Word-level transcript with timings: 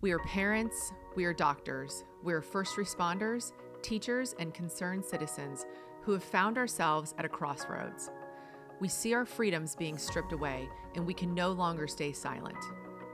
We 0.00 0.12
are 0.12 0.20
parents, 0.20 0.92
we 1.16 1.24
are 1.24 1.32
doctors, 1.32 2.04
we 2.22 2.32
are 2.32 2.40
first 2.40 2.76
responders, 2.76 3.50
teachers, 3.82 4.32
and 4.38 4.54
concerned 4.54 5.04
citizens 5.04 5.66
who 6.02 6.12
have 6.12 6.22
found 6.22 6.56
ourselves 6.56 7.16
at 7.18 7.24
a 7.24 7.28
crossroads. 7.28 8.08
We 8.78 8.86
see 8.86 9.12
our 9.12 9.26
freedoms 9.26 9.74
being 9.74 9.98
stripped 9.98 10.32
away, 10.32 10.68
and 10.94 11.04
we 11.04 11.14
can 11.14 11.34
no 11.34 11.50
longer 11.50 11.88
stay 11.88 12.12
silent. 12.12 12.58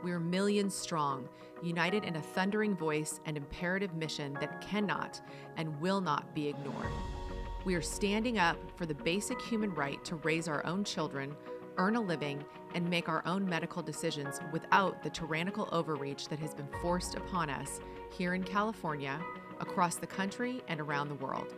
We 0.02 0.12
are 0.12 0.20
millions 0.20 0.74
strong, 0.74 1.26
united 1.62 2.04
in 2.04 2.16
a 2.16 2.22
thundering 2.22 2.76
voice 2.76 3.18
and 3.24 3.38
imperative 3.38 3.94
mission 3.94 4.34
that 4.34 4.60
cannot 4.60 5.22
and 5.56 5.80
will 5.80 6.02
not 6.02 6.34
be 6.34 6.48
ignored. 6.48 6.92
We 7.64 7.76
are 7.76 7.80
standing 7.80 8.38
up 8.38 8.58
for 8.76 8.84
the 8.84 8.94
basic 8.94 9.40
human 9.40 9.72
right 9.74 10.04
to 10.04 10.16
raise 10.16 10.48
our 10.48 10.66
own 10.66 10.84
children, 10.84 11.34
earn 11.76 11.96
a 11.96 12.00
living, 12.00 12.44
and 12.74 12.88
make 12.88 13.08
our 13.08 13.22
own 13.26 13.48
medical 13.48 13.82
decisions 13.82 14.40
without 14.52 15.02
the 15.02 15.10
tyrannical 15.10 15.68
overreach 15.72 16.28
that 16.28 16.38
has 16.38 16.54
been 16.54 16.68
forced 16.82 17.14
upon 17.14 17.50
us 17.50 17.80
here 18.10 18.34
in 18.34 18.42
California, 18.42 19.20
across 19.60 19.96
the 19.96 20.06
country, 20.06 20.62
and 20.68 20.80
around 20.80 21.08
the 21.08 21.14
world. 21.16 21.54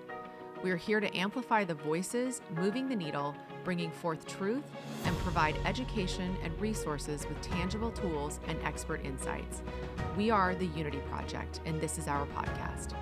We 0.63 0.71
are 0.71 0.77
here 0.77 1.01
to 1.01 1.17
amplify 1.17 1.65
the 1.65 1.75
voices 1.75 2.41
moving 2.55 2.89
the 2.89 2.97
needle, 2.97 3.35
bringing 3.65 3.91
forth 3.91 4.27
truth, 4.27 4.65
and 5.05 5.17
provide 5.19 5.57
education 5.65 6.37
and 6.43 6.59
resources 6.61 7.27
with 7.29 7.41
tangible 7.41 7.91
tools 7.91 8.41
and 8.49 8.59
expert 8.63 9.05
insights. 9.05 9.63
We 10.17 10.31
are 10.31 10.55
the 10.55 10.67
Unity 10.67 11.01
Project, 11.11 11.61
and 11.67 11.81
this 11.81 11.99
is 11.99 12.09
our 12.09 12.27
podcast. 12.27 12.95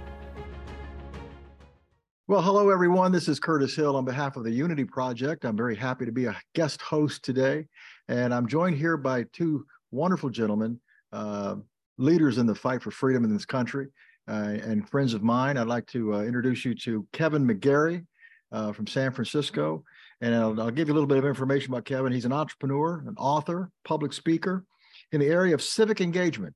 Well, 2.26 2.40
hello, 2.40 2.70
everyone. 2.70 3.12
This 3.12 3.28
is 3.28 3.38
Curtis 3.38 3.76
Hill 3.76 3.96
on 3.96 4.06
behalf 4.06 4.38
of 4.38 4.44
the 4.44 4.50
Unity 4.50 4.86
Project. 4.86 5.44
I'm 5.44 5.58
very 5.58 5.76
happy 5.76 6.06
to 6.06 6.10
be 6.10 6.24
a 6.24 6.34
guest 6.54 6.80
host 6.80 7.22
today. 7.22 7.66
And 8.08 8.32
I'm 8.32 8.48
joined 8.48 8.78
here 8.78 8.96
by 8.96 9.24
two 9.34 9.66
wonderful 9.90 10.30
gentlemen, 10.30 10.80
uh, 11.12 11.56
leaders 11.98 12.38
in 12.38 12.46
the 12.46 12.54
fight 12.54 12.82
for 12.82 12.90
freedom 12.90 13.24
in 13.24 13.34
this 13.34 13.44
country, 13.44 13.88
uh, 14.26 14.56
and 14.64 14.88
friends 14.88 15.12
of 15.12 15.22
mine. 15.22 15.58
I'd 15.58 15.66
like 15.66 15.86
to 15.88 16.14
uh, 16.14 16.22
introduce 16.22 16.64
you 16.64 16.74
to 16.76 17.06
Kevin 17.12 17.46
McGary 17.46 18.06
uh, 18.52 18.72
from 18.72 18.86
San 18.86 19.12
Francisco. 19.12 19.84
And 20.22 20.34
I'll, 20.34 20.58
I'll 20.58 20.70
give 20.70 20.88
you 20.88 20.94
a 20.94 20.96
little 20.96 21.06
bit 21.06 21.18
of 21.18 21.26
information 21.26 21.74
about 21.74 21.84
Kevin. 21.84 22.10
He's 22.10 22.24
an 22.24 22.32
entrepreneur, 22.32 23.04
an 23.06 23.16
author, 23.18 23.70
public 23.84 24.14
speaker 24.14 24.64
in 25.12 25.20
the 25.20 25.28
area 25.28 25.52
of 25.52 25.60
civic 25.60 26.00
engagement. 26.00 26.54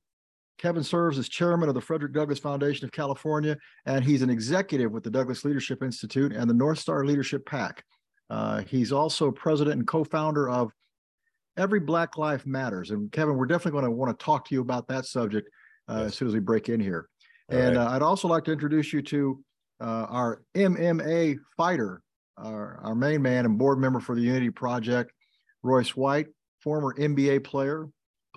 Kevin 0.59 0.83
serves 0.83 1.17
as 1.17 1.29
chairman 1.29 1.69
of 1.69 1.75
the 1.75 1.81
Frederick 1.81 2.13
Douglass 2.13 2.37
Foundation 2.37 2.85
of 2.85 2.91
California, 2.91 3.57
and 3.85 4.03
he's 4.03 4.21
an 4.21 4.29
executive 4.29 4.91
with 4.91 5.03
the 5.03 5.09
Douglass 5.09 5.45
Leadership 5.45 5.81
Institute 5.81 6.33
and 6.33 6.49
the 6.49 6.53
North 6.53 6.79
Star 6.79 7.05
Leadership 7.05 7.45
PAC. 7.45 7.83
Uh, 8.29 8.61
he's 8.67 8.91
also 8.91 9.31
president 9.31 9.77
and 9.77 9.87
co-founder 9.87 10.49
of 10.49 10.71
Every 11.57 11.79
Black 11.79 12.17
Life 12.17 12.45
Matters. 12.45 12.91
And 12.91 13.11
Kevin, 13.11 13.35
we're 13.35 13.45
definitely 13.45 13.79
going 13.79 13.85
to 13.85 13.91
want 13.91 14.17
to 14.17 14.23
talk 14.23 14.47
to 14.49 14.55
you 14.55 14.61
about 14.61 14.87
that 14.89 15.05
subject 15.05 15.49
uh, 15.87 15.99
yes. 15.99 16.07
as 16.07 16.15
soon 16.15 16.27
as 16.27 16.33
we 16.33 16.39
break 16.39 16.69
in 16.69 16.79
here. 16.79 17.07
All 17.51 17.57
and 17.57 17.77
right. 17.77 17.87
uh, 17.87 17.91
I'd 17.91 18.01
also 18.01 18.27
like 18.27 18.43
to 18.45 18.51
introduce 18.51 18.93
you 18.93 19.01
to 19.01 19.43
uh, 19.81 20.05
our 20.09 20.41
MMA 20.55 21.37
fighter, 21.55 22.01
our, 22.37 22.79
our 22.83 22.95
main 22.95 23.21
man 23.21 23.45
and 23.45 23.57
board 23.57 23.79
member 23.79 23.99
for 23.99 24.13
the 24.13 24.21
Unity 24.21 24.49
Project, 24.49 25.11
Royce 25.63 25.95
White, 25.95 26.27
former 26.61 26.93
NBA 26.95 27.45
player, 27.45 27.87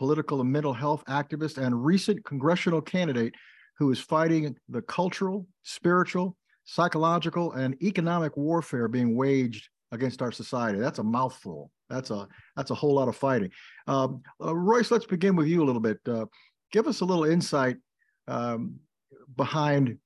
political 0.03 0.41
and 0.41 0.50
mental 0.50 0.72
health 0.72 1.05
activist, 1.08 1.64
and 1.64 1.84
recent 1.84 2.25
congressional 2.25 2.83
candidate 2.83 3.33
who 3.78 3.92
is 3.92 4.00
fighting 4.00 4.53
the 4.69 4.83
cultural, 4.83 5.47
spiritual, 5.62 6.36
psychological, 6.64 7.53
and 7.53 7.81
economic 7.81 8.36
warfare 8.36 8.89
being 8.89 9.14
waged 9.14 9.69
against 9.92 10.20
our 10.20 10.33
society. 10.33 10.80
That's 10.80 10.98
a 10.98 11.05
mouthful. 11.05 11.70
That's 11.89 12.11
a 12.11 12.27
that's 12.56 12.73
a 12.73 12.75
whole 12.75 12.95
lot 12.95 13.06
of 13.06 13.14
fighting. 13.14 13.53
Um, 13.86 14.23
uh, 14.45 14.56
Royce, 14.56 14.91
let's 14.91 15.06
begin 15.06 15.36
with 15.36 15.47
you 15.47 15.62
a 15.62 15.67
little 15.67 15.80
bit. 15.80 15.98
Uh, 16.05 16.27
give 16.73 16.89
us 16.89 17.00
a 17.00 17.05
little 17.05 17.25
insight 17.25 17.77
um, 18.27 18.80
behind 19.36 19.98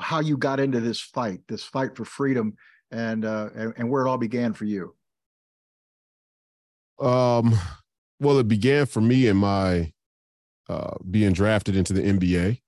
how 0.00 0.20
you 0.20 0.38
got 0.38 0.60
into 0.60 0.80
this 0.80 1.02
fight, 1.02 1.40
this 1.46 1.62
fight 1.62 1.94
for 1.94 2.06
freedom, 2.06 2.54
and 2.90 3.26
uh, 3.26 3.50
and, 3.54 3.74
and 3.76 3.90
where 3.90 4.06
it 4.06 4.08
all 4.08 4.16
began 4.16 4.54
for 4.54 4.64
you. 4.64 4.94
Um, 6.98 7.54
well, 8.20 8.38
it 8.38 8.48
began 8.48 8.86
for 8.86 9.00
me 9.00 9.26
in 9.26 9.36
my 9.36 9.92
uh, 10.68 10.96
being 11.10 11.32
drafted 11.32 11.76
into 11.76 11.92
the 11.92 12.02
NBA, 12.02 12.60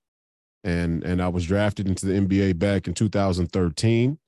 and 0.65 1.03
and 1.05 1.23
I 1.23 1.29
was 1.29 1.47
drafted 1.47 1.89
into 1.89 2.07
the 2.07 2.15
NBA 2.15 2.59
back 2.59 2.87
in 2.87 2.95
2013. 2.95 4.19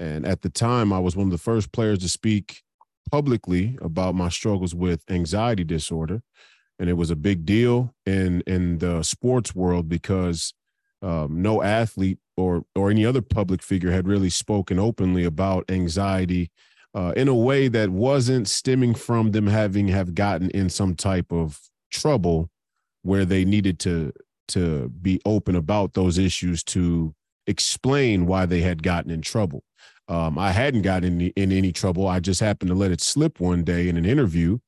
And 0.00 0.24
at 0.24 0.42
the 0.42 0.48
time, 0.48 0.92
I 0.92 1.00
was 1.00 1.16
one 1.16 1.26
of 1.26 1.32
the 1.32 1.38
first 1.38 1.72
players 1.72 1.98
to 2.00 2.08
speak 2.08 2.62
publicly 3.10 3.76
about 3.82 4.14
my 4.14 4.28
struggles 4.28 4.74
with 4.74 5.02
anxiety 5.10 5.64
disorder, 5.64 6.22
and 6.78 6.88
it 6.88 6.94
was 6.94 7.10
a 7.10 7.16
big 7.16 7.44
deal 7.44 7.94
in 8.06 8.42
in 8.46 8.78
the 8.78 9.02
sports 9.02 9.54
world 9.54 9.88
because 9.88 10.54
um, 11.02 11.42
no 11.42 11.62
athlete 11.62 12.18
or 12.36 12.64
or 12.74 12.90
any 12.90 13.04
other 13.04 13.22
public 13.22 13.62
figure 13.62 13.90
had 13.90 14.06
really 14.06 14.30
spoken 14.30 14.78
openly 14.78 15.24
about 15.24 15.70
anxiety 15.70 16.50
uh, 16.94 17.12
in 17.16 17.28
a 17.28 17.34
way 17.34 17.68
that 17.68 17.90
wasn't 17.90 18.48
stemming 18.48 18.94
from 18.94 19.32
them 19.32 19.46
having 19.46 19.88
have 19.88 20.14
gotten 20.14 20.50
in 20.50 20.68
some 20.68 20.94
type 20.94 21.32
of 21.32 21.60
trouble 21.90 22.50
where 23.02 23.24
they 23.24 23.44
needed 23.44 23.78
to 23.78 24.12
to 24.48 24.88
be 25.02 25.20
open 25.26 25.54
about 25.54 25.92
those 25.92 26.16
issues 26.16 26.64
to 26.64 27.14
explain 27.46 28.24
why 28.26 28.46
they 28.46 28.62
had 28.62 28.82
gotten 28.82 29.10
in 29.10 29.20
trouble. 29.20 29.62
Um, 30.08 30.38
I 30.38 30.52
hadn't 30.52 30.82
gotten 30.82 31.20
in, 31.20 31.32
in 31.36 31.52
any 31.52 31.70
trouble. 31.70 32.08
I 32.08 32.18
just 32.18 32.40
happened 32.40 32.70
to 32.70 32.74
let 32.74 32.90
it 32.90 33.02
slip 33.02 33.40
one 33.40 33.62
day 33.62 33.90
in 33.90 33.98
an 33.98 34.06
interview 34.06 34.58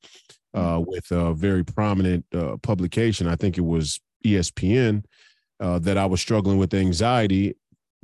uh, 0.52 0.76
mm-hmm. 0.76 0.90
with 0.90 1.10
a 1.10 1.32
very 1.32 1.64
prominent 1.64 2.26
uh, 2.34 2.58
publication. 2.62 3.26
I 3.26 3.36
think 3.36 3.56
it 3.56 3.64
was 3.64 4.00
ESPN. 4.24 5.04
Uh, 5.60 5.78
that 5.78 5.98
I 5.98 6.06
was 6.06 6.22
struggling 6.22 6.56
with 6.56 6.72
anxiety 6.72 7.54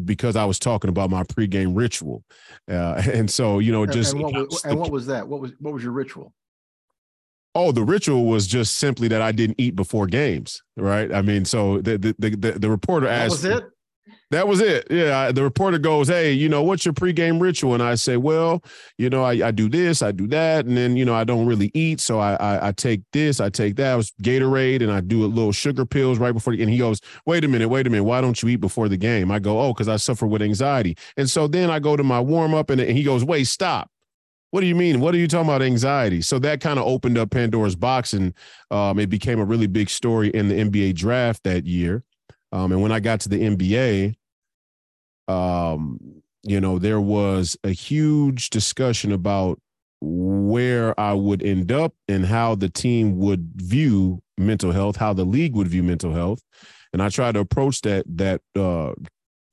because 0.05 0.37
I 0.37 0.45
was 0.45 0.59
talking 0.59 0.89
about 0.89 1.11
my 1.11 1.23
pregame 1.23 1.77
ritual, 1.77 2.25
uh, 2.71 3.03
and 3.13 3.31
so 3.31 3.59
you 3.59 3.73
know, 3.73 3.87
just 3.87 4.13
and, 4.13 4.23
what, 4.23 4.35
was, 4.35 4.65
and 4.65 4.79
what 4.79 4.91
was 4.91 5.07
that? 5.07 5.27
What 5.27 5.41
was 5.41 5.53
what 5.59 5.75
was 5.75 5.83
your 5.83 5.93
ritual? 5.93 6.33
Oh, 7.55 7.73
the 7.73 7.83
ritual 7.83 8.27
was 8.27 8.47
just 8.47 8.77
simply 8.77 9.09
that 9.09 9.23
I 9.23 9.33
didn't 9.33 9.59
eat 9.59 9.75
before 9.77 10.07
games, 10.07 10.63
right? 10.77 11.13
I 11.13 11.23
mean, 11.23 11.45
so 11.45 11.81
the 11.81 11.97
the 11.97 12.15
the, 12.19 12.53
the 12.53 12.71
reporter 12.71 13.09
asked. 13.09 13.43
That 13.43 13.55
was 13.55 13.63
it. 13.63 13.71
That 14.33 14.49
was 14.49 14.61
it. 14.61 14.89
Yeah. 14.91 15.31
The 15.31 15.45
reporter 15.45 15.79
goes, 15.79 16.09
Hey, 16.09 16.33
you 16.33 16.49
know, 16.49 16.63
what's 16.63 16.85
your 16.85 16.95
pregame 16.95 17.41
ritual? 17.41 17.75
And 17.75 17.83
I 17.83 17.95
say, 17.95 18.17
Well, 18.17 18.63
you 18.99 19.09
know, 19.09 19.23
I, 19.23 19.49
I 19.49 19.51
do 19.53 19.69
this, 19.69 20.03
I 20.03 20.11
do 20.11 20.27
that. 20.29 20.67
And 20.67 20.77
then, 20.77 20.97
you 20.97 21.05
know, 21.05 21.15
I 21.15 21.23
don't 21.23 21.47
really 21.47 21.71
eat. 21.75 22.01
So 22.01 22.19
I, 22.19 22.35
I, 22.35 22.69
I 22.69 22.73
take 22.73 23.03
this, 23.13 23.41
I 23.41 23.51
take 23.51 23.77
that. 23.77 23.93
I 23.93 23.97
was 23.97 24.13
Gatorade 24.23 24.83
and 24.83 24.91
I 24.91 25.01
do 25.01 25.25
a 25.25 25.27
little 25.27 25.53
sugar 25.53 25.87
pills 25.87 26.19
right 26.19 26.33
before. 26.33 26.57
The, 26.57 26.63
and 26.63 26.71
he 26.71 26.79
goes, 26.79 27.01
Wait 27.25 27.45
a 27.45 27.49
minute, 27.49 27.69
wait 27.69 27.87
a 27.87 27.91
minute. 27.91 28.05
Why 28.05 28.21
don't 28.21 28.43
you 28.43 28.49
eat 28.49 28.57
before 28.57 28.89
the 28.89 28.97
game? 28.97 29.31
I 29.31 29.39
go, 29.39 29.61
Oh, 29.61 29.73
because 29.73 29.89
I 29.89 29.97
suffer 29.97 30.27
with 30.27 30.43
anxiety. 30.43 30.97
And 31.17 31.31
so 31.31 31.47
then 31.47 31.71
I 31.71 31.79
go 31.79 31.97
to 31.97 32.03
my 32.03 32.19
warm 32.19 32.53
up 32.53 32.71
and, 32.71 32.81
and 32.81 32.97
he 32.97 33.05
goes, 33.05 33.25
Wait, 33.25 33.45
stop. 33.45 33.91
What 34.51 34.61
do 34.61 34.67
you 34.67 34.75
mean? 34.75 35.01
What 35.01 35.15
are 35.15 35.19
you 35.19 35.29
talking 35.29 35.49
about 35.49 35.63
anxiety? 35.63 36.21
So 36.23 36.39
that 36.41 36.61
kind 36.61 36.79
of 36.79 36.87
opened 36.87 37.19
up 37.19 37.31
Pandora's 37.31 37.77
box 37.77 38.13
and 38.13 38.33
um, 38.71 38.99
it 38.99 39.09
became 39.09 39.39
a 39.39 39.45
really 39.45 39.67
big 39.67 39.89
story 39.89 40.31
in 40.31 40.49
the 40.49 40.55
NBA 40.55 40.95
draft 40.97 41.45
that 41.45 41.67
year. 41.67 42.03
Um, 42.53 42.73
and 42.73 42.83
when 42.83 42.93
I 42.93 43.01
got 43.01 43.21
to 43.21 43.29
the 43.29 43.41
NBA, 43.41 44.15
um, 45.29 46.23
you 46.43 46.61
know, 46.61 46.79
there 46.79 47.01
was 47.01 47.57
a 47.65 47.71
huge 47.71 48.51
discussion 48.51 49.13
about 49.13 49.61
where 50.01 50.99
I 50.99 51.13
would 51.13 51.43
end 51.43 51.73
up 51.73 51.95
and 52.07 52.25
how 52.25 52.55
the 52.55 52.69
team 52.69 53.19
would 53.19 53.51
view 53.57 54.23
mental 54.39 54.73
health, 54.73 54.97
how 54.97 55.13
the 55.13 55.25
league 55.25 55.55
would 55.55 55.69
view 55.69 55.83
mental 55.83 56.13
health. 56.13 56.43
And 56.93 57.03
I 57.03 57.09
tried 57.09 57.33
to 57.33 57.41
approach 57.41 57.81
that 57.83 58.05
that 58.17 58.41
uh, 58.55 58.93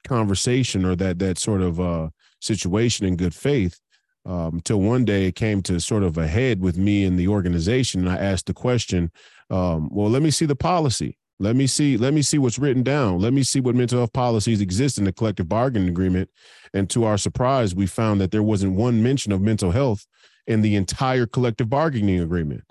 conversation 0.07 0.85
or 0.85 0.95
that 0.97 1.19
that 1.19 1.39
sort 1.39 1.61
of 1.61 1.79
uh, 1.79 2.09
situation 2.41 3.05
in 3.05 3.15
good 3.15 3.33
faith. 3.33 3.79
Um, 4.25 4.55
until 4.55 4.79
one 4.79 5.03
day 5.03 5.25
it 5.25 5.35
came 5.35 5.61
to 5.63 5.81
sort 5.81 6.03
of 6.03 6.17
a 6.17 6.27
head 6.27 6.61
with 6.61 6.77
me 6.77 7.03
and 7.03 7.19
the 7.19 7.27
organization, 7.27 8.01
and 8.01 8.09
I 8.09 8.15
asked 8.15 8.45
the 8.45 8.53
question, 8.53 9.11
um, 9.49 9.89
"Well, 9.91 10.09
let 10.09 10.21
me 10.21 10.31
see 10.31 10.45
the 10.45 10.55
policy." 10.55 11.17
Let 11.43 11.55
me 11.55 11.67
see. 11.67 11.97
Let 11.97 12.13
me 12.13 12.22
see 12.22 12.37
what's 12.37 12.57
written 12.57 12.84
down. 12.84 13.19
Let 13.19 13.34
me 13.34 13.43
see 13.43 13.59
what 13.59 13.75
mental 13.75 13.99
health 13.99 14.13
policies 14.13 14.61
exist 14.61 14.97
in 14.97 15.03
the 15.03 15.11
collective 15.11 15.49
bargaining 15.49 15.90
agreement. 15.90 16.29
And 16.73 16.90
to 16.91 17.03
our 17.03 17.17
surprise, 17.17 17.75
we 17.75 17.85
found 17.85 18.22
that 18.22 18.31
there 18.31 18.43
wasn't 18.43 18.73
one 18.73 19.03
mention 19.03 19.31
of 19.31 19.41
mental 19.41 19.72
health 19.72 20.07
in 20.47 20.61
the 20.61 20.75
entire 20.75 21.25
collective 21.25 21.69
bargaining 21.69 22.19
agreement. 22.19 22.63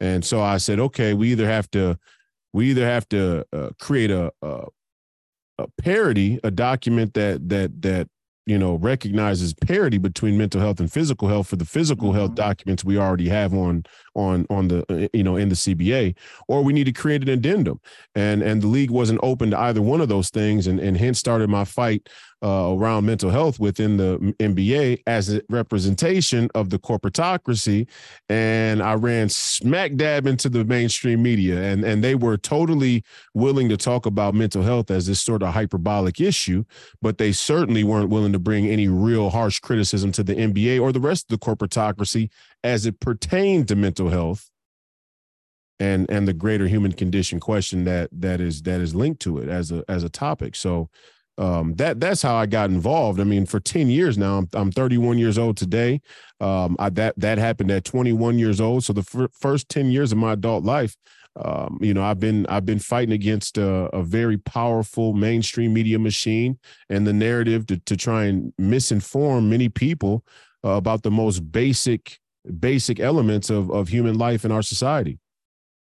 And 0.00 0.24
so 0.24 0.40
I 0.40 0.58
said, 0.58 0.78
okay, 0.78 1.14
we 1.14 1.32
either 1.32 1.48
have 1.48 1.70
to, 1.72 1.98
we 2.52 2.70
either 2.70 2.86
have 2.86 3.08
to 3.08 3.44
uh, 3.52 3.70
create 3.80 4.10
a, 4.10 4.32
a 4.42 4.66
a 5.58 5.66
parity, 5.82 6.38
a 6.44 6.50
document 6.50 7.14
that 7.14 7.48
that 7.48 7.82
that 7.82 8.08
you 8.48 8.58
know 8.58 8.76
recognizes 8.76 9.52
parity 9.52 9.98
between 9.98 10.38
mental 10.38 10.60
health 10.60 10.80
and 10.80 10.90
physical 10.90 11.28
health 11.28 11.48
for 11.48 11.56
the 11.56 11.66
physical 11.66 12.08
mm-hmm. 12.08 12.18
health 12.18 12.34
documents 12.34 12.82
we 12.82 12.96
already 12.96 13.28
have 13.28 13.52
on 13.52 13.84
on 14.14 14.46
on 14.48 14.68
the 14.68 14.84
uh, 14.88 15.08
you 15.12 15.22
know 15.22 15.36
in 15.36 15.50
the 15.50 15.54
CBA, 15.54 16.16
or 16.48 16.62
we 16.62 16.72
need 16.72 16.84
to 16.84 16.92
create 16.92 17.22
an 17.22 17.28
addendum. 17.28 17.78
And 18.14 18.42
and 18.42 18.62
the 18.62 18.66
league 18.66 18.90
wasn't 18.90 19.20
open 19.22 19.50
to 19.50 19.58
either 19.58 19.82
one 19.82 20.00
of 20.00 20.08
those 20.08 20.30
things, 20.30 20.66
and 20.66 20.80
and 20.80 20.96
hence 20.96 21.18
started 21.18 21.50
my 21.50 21.64
fight 21.64 22.08
uh, 22.42 22.74
around 22.76 23.04
mental 23.04 23.30
health 23.30 23.58
within 23.58 23.96
the 23.96 24.18
NBA 24.38 25.02
as 25.06 25.32
a 25.32 25.42
representation 25.48 26.48
of 26.54 26.70
the 26.70 26.78
corporatocracy. 26.78 27.88
And 28.28 28.82
I 28.82 28.94
ran 28.94 29.28
smack 29.28 29.96
dab 29.96 30.26
into 30.26 30.48
the 30.48 30.64
mainstream 30.64 31.22
media, 31.22 31.62
and, 31.62 31.84
and 31.84 32.02
they 32.02 32.14
were 32.14 32.36
totally 32.36 33.02
willing 33.34 33.68
to 33.70 33.76
talk 33.76 34.06
about 34.06 34.34
mental 34.34 34.62
health 34.62 34.90
as 34.90 35.06
this 35.06 35.20
sort 35.20 35.42
of 35.42 35.52
hyperbolic 35.54 36.20
issue, 36.20 36.64
but 37.02 37.18
they 37.18 37.32
certainly 37.32 37.84
weren't 37.84 38.10
willing 38.10 38.32
to 38.32 38.38
bring 38.38 38.66
any 38.66 38.88
real 38.88 39.30
harsh 39.30 39.58
criticism 39.58 40.12
to 40.12 40.22
the 40.22 40.34
NBA 40.34 40.80
or 40.80 40.92
the 40.92 41.00
rest 41.00 41.30
of 41.30 41.38
the 41.38 41.44
corporatocracy 41.44 42.30
as 42.62 42.86
it 42.86 43.00
pertained 43.00 43.68
to 43.68 43.76
mental 43.76 44.10
health 44.10 44.50
and 45.80 46.10
and 46.10 46.26
the 46.26 46.32
greater 46.32 46.66
human 46.66 46.92
condition 46.92 47.38
question 47.38 47.84
that 47.84 48.08
that 48.12 48.40
is 48.40 48.62
that 48.62 48.80
is 48.80 48.94
linked 48.94 49.20
to 49.20 49.38
it 49.38 49.48
as 49.48 49.70
a 49.70 49.84
as 49.88 50.02
a 50.02 50.08
topic 50.08 50.56
so 50.56 50.88
um, 51.38 51.74
that 51.76 52.00
that's 52.00 52.20
how 52.20 52.34
I 52.34 52.46
got 52.46 52.70
involved. 52.70 53.20
I 53.20 53.24
mean, 53.24 53.46
for 53.46 53.60
10 53.60 53.88
years 53.88 54.18
now, 54.18 54.38
I'm, 54.38 54.48
I'm 54.52 54.72
31 54.72 55.18
years 55.18 55.38
old 55.38 55.56
today. 55.56 56.00
Um, 56.40 56.76
I, 56.78 56.90
that 56.90 57.14
that 57.18 57.38
happened 57.38 57.70
at 57.70 57.84
21 57.84 58.38
years 58.38 58.60
old. 58.60 58.84
So 58.84 58.92
the 58.92 59.28
first 59.32 59.68
10 59.68 59.90
years 59.90 60.12
of 60.12 60.18
my 60.18 60.32
adult 60.32 60.64
life, 60.64 60.96
um, 61.36 61.78
you 61.80 61.94
know, 61.94 62.02
I've 62.02 62.18
been 62.18 62.44
I've 62.46 62.66
been 62.66 62.80
fighting 62.80 63.12
against 63.12 63.58
a, 63.58 63.84
a, 63.94 64.02
very 64.02 64.38
powerful 64.38 65.12
mainstream 65.12 65.72
media 65.72 65.98
machine 65.98 66.58
and 66.90 67.06
the 67.06 67.12
narrative 67.12 67.66
to 67.68 67.78
to 67.78 67.96
try 67.96 68.24
and 68.24 68.52
misinform 68.60 69.48
many 69.48 69.68
people 69.68 70.24
uh, 70.64 70.70
about 70.70 71.02
the 71.04 71.10
most 71.12 71.52
basic 71.52 72.18
basic 72.58 72.98
elements 72.98 73.50
of 73.50 73.70
of 73.70 73.88
human 73.88 74.18
life 74.18 74.44
in 74.44 74.50
our 74.50 74.62
society. 74.62 75.20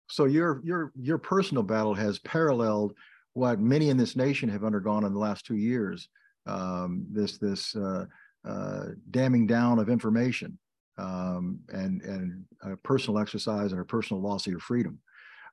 So 0.08 0.26
your 0.26 0.60
your 0.62 0.92
your 0.94 1.18
personal 1.18 1.64
battle 1.64 1.94
has 1.94 2.20
paralleled 2.20 2.94
what 3.34 3.60
many 3.60 3.88
in 3.88 3.96
this 3.96 4.16
nation 4.16 4.48
have 4.48 4.64
undergone 4.64 5.04
in 5.04 5.12
the 5.12 5.18
last 5.18 5.46
two 5.46 5.56
years. 5.56 6.08
Um, 6.46 7.06
this 7.10 7.38
this 7.38 7.74
uh, 7.76 8.06
uh, 8.46 8.84
damming 9.10 9.46
down 9.46 9.78
of 9.78 9.88
information 9.88 10.58
um, 10.98 11.60
and 11.68 12.02
and 12.02 12.44
a 12.62 12.76
personal 12.78 13.20
exercise 13.20 13.72
and 13.72 13.80
a 13.80 13.84
personal 13.84 14.22
loss 14.22 14.46
of 14.46 14.50
your 14.50 14.60
freedom. 14.60 14.98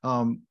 Um, 0.03 0.41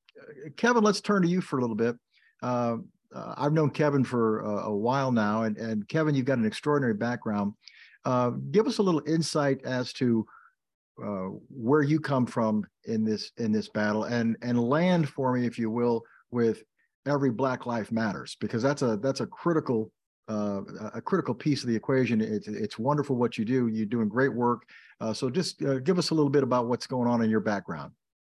Kevin, 0.57 0.85
let's 0.85 1.01
turn 1.01 1.23
to 1.23 1.29
you 1.29 1.41
for 1.41 1.59
a 1.59 1.61
little 1.61 1.77
bit. 1.77 1.97
Uh, 2.43 2.77
uh 3.15 3.35
I've 3.37 3.53
known 3.53 3.71
Kevin 3.71 4.05
for 4.05 4.41
a, 4.41 4.67
a, 4.67 4.77
while 4.77 5.13
now, 5.13 5.43
and 5.43 5.57
and 5.57 5.89
Kevin, 5.89 6.15
you've 6.15 6.27
got 6.27 6.39
an 6.39 6.47
extraordinary 6.47 6.95
background. 6.95 7.55
Uh, 8.05 8.31
give 8.51 8.67
us 8.67 8.79
a 8.79 8.83
little 8.83 9.03
insight 9.07 9.65
as 9.65 9.93
to 9.95 10.25
uh, 11.05 11.29
where 11.51 11.83
you 11.83 12.01
come 12.01 12.27
from 12.27 12.65
in 12.85 13.05
this 13.05 13.33
in 13.39 13.53
this 13.53 13.69
battle, 13.69 14.05
and 14.05 14.37
and 14.43 14.61
land 14.61 15.09
for 15.09 15.33
me, 15.33 15.47
if 15.47 15.59
you 15.59 15.71
will, 15.71 16.03
with 16.31 16.63
every 17.07 17.31
Black 17.31 17.67
Life 17.67 17.91
Matters 17.93 18.37
because 18.41 18.63
that's 18.63 18.83
a 18.83 18.97
that's 18.97 19.21
a 19.21 19.27
critical 19.27 19.91
uh, 20.29 20.63
a 20.95 21.01
critical 21.01 21.35
piece 21.35 21.63
of 21.63 21.69
the 21.69 21.77
equation. 21.77 22.21
It's 22.21 22.49
it's 22.49 22.79
wonderful 22.79 23.17
what 23.17 23.39
you 23.39 23.45
do. 23.45 23.69
You're 23.69 23.87
doing 23.87 24.09
great 24.09 24.33
work. 24.33 24.63
Uh, 25.01 25.13
so 25.13 25.31
just 25.31 25.63
uh, 25.63 25.79
give 25.79 25.99
us 25.99 26.11
a 26.11 26.15
little 26.15 26.31
bit 26.31 26.43
about 26.43 26.69
what's 26.69 26.87
going 26.87 27.09
on 27.09 27.23
in 27.23 27.31
your 27.31 27.41
background. 27.41 27.93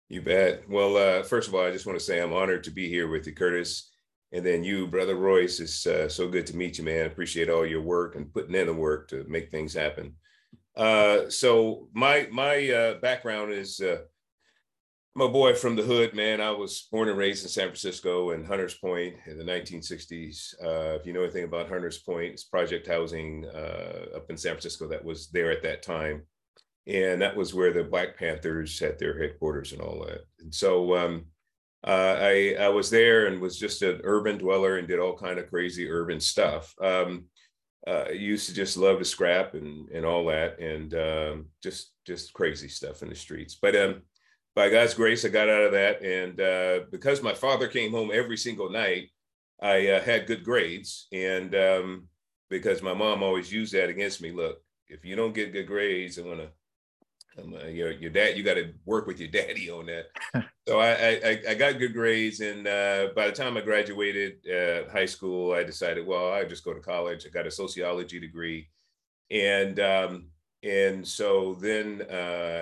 You 0.09 0.21
bet. 0.21 0.67
Well, 0.69 0.97
uh, 0.97 1.23
first 1.23 1.47
of 1.47 1.55
all, 1.55 1.63
I 1.63 1.71
just 1.71 1.85
want 1.85 1.97
to 1.97 2.03
say 2.03 2.21
I'm 2.21 2.33
honored 2.33 2.63
to 2.65 2.71
be 2.71 2.89
here 2.89 3.07
with 3.07 3.27
you, 3.27 3.33
Curtis. 3.33 3.91
And 4.31 4.43
then 4.43 4.63
you, 4.63 4.87
brother 4.87 5.15
Royce, 5.15 5.59
it's 5.59 5.85
uh, 5.85 6.09
so 6.09 6.27
good 6.27 6.47
to 6.47 6.55
meet 6.55 6.79
you, 6.79 6.83
man. 6.83 7.05
Appreciate 7.05 7.49
all 7.49 7.65
your 7.65 7.81
work 7.81 8.15
and 8.15 8.33
putting 8.33 8.55
in 8.55 8.65
the 8.65 8.73
work 8.73 9.07
to 9.09 9.23
make 9.27 9.51
things 9.51 9.73
happen. 9.73 10.15
Uh, 10.75 11.29
so 11.29 11.87
my 11.93 12.27
my 12.31 12.97
background 12.99 13.53
is 13.53 13.79
A 15.19 15.29
boy 15.29 15.53
from 15.53 15.75
the 15.75 15.83
hood, 15.83 16.15
man. 16.15 16.41
I 16.41 16.49
was 16.49 16.87
born 16.91 17.07
and 17.07 17.17
raised 17.17 17.43
in 17.43 17.49
San 17.49 17.67
Francisco 17.67 18.31
and 18.31 18.43
Hunters 18.43 18.73
Point 18.73 19.15
in 19.27 19.37
the 19.37 19.43
1960s. 19.43 20.55
Uh, 20.59 20.97
if 20.99 21.05
you 21.05 21.13
know 21.13 21.21
anything 21.21 21.43
about 21.43 21.69
Hunters 21.69 21.99
Point, 21.99 22.33
it's 22.33 22.45
project 22.45 22.87
housing 22.87 23.45
uh, 23.45 24.07
up 24.15 24.31
in 24.31 24.37
San 24.37 24.53
Francisco 24.53 24.87
that 24.87 25.05
was 25.05 25.27
there 25.29 25.51
at 25.51 25.61
that 25.61 25.83
time. 25.83 26.23
And 26.87 27.21
that 27.21 27.37
was 27.37 27.53
where 27.53 27.71
the 27.71 27.83
Black 27.83 28.17
Panthers 28.17 28.79
had 28.79 28.97
their 28.97 29.15
headquarters 29.15 29.71
and 29.71 29.81
all 29.81 30.03
that. 30.03 30.21
And 30.39 30.53
so 30.53 30.97
um, 30.97 31.25
uh, 31.85 32.17
I, 32.19 32.55
I 32.59 32.69
was 32.69 32.89
there 32.89 33.27
and 33.27 33.39
was 33.39 33.59
just 33.59 33.83
an 33.83 34.01
urban 34.03 34.39
dweller 34.39 34.77
and 34.79 34.87
did 34.87 34.97
all 34.97 35.15
kind 35.15 35.37
of 35.37 35.47
crazy 35.47 35.91
urban 35.91 36.19
stuff. 36.19 36.73
Um, 36.81 37.25
uh, 37.85 38.09
used 38.09 38.47
to 38.47 38.55
just 38.55 38.77
love 38.77 38.97
to 38.97 39.05
scrap 39.05 39.53
and, 39.53 39.89
and 39.89 40.05
all 40.05 40.25
that 40.25 40.57
and 40.59 40.93
um, 40.95 41.45
just 41.61 41.91
just 42.07 42.33
crazy 42.33 42.67
stuff 42.67 43.03
in 43.03 43.09
the 43.09 43.15
streets. 43.15 43.59
But 43.61 43.75
um, 43.75 44.01
by 44.55 44.69
God's 44.69 44.93
grace, 44.93 45.25
I 45.25 45.29
got 45.29 45.49
out 45.49 45.63
of 45.63 45.71
that. 45.71 46.01
And 46.01 46.39
uh, 46.39 46.85
because 46.91 47.21
my 47.21 47.33
father 47.33 47.67
came 47.67 47.91
home 47.91 48.11
every 48.13 48.37
single 48.37 48.69
night, 48.69 49.09
I 49.61 49.87
uh, 49.87 50.01
had 50.01 50.27
good 50.27 50.43
grades. 50.43 51.07
And 51.11 51.55
um, 51.55 52.07
because 52.49 52.81
my 52.81 52.93
mom 52.93 53.23
always 53.23 53.51
used 53.51 53.73
that 53.73 53.89
against 53.89 54.21
me, 54.21 54.31
look, 54.31 54.61
if 54.87 55.03
you 55.03 55.15
don't 55.15 55.33
get 55.33 55.53
good 55.53 55.67
grades, 55.67 56.17
I'm 56.17 56.25
gonna, 56.25 56.49
I'm, 57.37 57.55
uh, 57.55 57.65
your 57.65 57.91
your 57.91 58.11
dad, 58.11 58.37
you 58.37 58.43
got 58.43 58.55
to 58.55 58.73
work 58.85 59.07
with 59.07 59.19
your 59.19 59.29
daddy 59.29 59.71
on 59.71 59.87
that. 59.87 60.05
so 60.67 60.79
I, 60.79 60.91
I, 60.91 61.41
I 61.49 61.53
got 61.55 61.79
good 61.79 61.93
grades, 61.93 62.41
and 62.41 62.67
uh, 62.67 63.07
by 63.15 63.25
the 63.25 63.33
time 63.33 63.57
I 63.57 63.61
graduated 63.61 64.47
uh, 64.47 64.91
high 64.91 65.07
school, 65.07 65.53
I 65.53 65.63
decided, 65.63 66.05
well, 66.05 66.31
I 66.31 66.43
just 66.43 66.63
go 66.63 66.73
to 66.73 66.79
college. 66.79 67.25
I 67.25 67.29
got 67.29 67.47
a 67.47 67.51
sociology 67.51 68.19
degree, 68.19 68.69
and 69.31 69.79
um, 69.79 70.27
and 70.63 71.05
so 71.05 71.55
then 71.55 72.05
uh, 72.09 72.13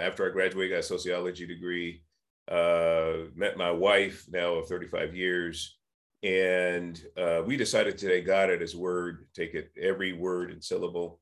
after 0.02 0.28
I 0.28 0.34
graduated, 0.34 0.72
got 0.72 0.80
a 0.80 0.84
sociology 0.84 1.46
degree, 1.46 2.02
uh, 2.50 3.28
met 3.36 3.58
my 3.58 3.72
wife 3.72 4.26
now 4.32 4.56
of 4.56 4.68
35 4.68 5.16
years. 5.16 5.78
And 6.24 7.02
uh, 7.18 7.42
we 7.46 7.58
decided 7.58 7.98
to 7.98 8.08
take 8.08 8.26
God 8.26 8.50
at 8.50 8.62
his 8.62 8.76
word, 8.76 9.28
take 9.36 9.54
it 9.54 9.72
every 9.80 10.14
word 10.14 10.52
and 10.52 10.64
syllable, 10.64 11.20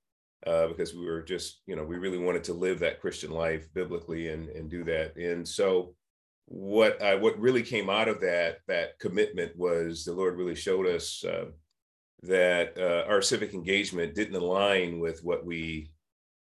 uh, 0.48 0.68
because 0.68 0.94
we 0.94 1.06
were 1.06 1.22
just, 1.22 1.62
you 1.68 1.76
know, 1.76 1.84
we 1.84 1.98
really 1.98 2.18
wanted 2.18 2.44
to 2.46 2.54
live 2.54 2.80
that 2.80 3.02
Christian 3.02 3.32
life 3.32 3.68
biblically 3.74 4.30
and, 4.30 4.50
and 4.50 4.70
do 4.70 4.84
that. 4.86 5.16
And 5.18 5.48
so 5.48 5.96
what 6.46 7.02
I, 7.02 7.16
what 7.16 7.40
really 7.40 7.62
came 7.62 7.90
out 7.90 8.08
of 8.08 8.22
that, 8.22 8.60
that 8.68 9.00
commitment 9.00 9.56
was 9.58 10.04
the 10.04 10.14
Lord 10.14 10.38
really 10.38 10.56
showed 10.56 10.88
us 10.88 11.24
uh, 11.26 11.46
that 12.24 12.78
uh, 12.78 13.10
our 13.10 13.22
civic 13.22 13.54
engagement 13.54 14.16
didn't 14.16 14.36
align 14.36 15.00
with 15.00 15.24
what 15.24 15.46
we 15.46 15.92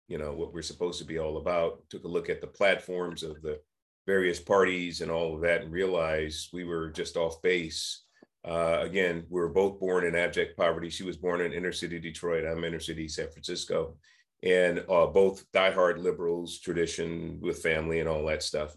you 0.07 0.17
know 0.17 0.33
what 0.33 0.53
we're 0.53 0.61
supposed 0.61 0.99
to 0.99 1.05
be 1.05 1.19
all 1.19 1.37
about 1.37 1.81
took 1.89 2.03
a 2.03 2.07
look 2.07 2.29
at 2.29 2.41
the 2.41 2.47
platforms 2.47 3.23
of 3.23 3.41
the 3.41 3.59
various 4.05 4.39
parties 4.39 5.01
and 5.01 5.11
all 5.11 5.35
of 5.35 5.41
that 5.41 5.61
and 5.61 5.71
realized 5.71 6.49
we 6.53 6.63
were 6.63 6.89
just 6.89 7.17
off 7.17 7.41
base. 7.41 8.03
Uh, 8.45 8.79
again 8.81 9.25
we 9.29 9.41
were 9.41 9.49
both 9.49 9.79
born 9.79 10.05
in 10.05 10.15
abject 10.15 10.57
poverty. 10.57 10.89
She 10.89 11.03
was 11.03 11.17
born 11.17 11.41
in 11.41 11.51
inner 11.51 11.73
city 11.73 11.99
detroit. 11.99 12.45
I'm 12.45 12.63
inner 12.63 12.79
city 12.79 13.07
san 13.07 13.29
francisco. 13.29 13.97
And 14.43 14.85
uh, 14.89 15.07
both 15.07 15.43
diehard 15.51 16.01
liberals 16.01 16.59
tradition 16.59 17.39
with 17.41 17.61
family 17.61 17.99
and 17.99 18.07
all 18.07 18.25
that 18.27 18.43
stuff. 18.43 18.75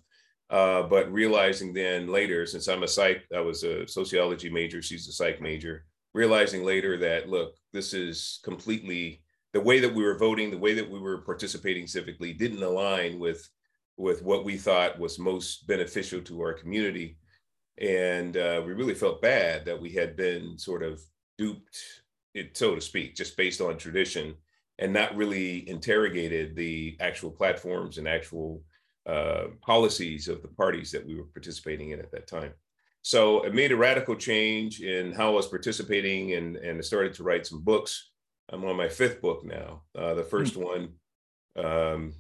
Uh, 0.49 0.83
but 0.83 1.13
realizing 1.13 1.73
then 1.73 2.09
later 2.09 2.45
since 2.45 2.67
i'm 2.67 2.83
a 2.83 2.89
psych 2.89 3.23
i 3.37 3.39
was 3.39 3.63
a 3.63 3.87
sociology 3.87 4.51
major 4.51 4.83
she's 4.83 5.07
a 5.07 5.13
psych 5.13 5.41
major 5.41 5.85
realizing 6.13 6.65
later 6.65 6.97
that 6.97 7.29
look 7.29 7.55
this 7.73 7.95
is 7.95 8.41
completely 8.43 9.23
the 9.53 9.61
way 9.61 9.81
that 9.81 9.95
we 9.95 10.05
were 10.05 10.19
voting, 10.19 10.51
the 10.51 10.59
way 10.59 10.75
that 10.75 10.89
we 10.89 10.99
were 10.99 11.19
participating 11.19 11.85
civically 11.85 12.37
didn't 12.37 12.63
align 12.63 13.19
with 13.19 13.49
with 13.97 14.23
what 14.23 14.45
we 14.45 14.57
thought 14.57 14.99
was 14.99 15.19
most 15.19 15.67
beneficial 15.67 16.23
to 16.23 16.41
our 16.41 16.55
community. 16.55 17.19
And 17.79 18.37
uh, 18.37 18.63
we 18.65 18.73
really 18.73 18.95
felt 18.95 19.21
bad 19.21 19.67
that 19.67 19.79
we 19.81 19.91
had 19.91 20.17
been 20.17 20.59
sort 20.59 20.83
of 20.83 21.03
duped, 21.37 21.77
it, 22.35 22.57
so 22.57 22.75
to 22.75 22.81
speak, 22.81 23.15
just 23.15 23.37
based 23.37 23.61
on 23.61 23.77
tradition 23.77 24.35
and 24.79 24.93
not 24.93 25.17
really 25.17 25.69
interrogated 25.69 26.57
the 26.57 26.97
actual 27.01 27.31
platforms 27.31 27.99
and 27.99 28.09
actual 28.09 28.63
uh, 29.07 29.49
policies 29.61 30.29
of 30.29 30.41
the 30.41 30.49
parties 30.49 30.91
that 30.93 31.07
we 31.07 31.15
were 31.15 31.25
participating 31.25 31.91
in 31.91 31.99
at 31.99 32.11
that 32.11 32.27
time. 32.27 32.53
So 33.03 33.43
it 33.43 33.55
made 33.55 33.73
a 33.73 33.77
radical 33.77 34.15
change 34.15 34.81
in 34.81 35.13
how 35.13 35.29
I 35.29 35.35
was 35.35 35.47
participating 35.47 36.35
and, 36.35 36.57
and 36.57 36.79
I 36.79 36.83
started 36.83 37.13
to 37.15 37.23
write 37.23 37.47
some 37.47 37.63
books 37.63 38.11
I'm 38.51 38.65
on 38.65 38.77
my 38.77 38.89
fifth 38.89 39.21
book 39.21 39.45
now. 39.45 39.83
Uh, 39.97 40.15
the 40.15 40.23
1st 40.23 40.57
mm-hmm. 40.57 40.63
one, 40.63 41.65
um, 41.65 42.13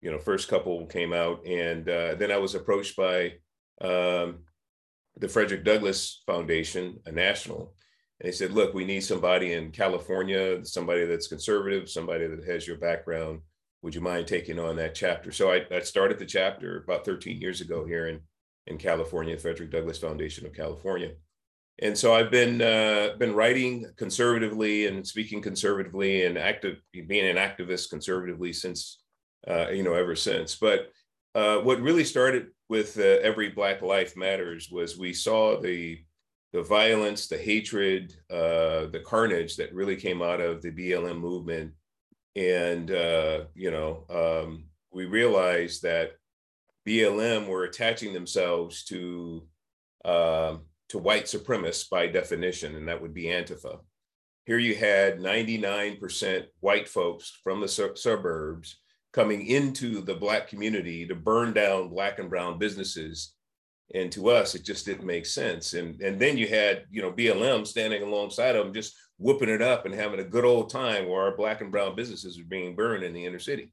you 0.00 0.10
know, 0.10 0.18
first 0.18 0.48
couple 0.48 0.86
came 0.86 1.12
out, 1.12 1.46
and 1.46 1.88
uh, 1.88 2.14
then 2.14 2.30
I 2.30 2.38
was 2.38 2.54
approached 2.54 2.96
by 2.96 3.34
um, 3.80 4.44
the 5.16 5.28
Frederick 5.28 5.64
Douglass 5.64 6.22
Foundation, 6.26 7.00
a 7.06 7.12
national, 7.12 7.74
and 8.20 8.28
they 8.28 8.32
said, 8.32 8.52
"Look, 8.52 8.74
we 8.74 8.84
need 8.84 9.00
somebody 9.00 9.52
in 9.54 9.70
California, 9.70 10.64
somebody 10.64 11.06
that's 11.06 11.28
conservative, 11.28 11.88
somebody 11.88 12.26
that 12.26 12.44
has 12.44 12.66
your 12.66 12.76
background. 12.76 13.40
Would 13.82 13.94
you 13.94 14.00
mind 14.00 14.26
taking 14.26 14.58
on 14.58 14.76
that 14.76 14.94
chapter?" 14.94 15.32
So 15.32 15.50
I, 15.50 15.64
I 15.70 15.80
started 15.80 16.18
the 16.18 16.26
chapter 16.26 16.82
about 16.82 17.04
13 17.04 17.40
years 17.40 17.60
ago 17.60 17.86
here 17.86 18.08
in 18.08 18.20
in 18.66 18.78
California, 18.78 19.38
Frederick 19.38 19.70
Douglass 19.70 19.98
Foundation 19.98 20.46
of 20.46 20.54
California 20.54 21.12
and 21.82 21.96
so 21.96 22.14
I've 22.14 22.30
been 22.30 22.62
uh, 22.62 23.16
been 23.18 23.34
writing 23.34 23.86
conservatively 23.96 24.86
and 24.86 25.06
speaking 25.06 25.42
conservatively 25.42 26.24
and 26.24 26.38
active 26.38 26.76
being 26.92 27.28
an 27.28 27.36
activist 27.36 27.90
conservatively 27.90 28.52
since 28.52 29.00
uh, 29.48 29.68
you 29.70 29.82
know 29.82 29.94
ever 29.94 30.14
since. 30.14 30.54
But 30.54 30.90
uh, 31.34 31.58
what 31.58 31.80
really 31.80 32.04
started 32.04 32.48
with 32.68 32.98
uh, 32.98 33.02
every 33.02 33.50
Black 33.50 33.82
Life 33.82 34.16
Matters 34.16 34.70
was 34.70 34.96
we 34.96 35.12
saw 35.12 35.60
the 35.60 35.98
the 36.52 36.62
violence, 36.62 37.26
the 37.26 37.36
hatred, 37.36 38.14
uh, 38.30 38.86
the 38.86 39.02
carnage 39.04 39.56
that 39.56 39.74
really 39.74 39.96
came 39.96 40.22
out 40.22 40.40
of 40.40 40.62
the 40.62 40.70
BLM 40.70 41.18
movement, 41.18 41.72
and 42.36 42.92
uh, 42.92 43.44
you 43.54 43.72
know 43.72 44.04
um, 44.10 44.66
we 44.92 45.06
realized 45.06 45.82
that 45.82 46.12
BLM 46.86 47.48
were 47.48 47.64
attaching 47.64 48.12
themselves 48.12 48.84
to 48.84 49.42
um, 50.04 50.60
to 50.94 50.98
white 51.00 51.24
supremacists 51.24 51.90
by 51.90 52.06
definition, 52.06 52.76
and 52.76 52.86
that 52.86 53.02
would 53.02 53.12
be 53.12 53.24
Antifa. 53.24 53.80
Here 54.46 54.60
you 54.60 54.76
had 54.76 55.18
99% 55.18 56.44
white 56.60 56.88
folks 56.88 57.36
from 57.42 57.60
the 57.60 57.66
su- 57.66 57.96
suburbs 57.96 58.78
coming 59.12 59.44
into 59.48 60.02
the 60.02 60.14
black 60.14 60.46
community 60.46 61.04
to 61.04 61.16
burn 61.16 61.52
down 61.52 61.88
black 61.88 62.20
and 62.20 62.30
brown 62.30 62.60
businesses. 62.60 63.34
And 63.92 64.12
to 64.12 64.30
us 64.30 64.54
it 64.54 64.64
just 64.64 64.86
didn't 64.86 65.04
make 65.04 65.26
sense. 65.26 65.74
And 65.74 66.00
and 66.00 66.20
then 66.20 66.38
you 66.38 66.46
had 66.46 66.84
you 66.90 67.02
know 67.02 67.12
blm 67.12 67.66
standing 67.66 68.02
alongside 68.02 68.54
of 68.54 68.64
them 68.64 68.74
just 68.74 68.94
whooping 69.18 69.48
it 69.48 69.62
up 69.62 69.86
and 69.86 69.94
having 69.94 70.20
a 70.20 70.24
good 70.24 70.44
old 70.44 70.70
time 70.70 71.08
where 71.08 71.22
our 71.22 71.36
black 71.36 71.60
and 71.60 71.72
brown 71.72 71.96
businesses 71.96 72.38
are 72.38 72.44
being 72.44 72.76
burned 72.76 73.02
in 73.02 73.12
the 73.12 73.26
inner 73.26 73.40
city. 73.40 73.72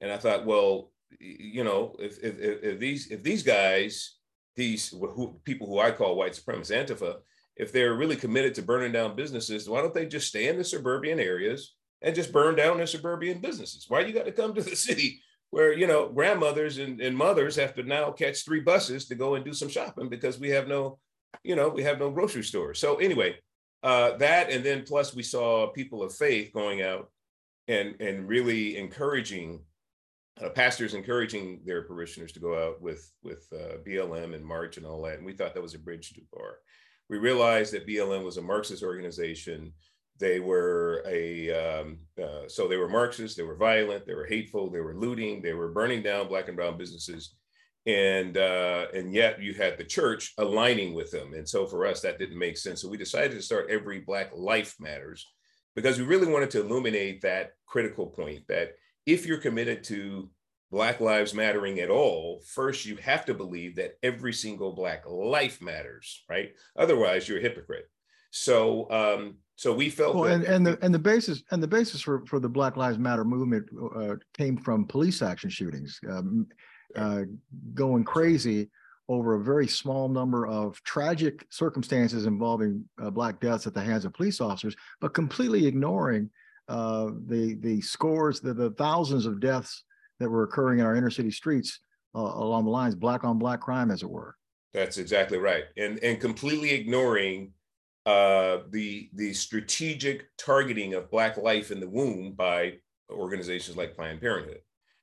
And 0.00 0.10
i 0.10 0.16
thought 0.16 0.46
well 0.46 0.92
you 1.20 1.64
know 1.64 1.94
if 1.98 2.18
if, 2.22 2.38
if 2.40 2.78
these 2.78 3.10
if 3.10 3.22
these 3.22 3.42
guys 3.42 4.17
these 4.58 4.90
who, 4.90 5.40
people 5.44 5.66
who 5.66 5.78
i 5.78 5.90
call 5.90 6.16
white 6.16 6.32
supremacists 6.32 6.76
antifa 6.76 7.16
if 7.56 7.72
they're 7.72 7.94
really 7.94 8.16
committed 8.16 8.54
to 8.54 8.62
burning 8.62 8.92
down 8.92 9.16
businesses 9.16 9.68
why 9.68 9.80
don't 9.80 9.94
they 9.94 10.06
just 10.06 10.28
stay 10.28 10.48
in 10.48 10.58
the 10.58 10.64
suburban 10.64 11.18
areas 11.18 11.74
and 12.02 12.14
just 12.14 12.32
burn 12.32 12.54
down 12.54 12.76
their 12.76 12.86
suburban 12.86 13.40
businesses. 13.40 13.86
Why 13.88 14.00
you 14.00 14.12
got 14.12 14.26
to 14.26 14.32
come 14.32 14.54
to 14.54 14.62
the 14.62 14.76
city 14.76 15.20
where 15.50 15.72
you 15.72 15.86
know 15.86 16.08
grandmothers 16.08 16.78
and, 16.78 17.00
and 17.00 17.16
mothers 17.16 17.56
have 17.56 17.74
to 17.74 17.82
now 17.82 18.10
catch 18.10 18.44
three 18.44 18.60
buses 18.60 19.06
to 19.06 19.14
go 19.14 19.34
and 19.34 19.44
do 19.44 19.52
some 19.52 19.68
shopping 19.68 20.08
because 20.08 20.38
we 20.38 20.50
have 20.50 20.68
no, 20.68 20.98
you 21.42 21.56
know, 21.56 21.68
we 21.68 21.82
have 21.82 21.98
no 21.98 22.10
grocery 22.10 22.44
store. 22.44 22.74
So 22.74 22.96
anyway, 22.96 23.36
uh, 23.82 24.16
that 24.18 24.50
and 24.50 24.64
then 24.64 24.84
plus 24.86 25.14
we 25.14 25.22
saw 25.22 25.68
people 25.68 26.02
of 26.02 26.14
faith 26.14 26.52
going 26.52 26.82
out 26.82 27.10
and 27.66 28.00
and 28.00 28.28
really 28.28 28.76
encouraging 28.76 29.60
uh, 30.44 30.48
pastors 30.50 30.94
encouraging 30.94 31.60
their 31.64 31.82
parishioners 31.82 32.32
to 32.32 32.40
go 32.40 32.68
out 32.68 32.80
with 32.80 33.10
with 33.22 33.46
uh, 33.52 33.78
BLM 33.86 34.34
and 34.34 34.44
march 34.44 34.76
and 34.76 34.86
all 34.86 35.02
that. 35.02 35.16
And 35.16 35.26
we 35.26 35.32
thought 35.32 35.54
that 35.54 35.62
was 35.62 35.74
a 35.74 35.78
bridge 35.78 36.12
too 36.12 36.22
far. 36.32 36.58
We 37.08 37.18
realized 37.18 37.72
that 37.72 37.86
BLM 37.86 38.24
was 38.24 38.36
a 38.36 38.42
Marxist 38.42 38.82
organization 38.82 39.72
they 40.18 40.40
were 40.40 41.02
a 41.06 41.50
um, 41.50 41.98
uh, 42.20 42.48
so 42.48 42.66
they 42.66 42.76
were 42.76 42.88
Marxists. 42.88 43.36
They 43.36 43.44
were 43.44 43.56
violent. 43.56 44.06
They 44.06 44.14
were 44.14 44.26
hateful. 44.26 44.70
They 44.70 44.80
were 44.80 44.96
looting. 44.96 45.42
They 45.42 45.54
were 45.54 45.70
burning 45.70 46.02
down 46.02 46.28
black 46.28 46.48
and 46.48 46.56
brown 46.56 46.76
businesses, 46.76 47.34
and 47.86 48.36
uh, 48.36 48.86
and 48.92 49.12
yet 49.12 49.40
you 49.40 49.54
had 49.54 49.78
the 49.78 49.84
church 49.84 50.34
aligning 50.38 50.94
with 50.94 51.10
them. 51.10 51.34
And 51.34 51.48
so 51.48 51.66
for 51.66 51.86
us, 51.86 52.00
that 52.00 52.18
didn't 52.18 52.38
make 52.38 52.58
sense. 52.58 52.82
So 52.82 52.88
we 52.88 52.96
decided 52.96 53.32
to 53.32 53.42
start 53.42 53.70
every 53.70 54.00
Black 54.00 54.30
Life 54.34 54.74
Matters 54.80 55.26
because 55.76 55.98
we 55.98 56.04
really 56.04 56.30
wanted 56.30 56.50
to 56.50 56.60
illuminate 56.62 57.22
that 57.22 57.52
critical 57.66 58.06
point 58.06 58.42
that 58.48 58.72
if 59.08 59.26
you're 59.26 59.38
committed 59.38 59.82
to 59.82 60.28
Black 60.70 61.00
Lives 61.00 61.32
Mattering 61.32 61.80
at 61.80 61.88
all, 61.88 62.42
first 62.44 62.84
you 62.84 62.96
have 62.96 63.24
to 63.24 63.34
believe 63.34 63.76
that 63.76 63.94
every 64.02 64.34
single 64.34 64.72
Black 64.72 65.04
life 65.08 65.62
matters, 65.62 66.24
right? 66.28 66.50
Otherwise, 66.76 67.26
you're 67.26 67.38
a 67.38 67.42
hypocrite. 67.42 67.86
So 68.30 68.88
um, 68.90 69.36
so 69.56 69.74
we 69.74 69.88
felt 69.88 70.14
well, 70.14 70.30
and, 70.30 70.44
and 70.44 70.64
the 70.66 70.78
and 70.82 70.92
the 70.94 70.98
basis 70.98 71.42
and 71.50 71.62
the 71.62 71.66
basis 71.66 72.02
for 72.02 72.24
for 72.26 72.38
the 72.38 72.50
Black 72.50 72.76
Lives 72.76 72.98
Matter 72.98 73.24
movement 73.24 73.66
uh, 73.96 74.16
came 74.36 74.58
from 74.58 74.84
police 74.84 75.22
action 75.22 75.48
shootings, 75.48 75.98
um, 76.10 76.46
uh, 76.94 77.22
going 77.72 78.04
crazy 78.04 78.68
over 79.08 79.36
a 79.36 79.42
very 79.42 79.66
small 79.66 80.06
number 80.10 80.46
of 80.46 80.82
tragic 80.82 81.46
circumstances 81.48 82.26
involving 82.26 82.84
uh, 83.02 83.08
black 83.08 83.40
deaths 83.40 83.66
at 83.66 83.72
the 83.72 83.80
hands 83.80 84.04
of 84.04 84.12
police 84.12 84.38
officers, 84.38 84.76
but 85.00 85.14
completely 85.14 85.66
ignoring 85.66 86.28
uh, 86.68 87.10
the 87.26 87.54
the 87.60 87.80
scores, 87.80 88.40
the, 88.40 88.54
the 88.54 88.70
thousands 88.70 89.26
of 89.26 89.40
deaths 89.40 89.84
that 90.20 90.28
were 90.28 90.44
occurring 90.44 90.80
in 90.80 90.86
our 90.86 90.96
inner 90.96 91.10
city 91.10 91.30
streets 91.30 91.80
uh, 92.14 92.20
along 92.20 92.64
the 92.64 92.70
lines, 92.70 92.94
black 92.94 93.24
on 93.24 93.38
black 93.38 93.60
crime, 93.60 93.90
as 93.90 94.02
it 94.02 94.10
were. 94.10 94.34
That's 94.74 94.98
exactly 94.98 95.38
right, 95.38 95.64
and 95.76 95.98
and 96.02 96.20
completely 96.20 96.72
ignoring 96.72 97.52
uh, 98.08 98.62
the 98.70 99.10
the 99.12 99.34
strategic 99.34 100.26
targeting 100.38 100.94
of 100.94 101.10
Black 101.10 101.36
life 101.36 101.70
in 101.70 101.78
the 101.78 101.88
womb 101.88 102.32
by 102.32 102.72
organizations 103.10 103.76
like 103.76 103.94
Planned 103.94 104.22
Parenthood. 104.22 104.60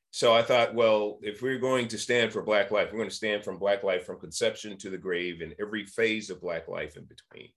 So 0.09 0.33
I 0.33 0.41
thought, 0.41 0.73
well, 0.73 1.19
if 1.21 1.43
we're 1.43 1.59
going 1.59 1.87
to 1.89 1.99
stand 1.99 2.33
for 2.33 2.41
Black 2.41 2.71
life, 2.71 2.87
we're 2.91 2.97
going 2.97 3.09
to 3.09 3.15
stand 3.15 3.43
from 3.43 3.59
Black 3.59 3.83
life 3.83 4.07
from 4.07 4.19
conception 4.19 4.75
to 4.79 4.89
the 4.89 4.97
grave 4.97 5.41
and 5.41 5.53
every 5.59 5.85
phase 5.85 6.31
of 6.31 6.41
Black 6.41 6.67
life 6.67 6.97
in 6.97 7.05
between. 7.05 7.49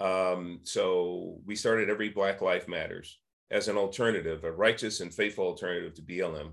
Um, 0.00 0.60
so 0.64 1.38
we 1.46 1.54
started 1.54 1.88
every 1.88 2.08
Black 2.08 2.40
Life 2.40 2.66
Matters 2.66 3.18
as 3.50 3.68
an 3.68 3.76
alternative, 3.76 4.44
a 4.44 4.52
righteous 4.52 5.00
and 5.00 5.12
faithful 5.12 5.46
alternative 5.46 5.94
to 5.94 6.02
BLM. 6.02 6.52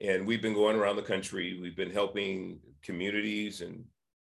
And 0.00 0.26
we've 0.26 0.42
been 0.42 0.54
going 0.54 0.76
around 0.76 0.96
the 0.96 1.02
country. 1.02 1.58
We've 1.60 1.76
been 1.76 1.90
helping 1.90 2.60
communities 2.82 3.60
and 3.60 3.84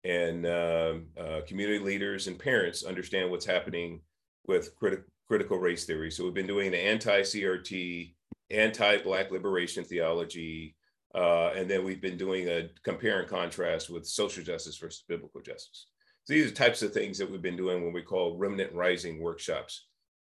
and 0.05 0.45
uh, 0.45 0.95
uh, 1.17 1.41
community 1.47 1.79
leaders 1.79 2.27
and 2.27 2.37
parents 2.37 2.83
understand 2.83 3.31
what's 3.31 3.45
happening 3.45 4.01
with 4.45 4.77
criti- 4.77 5.03
critical 5.29 5.57
race 5.57 5.85
theory. 5.85 6.11
So 6.11 6.25
we've 6.25 6.33
been 6.33 6.45
doing 6.45 6.71
the 6.71 6.77
anti-CRT, 6.77 8.13
anti-Black 8.51 9.31
liberation 9.31 9.85
theology, 9.85 10.75
uh, 11.15 11.51
and 11.55 11.69
then 11.69 11.85
we've 11.85 12.01
been 12.01 12.17
doing 12.17 12.49
a 12.49 12.69
compare 12.83 13.21
and 13.21 13.29
contrast 13.29 13.89
with 13.89 14.05
social 14.05 14.43
justice 14.43 14.77
versus 14.77 15.05
biblical 15.07 15.41
justice. 15.41 15.87
So 16.25 16.33
these 16.33 16.51
are 16.51 16.55
types 16.55 16.81
of 16.81 16.93
things 16.93 17.17
that 17.17 17.29
we've 17.29 17.41
been 17.41 17.55
doing 17.55 17.83
when 17.83 17.93
we 17.93 18.01
call 18.01 18.37
remnant 18.37 18.73
rising 18.73 19.21
workshops 19.21 19.87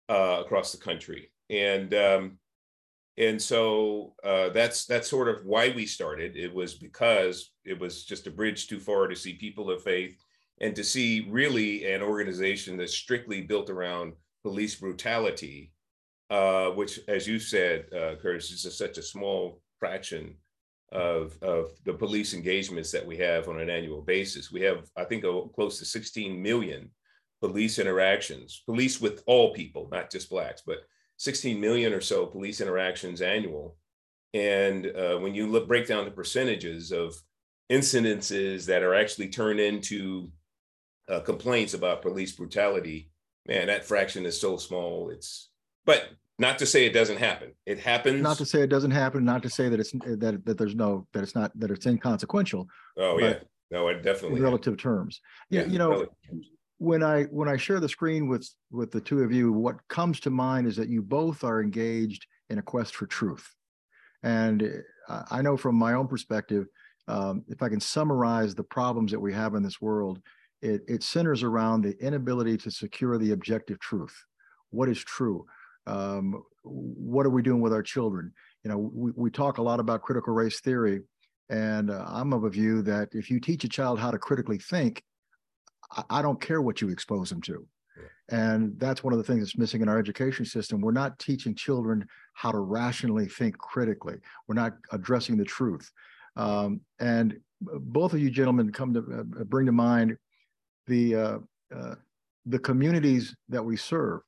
uh, 0.09 0.39
across 0.41 0.73
the 0.73 0.79
country. 0.79 1.31
And 1.51 1.95
um, 1.95 2.39
and 3.19 3.41
so 3.43 4.15
uh, 4.23 4.51
that's 4.51 4.87
that's 4.87 5.09
sort 5.09 5.29
of 5.29 5.45
why 5.45 5.73
we 5.75 5.87
started. 5.87 6.37
It 6.37 6.55
was 6.55 6.75
because 6.75 7.51
it 7.65 7.79
was 7.79 8.05
just 8.05 8.29
a 8.29 8.31
bridge 8.31 8.69
too 8.69 8.79
far 8.79 9.09
to 9.09 9.17
see 9.17 9.35
people 9.35 9.71
of 9.71 9.83
faith 9.83 10.17
and 10.61 10.75
to 10.77 10.85
see 10.85 11.27
really 11.29 11.91
an 11.93 12.01
organization 12.03 12.77
that's 12.77 12.95
strictly 12.95 13.43
built 13.43 13.71
around 13.71 14.13
police 14.43 14.77
brutality, 14.77 15.73
uh, 16.31 16.69
which, 16.71 17.01
as 17.09 17.27
you 17.27 17.39
said, 17.41 17.87
uh, 17.93 18.15
Curtis, 18.17 18.51
is 18.53 18.79
such 18.79 18.99
a 18.99 19.03
small 19.03 19.61
fraction 19.79 20.37
of 20.93 21.37
of 21.43 21.73
the 21.85 21.93
police 21.93 22.35
engagements 22.35 22.93
that 22.93 23.07
we 23.07 23.17
have 23.17 23.49
on 23.49 23.61
an 23.61 23.69
annual 23.69 24.01
basis. 24.01 24.53
We 24.53 24.63
have, 24.63 24.89
I 24.97 25.05
think, 25.05 25.25
a, 25.25 25.43
close 25.55 25.79
to 25.81 25.85
16 25.85 26.41
million 26.41 26.91
police 27.41 27.79
interactions, 27.81 28.63
police 28.65 29.01
with 29.01 29.23
all 29.27 29.53
people, 29.55 29.89
not 29.91 30.11
just 30.11 30.31
blacks, 30.31 30.63
but 30.65 30.79
16 31.19 31.61
million 31.61 31.93
or 31.93 32.01
so 32.01 32.27
police 32.27 32.61
interactions 32.61 33.21
annual. 33.21 33.77
And 34.35 34.87
uh, 34.87 35.19
when 35.19 35.35
you 35.35 35.47
look, 35.47 35.69
break 35.69 35.87
down 35.87 36.05
the 36.05 36.11
percentages 36.11 36.93
of 36.93 37.15
incidences 37.71 38.67
that 38.67 38.83
are 38.83 38.95
actually 38.95 39.29
turned 39.29 39.61
into 39.61 40.31
uh, 41.09 41.21
complaints 41.21 41.75
about 41.75 42.03
police 42.03 42.33
brutality, 42.33 43.11
man, 43.47 43.67
that 43.67 43.85
fraction 43.85 44.27
is 44.27 44.41
so 44.41 44.57
small. 44.57 45.11
It's, 45.11 45.51
but 45.85 46.09
not 46.39 46.59
to 46.61 46.67
say 46.67 46.87
it 46.87 46.93
doesn't 46.93 47.17
happen. 47.17 47.53
It 47.67 47.81
happens. 47.81 48.23
Not 48.23 48.39
to 48.39 48.47
say 48.47 48.61
it 48.63 48.69
doesn't 48.69 48.93
happen. 48.93 49.25
Not 49.25 49.43
to 49.43 49.51
say 49.51 49.69
that 49.69 49.81
it's 49.81 49.93
that 49.93 50.43
that 50.45 50.59
there's 50.59 50.75
no 50.75 51.07
that 51.13 51.23
it's 51.23 51.35
not 51.35 51.51
that 51.59 51.71
it's 51.71 51.87
inconsequential. 51.87 52.69
Oh 52.97 53.19
yeah, 53.19 53.39
no, 53.71 53.89
it 53.89 54.03
definitely 54.03 54.37
in 54.37 54.45
relative 54.45 54.77
terms. 54.77 55.21
Yeah, 55.51 55.65
you 55.65 55.79
know, 55.79 56.07
when 56.79 57.03
I 57.03 57.25
when 57.25 57.49
I 57.49 57.57
share 57.57 57.81
the 57.81 57.89
screen 57.89 58.29
with 58.29 58.49
with 58.71 58.91
the 58.91 59.01
two 59.01 59.23
of 59.23 59.33
you, 59.33 59.53
what 59.53 59.87
comes 59.89 60.21
to 60.21 60.31
mind 60.31 60.67
is 60.67 60.77
that 60.77 60.89
you 60.89 61.03
both 61.03 61.45
are 61.45 61.61
engaged 61.61 62.27
in 62.49 62.59
a 62.59 62.63
quest 62.63 62.95
for 62.95 63.07
truth, 63.07 63.47
and 64.23 64.83
uh, 65.09 65.25
I 65.31 65.43
know 65.43 65.57
from 65.57 65.75
my 65.75 65.95
own 65.95 66.07
perspective, 66.07 66.67
um, 67.09 67.45
if 67.49 67.63
I 67.63 67.69
can 67.69 67.81
summarize 67.81 68.55
the 68.55 68.65
problems 68.65 69.11
that 69.11 69.21
we 69.21 69.33
have 69.33 69.55
in 69.55 69.63
this 69.63 69.81
world, 69.81 70.21
it, 70.63 70.83
it 70.87 71.03
centers 71.03 71.43
around 71.43 71.83
the 71.83 71.97
inability 71.99 72.57
to 72.59 72.71
secure 72.71 73.19
the 73.19 73.33
objective 73.33 73.81
truth. 73.81 74.15
What 74.71 74.89
is 74.89 74.99
true? 74.99 75.47
Um, 75.87 76.43
what 76.63 77.27
are 77.27 77.31
we 77.31 77.43
doing 77.43 77.61
with 77.61 77.73
our 77.73 77.83
children? 77.83 78.33
You 78.63 78.71
know, 78.71 78.79
we, 78.79 79.13
we 79.17 79.31
talk 79.31 79.59
a 79.59 79.63
lot 79.63 79.81
about 79.81 80.03
critical 80.03 80.35
race 80.35 80.61
theory, 80.61 81.01
and 81.49 81.91
uh, 81.91 82.05
I'm 82.07 82.33
of 82.33 82.45
a 82.45 82.51
view 82.51 82.83
that 82.83 83.09
if 83.13 83.31
you 83.31 83.41
teach 83.41 83.65
a 83.65 83.69
child 83.69 83.99
how 83.99 84.11
to 84.11 84.19
critically 84.19 84.59
think, 84.59 85.03
I 86.11 86.23
don't 86.23 86.41
care 86.41 86.61
what 86.61 86.81
you 86.81 86.89
expose 86.91 87.31
them 87.31 87.41
to. 87.43 87.67
And 88.31 88.79
that's 88.79 89.03
one 89.03 89.15
of 89.15 89.19
the 89.19 89.25
things 89.25 89.41
that's 89.41 89.57
missing 89.57 89.81
in 89.81 89.89
our 89.89 89.99
education 89.99 90.45
system. 90.45 90.81
We're 90.81 90.93
not 90.93 91.19
teaching 91.19 91.55
children 91.55 92.07
how 92.35 92.53
to 92.53 92.59
rationally 92.59 93.27
think 93.27 93.57
critically. 93.57 94.17
We're 94.47 94.55
not 94.55 94.75
addressing 94.93 95.39
the 95.39 95.45
truth. 95.45 95.91
Um, 96.37 96.83
and 97.01 97.39
both 97.61 98.13
of 98.13 98.21
you 98.21 98.31
gentlemen 98.31 98.71
come 98.71 98.93
to 98.95 99.01
uh, 99.01 99.45
bring 99.45 99.67
to 99.67 99.73
mind 99.73 100.17
the 100.87 101.15
uh, 101.15 101.39
uh, 101.75 101.95
the 102.47 102.59
communities 102.59 103.35
that 103.49 103.65
we 103.65 103.77
serve. 103.77 104.21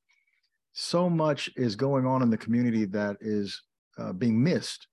So 0.73 1.09
much 1.11 1.51
is 1.57 1.77
going 1.77 2.07
on 2.07 2.23
in 2.23 2.31
the 2.31 2.39
community 2.39 2.85
that 2.87 3.17
is 3.21 3.63
uh, 3.99 4.13
being 4.13 4.43
missed 4.43 4.87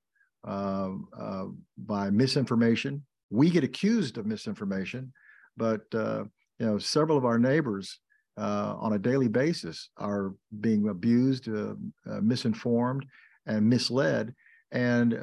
uh, 0.45 0.91
uh, 1.17 1.45
by 1.77 2.09
misinformation. 2.09 3.05
We 3.29 3.50
get 3.50 3.63
accused 3.63 4.17
of 4.17 4.25
misinformation, 4.25 5.12
but 5.55 5.81
uh, 5.93 6.25
you 6.59 6.65
know 6.65 6.77
several 6.77 7.17
of 7.17 7.25
our 7.25 7.39
neighbors 7.39 7.99
uh, 8.37 8.75
on 8.79 8.93
a 8.93 8.99
daily 8.99 9.27
basis 9.27 9.89
are 9.97 10.33
being 10.59 10.89
abused, 10.89 11.49
uh, 11.49 11.73
uh, 12.09 12.21
misinformed, 12.21 13.05
and 13.45 13.67
misled. 13.67 14.33
And 14.71 15.13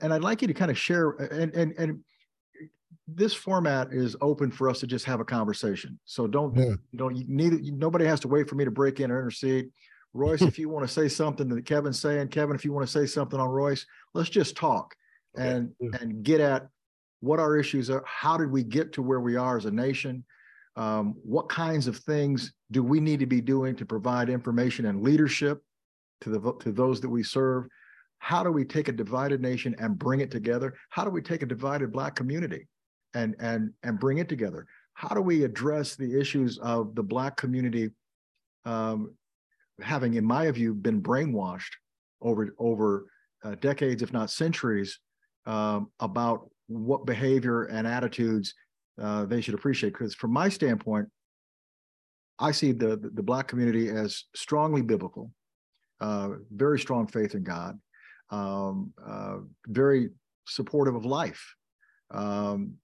and 0.00 0.14
I'd 0.14 0.22
like 0.22 0.42
you 0.42 0.48
to 0.48 0.54
kind 0.54 0.70
of 0.70 0.78
share 0.78 1.10
and 1.10 1.54
and 1.54 1.74
and 1.76 2.00
this 3.08 3.34
format 3.34 3.92
is 3.92 4.16
open 4.20 4.50
for 4.50 4.70
us 4.70 4.80
to 4.80 4.86
just 4.86 5.04
have 5.04 5.20
a 5.20 5.24
conversation. 5.24 5.98
So 6.04 6.26
don't 6.26 6.56
yeah. 6.56 6.74
don't 6.96 7.16
you 7.16 7.24
need 7.26 7.72
nobody 7.74 8.04
has 8.06 8.20
to 8.20 8.28
wait 8.28 8.48
for 8.48 8.54
me 8.54 8.64
to 8.64 8.70
break 8.70 9.00
in 9.00 9.10
or 9.10 9.18
intercede. 9.18 9.70
Royce, 10.14 10.42
if 10.42 10.58
you 10.58 10.68
want 10.68 10.86
to 10.86 10.92
say 10.92 11.08
something 11.08 11.48
that 11.48 11.64
Kevin's 11.64 12.00
saying, 12.00 12.28
Kevin, 12.28 12.54
if 12.54 12.64
you 12.64 12.72
want 12.72 12.86
to 12.86 12.92
say 12.92 13.06
something 13.06 13.40
on 13.40 13.48
Royce, 13.48 13.86
let's 14.14 14.30
just 14.30 14.56
talk 14.56 14.94
and 15.36 15.72
and 16.00 16.22
get 16.22 16.40
at 16.40 16.68
what 17.22 17.38
our 17.38 17.56
issues 17.56 17.88
are. 17.88 18.02
How 18.04 18.36
did 18.36 18.50
we 18.50 18.64
get 18.64 18.92
to 18.94 19.02
where 19.02 19.20
we 19.20 19.36
are 19.36 19.56
as 19.56 19.64
a 19.64 19.70
nation? 19.70 20.24
Um, 20.74 21.14
what 21.22 21.48
kinds 21.48 21.86
of 21.86 21.96
things 21.98 22.52
do 22.72 22.82
we 22.82 22.98
need 22.98 23.20
to 23.20 23.26
be 23.26 23.40
doing 23.40 23.76
to 23.76 23.86
provide 23.86 24.28
information 24.28 24.86
and 24.86 25.02
leadership 25.02 25.62
to 26.22 26.30
the 26.30 26.52
to 26.60 26.72
those 26.72 27.00
that 27.00 27.08
we 27.08 27.22
serve? 27.22 27.66
How 28.18 28.42
do 28.42 28.50
we 28.50 28.64
take 28.64 28.88
a 28.88 28.92
divided 28.92 29.40
nation 29.40 29.74
and 29.78 29.98
bring 29.98 30.20
it 30.20 30.30
together? 30.30 30.74
How 30.90 31.04
do 31.04 31.10
we 31.10 31.22
take 31.22 31.42
a 31.42 31.46
divided 31.46 31.92
Black 31.92 32.16
community 32.16 32.66
and 33.14 33.36
and 33.38 33.72
and 33.84 34.00
bring 34.00 34.18
it 34.18 34.28
together? 34.28 34.66
How 34.94 35.14
do 35.14 35.22
we 35.22 35.44
address 35.44 35.94
the 35.94 36.18
issues 36.18 36.58
of 36.58 36.94
the 36.96 37.02
Black 37.02 37.36
community 37.36 37.90
um, 38.64 39.14
having, 39.80 40.14
in 40.14 40.24
my 40.24 40.50
view, 40.50 40.74
been 40.74 41.00
brainwashed 41.00 41.74
over 42.20 42.52
over 42.58 43.06
uh, 43.44 43.54
decades, 43.56 44.02
if 44.02 44.12
not 44.12 44.30
centuries, 44.30 44.98
um, 45.46 45.90
about 46.00 46.48
what 46.68 47.06
behavior 47.06 47.64
and 47.64 47.86
attitudes 47.86 48.54
uh, 49.00 49.24
they 49.24 49.40
should 49.40 49.54
appreciate. 49.54 49.92
Because 49.92 50.14
from 50.14 50.32
my 50.32 50.48
standpoint, 50.48 51.08
I 52.38 52.52
see 52.52 52.72
the, 52.72 52.96
the, 52.96 53.10
the 53.10 53.22
black 53.22 53.48
community 53.48 53.88
as 53.88 54.24
strongly 54.34 54.82
biblical, 54.82 55.30
uh, 56.00 56.30
very 56.50 56.78
strong 56.78 57.06
faith 57.06 57.34
in 57.34 57.44
God, 57.44 57.78
um, 58.30 58.92
uh, 59.04 59.38
very 59.66 60.10
supportive 60.46 60.94
of 60.94 61.04
life, 61.04 61.54
um, 62.10 62.74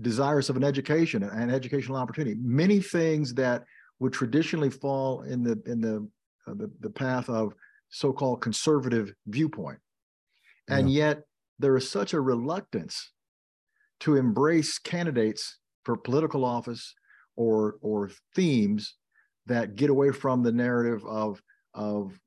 desirous 0.00 0.48
of 0.48 0.56
an 0.56 0.64
education 0.64 1.22
and 1.22 1.50
educational 1.52 1.96
opportunity. 1.96 2.36
Many 2.40 2.80
things 2.80 3.34
that 3.34 3.64
would 4.00 4.12
traditionally 4.12 4.70
fall 4.70 5.22
in 5.22 5.42
the 5.42 5.60
in 5.66 5.80
the 5.80 6.08
uh, 6.46 6.54
the, 6.54 6.70
the 6.80 6.90
path 6.90 7.28
of 7.28 7.52
so-called 7.90 8.40
conservative 8.40 9.12
viewpoint, 9.26 9.78
and 10.68 10.90
yeah. 10.90 11.06
yet 11.06 11.22
there 11.58 11.76
is 11.76 11.90
such 11.90 12.12
a 12.12 12.20
reluctance 12.20 13.12
to 14.00 14.16
embrace 14.16 14.78
candidates 14.78 15.58
for 15.84 15.96
political 15.96 16.44
office 16.44 16.94
or 17.36 17.76
or 17.80 18.10
themes 18.34 18.96
that 19.46 19.76
get 19.76 19.90
away 19.90 20.10
from 20.12 20.42
the 20.42 20.52
narrative 20.52 21.04
of 21.06 21.40
of 21.74 22.18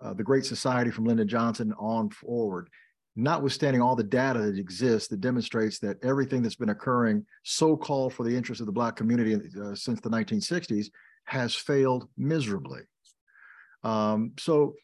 uh, 0.00 0.14
the 0.14 0.22
Great 0.22 0.44
Society 0.44 0.90
from 0.90 1.04
Lyndon 1.04 1.28
Johnson 1.28 1.72
on 1.78 2.10
forward. 2.10 2.68
Notwithstanding 3.16 3.82
all 3.82 3.96
the 3.96 4.04
data 4.04 4.38
that 4.38 4.58
exists 4.58 5.08
that 5.08 5.20
demonstrates 5.20 5.80
that 5.80 5.96
everything 6.04 6.40
that's 6.40 6.54
been 6.54 6.68
occurring, 6.68 7.26
so-called 7.42 8.14
for 8.14 8.22
the 8.22 8.36
interest 8.36 8.60
of 8.60 8.66
the 8.66 8.72
Black 8.72 8.94
community 8.94 9.34
uh, 9.34 9.74
since 9.74 10.00
the 10.00 10.08
1960s, 10.08 10.86
has 11.24 11.52
failed 11.52 12.08
miserably. 12.16 12.82
Um, 13.82 14.32
so, 14.38 14.74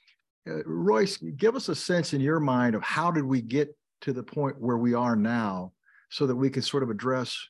uh, 0.49 0.65
Royce, 0.65 1.17
give 1.17 1.55
us 1.55 1.69
a 1.69 1.77
sense 1.77 2.13
in 2.13 2.21
your 2.21 2.41
mind 2.41 2.75
of 2.75 2.83
how 2.83 3.13
did 3.13 3.25
we 3.25 3.41
get 3.41 3.69
to 4.05 4.13
the 4.13 4.23
point 4.23 4.61
where 4.61 4.77
we 4.77 4.93
are 4.93 5.17
now 5.17 5.73
so 6.11 6.27
that 6.27 6.37
we 6.37 6.51
can 6.51 6.61
sort 6.61 6.83
of 6.83 6.91
address 6.91 7.49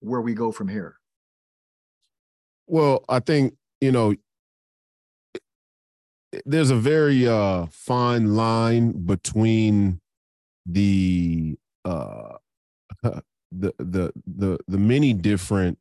where 0.00 0.20
we 0.20 0.34
go 0.34 0.50
from 0.50 0.66
here? 0.66 0.96
Well, 2.66 3.04
I 3.08 3.20
think, 3.20 3.54
you 3.80 3.92
know, 3.92 4.14
there's 6.44 6.70
a 6.70 6.76
very 6.76 7.28
uh, 7.28 7.66
fine 7.70 8.34
line 8.34 9.06
between 9.06 10.00
the 10.66 11.56
uh, 11.84 12.36
the 13.02 13.22
the 13.78 14.12
the 14.26 14.58
the 14.66 14.78
many 14.78 15.12
different 15.12 15.78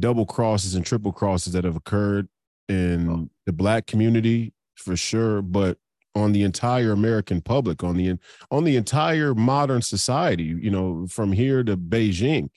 double 0.00 0.24
crosses 0.24 0.74
and 0.74 0.84
triple 0.84 1.12
crosses 1.12 1.52
that 1.52 1.64
have 1.64 1.76
occurred 1.76 2.28
in 2.68 3.08
oh. 3.08 3.28
the 3.46 3.52
black 3.52 3.86
community 3.86 4.52
for 4.76 4.96
sure, 4.96 5.42
but 5.42 5.76
on 6.14 6.32
the 6.32 6.42
entire 6.42 6.92
American 6.92 7.40
public, 7.40 7.84
on 7.84 7.96
the 7.96 8.18
on 8.50 8.64
the 8.64 8.76
entire 8.76 9.34
modern 9.34 9.82
society, 9.82 10.44
you 10.44 10.70
know, 10.70 11.06
from 11.06 11.32
here 11.32 11.62
to 11.62 11.76
Beijing. 11.76 12.50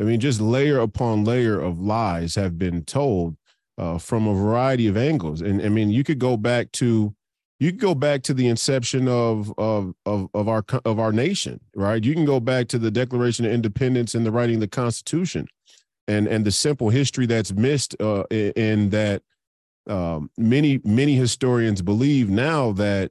I 0.00 0.04
mean, 0.04 0.20
just 0.20 0.40
layer 0.40 0.78
upon 0.78 1.24
layer 1.24 1.60
of 1.60 1.80
lies 1.80 2.34
have 2.36 2.58
been 2.58 2.84
told 2.84 3.36
uh, 3.78 3.98
from 3.98 4.26
a 4.26 4.34
variety 4.34 4.86
of 4.86 4.96
angles, 4.96 5.40
and 5.40 5.62
I 5.62 5.68
mean, 5.68 5.90
you 5.90 6.04
could 6.04 6.18
go 6.18 6.36
back 6.36 6.72
to 6.72 7.14
you 7.60 7.72
could 7.72 7.80
go 7.80 7.94
back 7.94 8.22
to 8.24 8.34
the 8.34 8.46
inception 8.46 9.08
of 9.08 9.52
of 9.58 9.94
of 10.06 10.28
of 10.34 10.48
our 10.48 10.64
of 10.84 10.98
our 10.98 11.12
nation, 11.12 11.60
right? 11.74 12.02
You 12.02 12.14
can 12.14 12.24
go 12.24 12.40
back 12.40 12.68
to 12.68 12.78
the 12.78 12.90
Declaration 12.90 13.44
of 13.44 13.52
Independence 13.52 14.14
and 14.14 14.24
the 14.24 14.30
writing 14.30 14.56
of 14.56 14.60
the 14.60 14.68
Constitution, 14.68 15.48
and 16.06 16.28
and 16.28 16.44
the 16.44 16.52
simple 16.52 16.90
history 16.90 17.26
that's 17.26 17.52
missed 17.52 17.96
uh, 18.00 18.24
in 18.30 18.90
that 18.90 19.22
um, 19.88 20.30
many 20.36 20.80
many 20.84 21.14
historians 21.14 21.82
believe 21.82 22.28
now 22.28 22.72
that 22.72 23.10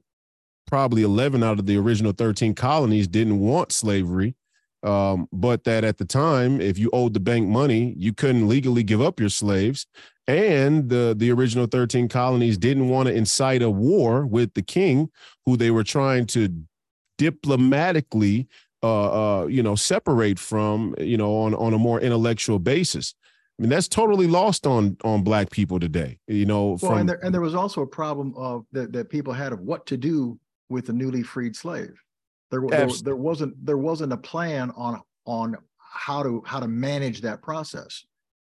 probably 0.66 1.02
11 1.02 1.42
out 1.42 1.58
of 1.58 1.66
the 1.66 1.76
original 1.78 2.12
13 2.12 2.54
colonies 2.54 3.08
didn't 3.08 3.40
want 3.40 3.72
slavery 3.72 4.34
um, 4.82 5.28
but 5.32 5.64
that 5.64 5.82
at 5.82 5.98
the 5.98 6.04
time 6.04 6.60
if 6.60 6.78
you 6.78 6.88
owed 6.92 7.14
the 7.14 7.20
bank 7.20 7.48
money 7.48 7.94
you 7.96 8.12
couldn't 8.12 8.48
legally 8.48 8.82
give 8.82 9.00
up 9.00 9.18
your 9.18 9.28
slaves. 9.28 9.86
And 10.26 10.90
the 10.90 11.14
the 11.16 11.32
original 11.32 11.66
13 11.66 12.08
colonies 12.08 12.58
didn't 12.58 12.88
want 12.88 13.08
to 13.08 13.14
incite 13.14 13.62
a 13.62 13.70
war 13.70 14.26
with 14.26 14.52
the 14.54 14.62
king 14.62 15.10
who 15.46 15.56
they 15.56 15.70
were 15.70 15.84
trying 15.84 16.26
to 16.26 16.50
diplomatically 17.16 18.46
uh, 18.82 19.40
uh, 19.40 19.46
you 19.46 19.62
know 19.62 19.74
separate 19.74 20.38
from 20.38 20.94
you 20.98 21.16
know 21.16 21.34
on 21.34 21.54
on 21.54 21.74
a 21.74 21.78
more 21.78 22.00
intellectual 22.00 22.58
basis 22.58 23.14
I 23.58 23.62
mean, 23.62 23.70
that's 23.70 23.88
totally 23.88 24.28
lost 24.28 24.66
on 24.66 24.96
on 25.02 25.22
black 25.22 25.50
people 25.50 25.80
today. 25.80 26.18
You 26.28 26.46
know, 26.46 26.68
well, 26.68 26.78
from, 26.78 26.98
and 26.98 27.08
there 27.08 27.24
and 27.24 27.34
there 27.34 27.40
was 27.40 27.54
also 27.54 27.82
a 27.82 27.86
problem 27.86 28.32
of 28.36 28.64
that 28.72 28.92
that 28.92 29.08
people 29.08 29.32
had 29.32 29.52
of 29.52 29.60
what 29.60 29.84
to 29.86 29.96
do 29.96 30.38
with 30.68 30.86
the 30.86 30.92
newly 30.92 31.22
freed 31.22 31.56
slave. 31.56 32.00
There, 32.50 32.62
there, 32.68 32.88
there 33.02 33.16
wasn't 33.16 33.54
there 33.64 33.78
wasn't 33.78 34.12
a 34.12 34.16
plan 34.16 34.70
on 34.76 35.02
on 35.26 35.56
how 35.78 36.22
to 36.22 36.42
how 36.46 36.60
to 36.60 36.68
manage 36.68 37.20
that 37.22 37.42
process. 37.42 38.04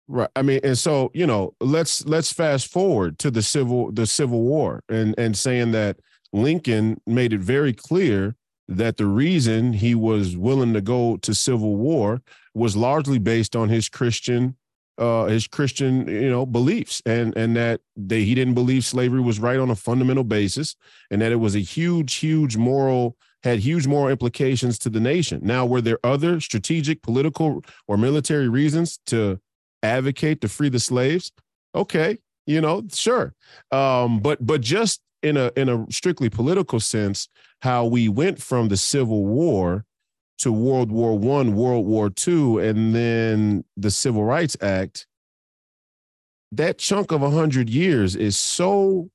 Right. 0.09 0.31
I 0.35 0.43
mean, 0.43 0.61
and 0.65 0.79
so 0.79 1.11
you 1.15 1.27
know, 1.27 1.55
let's 1.61 2.07
let's 2.07 2.33
fast 2.33 2.69
forward 2.69 3.19
to 3.19 3.31
the 3.31 3.43
civil 3.43 3.93
the 3.93 4.07
Civil 4.07 4.43
War 4.43 4.83
and 4.89 5.15
and 5.19 5.37
saying 5.37 5.73
that 5.73 5.99
Lincoln 6.33 7.01
made 7.07 7.35
it 7.35 7.41
very 7.41 7.75
clear 7.75 8.35
that 8.69 8.97
the 8.97 9.07
reason 9.07 9.75
he 9.75 9.95
was 9.95 10.37
willing 10.37 10.73
to 10.73 10.81
go 10.81 11.17
to 11.19 11.35
civil 11.35 11.77
war 11.77 12.23
was 12.55 12.77
largely 12.77 13.19
based 13.19 13.55
on 13.55 13.69
his 13.69 13.89
Christian 13.89 14.57
uh, 14.99 15.25
his 15.25 15.47
Christian, 15.47 16.07
you 16.07 16.31
know, 16.31 16.47
beliefs, 16.47 17.03
and 17.07 17.37
and 17.37 17.57
that 17.57 17.81
they 17.97 18.25
he 18.25 18.35
didn't 18.35 18.55
believe 18.55 18.85
slavery 18.85 19.21
was 19.21 19.41
right 19.41 19.59
on 19.59 19.71
a 19.71 19.77
fundamental 19.77 20.25
basis, 20.25 20.77
and 21.11 21.23
that 21.23 21.33
it 21.33 21.37
was 21.37 21.55
a 21.55 21.61
huge, 21.61 22.15
huge 22.15 22.57
moral 22.57 23.17
had 23.43 23.59
huge 23.59 23.87
moral 23.87 24.09
implications 24.09 24.79
to 24.79 24.89
the 24.89 25.01
nation. 25.01 25.41
Now, 25.43 25.67
were 25.67 25.81
there 25.81 25.99
other 26.05 26.41
strategic, 26.41 27.03
political, 27.03 27.65
or 27.89 27.97
military 27.97 28.49
reasons 28.49 29.01
to 29.07 29.41
advocate 29.83 30.41
to 30.43 30.49
free 30.49 30.69
the 30.69 30.79
slaves? 30.79 31.33
Okay, 31.75 32.19
you 32.47 32.61
know, 32.61 32.85
sure, 32.93 33.35
um, 33.71 34.21
but 34.21 34.45
but 34.45 34.61
just 34.61 35.01
in 35.23 35.37
a 35.37 35.51
in 35.57 35.69
a 35.69 35.87
strictly 35.91 36.29
political 36.29 36.81
sense, 36.81 37.29
how 37.63 37.87
we 37.87 38.09
went 38.09 38.41
from 38.41 38.69
the 38.69 38.77
Civil 38.77 39.25
War 39.25 39.85
to 40.43 40.53
World 40.53 40.91
War 40.91 41.19
One, 41.19 41.55
World 41.55 41.87
War 41.87 42.11
Two, 42.11 42.59
and 42.59 42.95
then 42.95 43.65
the 43.77 43.91
Civil 43.91 44.25
Rights 44.25 44.57
Act, 44.61 45.07
that 46.51 46.79
chunk 46.79 47.13
of 47.13 47.21
hundred 47.21 47.71
years 47.71 48.17
is 48.17 48.37
so 48.37 49.11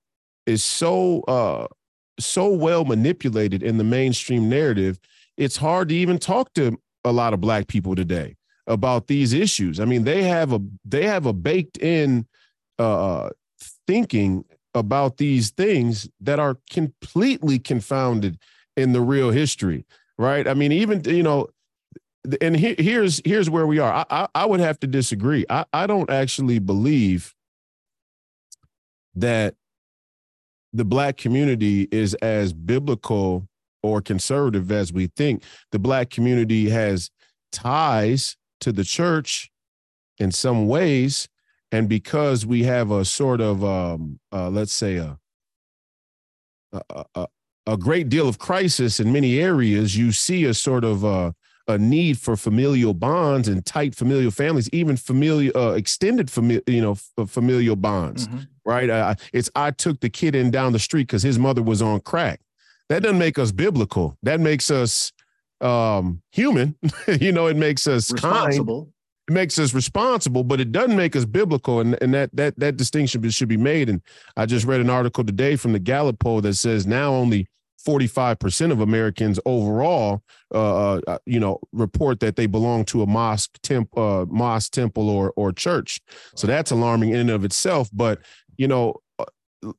is 0.45 0.63
so 0.63 1.21
uh 1.27 1.67
so 2.19 2.47
well 2.47 2.85
manipulated 2.85 3.61
in 3.61 3.77
the 3.77 3.83
mainstream 3.83 4.49
narrative. 4.49 4.99
It's 5.35 5.57
hard 5.57 5.89
to 5.89 5.95
even 5.95 6.17
talk 6.17 6.53
to 6.53 6.79
a 7.03 7.11
lot 7.11 7.33
of 7.33 7.41
black 7.41 7.67
people 7.67 7.93
today 7.93 8.35
about 8.65 9.07
these 9.07 9.33
issues. 9.33 9.79
I 9.79 9.85
mean, 9.85 10.03
they 10.03 10.23
have 10.23 10.53
a 10.53 10.59
they 10.85 11.05
have 11.05 11.25
a 11.25 11.33
baked 11.33 11.77
in 11.77 12.25
uh 12.79 13.29
thinking 13.85 14.45
about 14.73 15.17
these 15.17 15.49
things 15.49 16.09
that 16.21 16.39
are 16.39 16.57
completely 16.69 17.59
confounded 17.59 18.37
in 18.77 18.93
the 18.93 19.01
real 19.01 19.31
history 19.31 19.85
right? 20.17 20.47
I 20.47 20.53
mean, 20.53 20.71
even 20.71 21.03
you 21.06 21.23
know, 21.23 21.47
and 22.41 22.56
he, 22.56 22.75
here's 22.77 23.21
here's 23.25 23.49
where 23.49 23.67
we 23.67 23.80
are. 23.80 23.93
I, 23.93 24.06
I, 24.10 24.27
I 24.36 24.45
would 24.45 24.60
have 24.60 24.80
to 24.82 24.88
disagree. 24.88 25.45
I 25.49 25.65
I 25.73 25.88
don't 25.88 26.10
actually 26.10 26.60
believe 26.60 27.34
that 29.15 29.56
the 30.73 30.86
black 30.86 31.17
community 31.17 31.88
is 31.91 32.13
as 32.15 32.53
biblical 32.53 33.47
or 33.82 34.01
conservative 34.01 34.71
as 34.71 34.91
we 34.91 35.08
think. 35.15 35.43
The 35.71 35.80
black 35.80 36.10
community 36.10 36.69
has 36.69 37.10
ties 37.51 38.36
to 38.62 38.71
the 38.71 38.84
church 38.84 39.49
in 40.17 40.32
some 40.32 40.67
ways, 40.67 41.30
and 41.71 41.88
because 41.88 42.45
we 42.45 42.63
have 42.63 42.91
a 42.91 43.06
sort 43.06 43.41
of 43.41 43.63
um, 43.63 44.19
uh, 44.32 44.49
let's 44.49 44.73
say 44.73 44.97
a 44.97 45.17
a, 46.73 47.06
a 47.15 47.27
a 47.67 47.77
great 47.77 48.10
deal 48.10 48.27
of 48.27 48.39
crisis 48.39 48.99
in 48.99 49.12
many 49.12 49.39
areas, 49.39 49.95
you 49.95 50.12
see 50.12 50.45
a 50.45 50.53
sort 50.53 50.84
of 50.84 51.03
uh, 51.03 51.32
a 51.67 51.77
need 51.77 52.17
for 52.17 52.38
familial 52.38 52.93
bonds 52.93 53.47
and 53.47 53.65
tight 53.65 53.93
familial 53.93 54.32
families, 54.32 54.69
even 54.71 54.95
familial 54.95 55.56
uh, 55.56 55.73
extended 55.73 56.32
familial, 56.32 56.63
you 56.65 56.82
know, 56.82 56.93
f- 56.93 57.30
familial 57.30 57.75
bonds, 57.75 58.27
mm-hmm. 58.27 58.39
right? 58.65 58.89
Uh, 58.89 59.15
it's 59.34 59.49
I 59.53 59.71
took 59.71 59.99
the 59.99 60.10
kid 60.10 60.34
in 60.34 60.49
down 60.49 60.71
the 60.71 60.80
street 60.80 61.08
because 61.08 61.23
his 61.23 61.38
mother 61.38 61.62
was 61.62 61.82
on 61.82 61.99
crack. 61.99 62.39
That 62.89 63.03
doesn't 63.03 63.19
make 63.19 63.38
us 63.38 63.51
biblical. 63.51 64.17
That 64.23 64.39
makes 64.39 64.71
us 64.71 65.12
um, 65.60 66.21
human. 66.32 66.75
you 67.19 67.34
know, 67.34 67.47
it 67.47 67.58
makes 67.58 67.86
us 67.86 68.12
responsible. 68.12 68.84
Kind. 68.84 68.93
It 69.27 69.34
makes 69.34 69.60
us 69.60 69.73
responsible, 69.73 70.45
but 70.45 70.62
it 70.62 70.71
doesn't 70.71 70.95
make 70.95 71.17
us 71.17 71.25
biblical, 71.25 71.82
and, 71.82 72.01
and 72.01 72.13
that 72.13 72.30
that 72.34 72.58
that 72.60 72.77
distinction 72.77 73.30
should 73.30 73.49
be 73.49 73.58
made. 73.58 73.89
And 73.89 74.01
I 74.38 74.45
just 74.45 74.65
read 74.65 74.80
an 74.80 74.89
article 74.89 75.25
today 75.25 75.58
from 75.58 75.73
the 75.73 75.80
Gallup 75.80 76.19
poll 76.19 76.39
that 76.41 76.53
says 76.53 76.88
now 76.88 77.13
only 77.13 77.45
45% 77.85 78.71
of 78.71 78.79
Americans 78.79 79.39
overall, 79.45 80.23
uh, 80.53 80.95
uh, 80.95 81.01
uh, 81.07 81.17
you 81.25 81.39
know, 81.39 81.59
report 81.71 82.19
that 82.19 82.35
they 82.35 82.45
belong 82.45 82.85
to 82.85 83.01
a 83.01 83.07
mosque, 83.07 83.57
temp, 83.61 83.95
uh, 83.97 84.25
mosque, 84.29 84.71
temple, 84.71 85.09
or 85.09 85.33
or 85.35 85.51
church. 85.51 85.99
So 86.35 86.47
that's 86.47 86.71
alarming 86.71 87.09
in 87.11 87.19
and 87.19 87.29
of 87.29 87.45
itself. 87.45 87.89
But 87.93 88.19
you 88.57 88.67
know, 88.67 88.95
uh, 89.19 89.71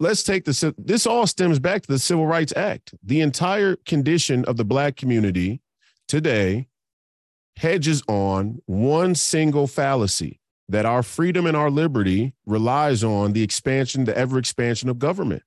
let's 0.00 0.22
take 0.22 0.44
this. 0.44 0.64
This 0.76 1.06
all 1.06 1.26
stems 1.26 1.58
back 1.58 1.82
to 1.82 1.88
the 1.88 1.98
Civil 1.98 2.26
Rights 2.26 2.52
Act. 2.56 2.94
The 3.02 3.20
entire 3.20 3.76
condition 3.86 4.44
of 4.46 4.56
the 4.56 4.64
Black 4.64 4.96
community 4.96 5.60
today 6.08 6.68
hedges 7.56 8.02
on 8.06 8.60
one 8.66 9.14
single 9.14 9.66
fallacy 9.66 10.40
that 10.68 10.84
our 10.84 11.02
freedom 11.02 11.46
and 11.46 11.56
our 11.56 11.70
liberty 11.70 12.34
relies 12.44 13.04
on 13.04 13.32
the 13.32 13.42
expansion, 13.42 14.04
the 14.04 14.16
ever 14.16 14.38
expansion 14.38 14.88
of 14.88 14.98
government. 14.98 15.42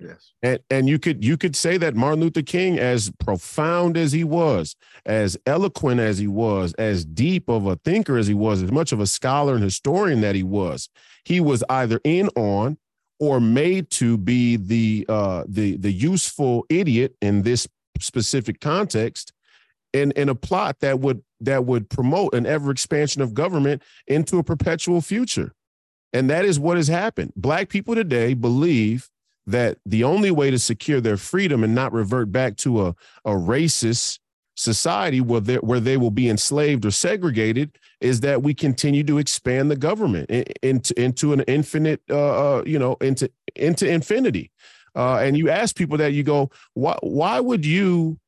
Yes. 0.00 0.32
And 0.42 0.58
and 0.68 0.88
you 0.88 0.98
could 0.98 1.24
you 1.24 1.36
could 1.36 1.54
say 1.54 1.76
that 1.78 1.94
Martin 1.94 2.20
Luther 2.20 2.42
King, 2.42 2.78
as 2.78 3.10
profound 3.20 3.96
as 3.96 4.12
he 4.12 4.24
was, 4.24 4.74
as 5.04 5.36
eloquent 5.46 6.00
as 6.00 6.18
he 6.18 6.26
was, 6.26 6.74
as 6.74 7.04
deep 7.04 7.48
of 7.48 7.66
a 7.66 7.76
thinker 7.76 8.16
as 8.18 8.26
he 8.26 8.34
was, 8.34 8.62
as 8.62 8.72
much 8.72 8.92
of 8.92 9.00
a 9.00 9.06
scholar 9.06 9.54
and 9.54 9.62
historian 9.62 10.20
that 10.22 10.34
he 10.34 10.42
was, 10.42 10.88
he 11.24 11.40
was 11.40 11.62
either 11.68 12.00
in 12.04 12.28
on 12.36 12.78
or 13.20 13.40
made 13.40 13.88
to 13.90 14.18
be 14.18 14.56
the 14.56 15.06
uh 15.08 15.44
the 15.46 15.76
the 15.76 15.92
useful 15.92 16.66
idiot 16.68 17.14
in 17.22 17.42
this 17.42 17.68
specific 18.00 18.60
context 18.60 19.32
in 19.92 20.10
in 20.12 20.28
a 20.28 20.34
plot 20.34 20.80
that 20.80 20.98
would 20.98 21.22
that 21.40 21.64
would 21.64 21.88
promote 21.88 22.34
an 22.34 22.44
ever 22.44 22.70
expansion 22.70 23.22
of 23.22 23.34
government 23.34 23.82
into 24.06 24.38
a 24.38 24.42
perpetual 24.42 25.00
future. 25.00 25.52
And 26.12 26.30
that 26.30 26.44
is 26.44 26.58
what 26.58 26.76
has 26.76 26.88
happened. 26.88 27.32
Black 27.36 27.68
people 27.68 27.94
today 27.94 28.34
believe 28.34 29.10
that 29.46 29.78
the 29.86 30.04
only 30.04 30.30
way 30.30 30.50
to 30.50 30.58
secure 30.58 31.00
their 31.00 31.16
freedom 31.16 31.62
and 31.62 31.74
not 31.74 31.92
revert 31.92 32.32
back 32.32 32.56
to 32.56 32.86
a, 32.86 32.88
a 33.24 33.30
racist 33.30 34.18
society 34.56 35.20
where 35.20 35.40
they, 35.40 35.56
where 35.56 35.80
they 35.80 35.96
will 35.96 36.10
be 36.10 36.28
enslaved 36.28 36.84
or 36.84 36.90
segregated 36.90 37.78
is 38.00 38.20
that 38.20 38.42
we 38.42 38.54
continue 38.54 39.04
to 39.04 39.18
expand 39.18 39.70
the 39.70 39.76
government 39.76 40.30
into 40.62 40.98
into 41.00 41.32
an 41.32 41.40
infinite 41.42 42.00
uh, 42.10 42.56
uh, 42.56 42.62
you 42.66 42.78
know 42.78 42.96
into 43.00 43.30
into 43.54 43.88
infinity. 43.88 44.50
Uh, 44.94 45.18
and 45.18 45.36
you 45.36 45.50
ask 45.50 45.76
people 45.76 45.98
that 45.98 46.14
you 46.14 46.22
go 46.22 46.50
why 46.74 46.96
why 47.02 47.38
would 47.38 47.64
you 47.66 48.18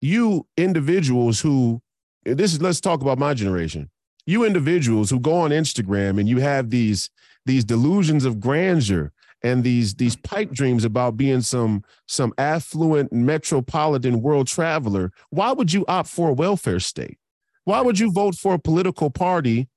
you 0.00 0.46
individuals 0.56 1.40
who 1.40 1.80
this 2.24 2.52
is 2.52 2.60
let's 2.60 2.80
talk 2.80 3.00
about 3.00 3.18
my 3.18 3.32
generation. 3.32 3.88
You 4.26 4.44
individuals 4.44 5.08
who 5.08 5.20
go 5.20 5.34
on 5.34 5.50
Instagram 5.50 6.18
and 6.18 6.28
you 6.28 6.38
have 6.38 6.70
these 6.70 7.10
these 7.46 7.64
delusions 7.64 8.24
of 8.24 8.40
grandeur 8.40 9.12
and 9.42 9.64
these 9.64 9.94
these 9.94 10.16
pipe 10.16 10.50
dreams 10.50 10.84
about 10.84 11.16
being 11.16 11.40
some 11.40 11.82
some 12.06 12.32
affluent 12.38 13.12
metropolitan 13.12 14.20
world 14.22 14.46
traveler 14.46 15.12
why 15.30 15.52
would 15.52 15.72
you 15.72 15.84
opt 15.88 16.08
for 16.08 16.28
a 16.30 16.32
welfare 16.32 16.80
state? 16.80 17.18
Why 17.64 17.80
would 17.80 17.98
you 17.98 18.12
vote 18.12 18.34
for 18.34 18.54
a 18.54 18.58
political 18.58 19.10
party 19.10 19.68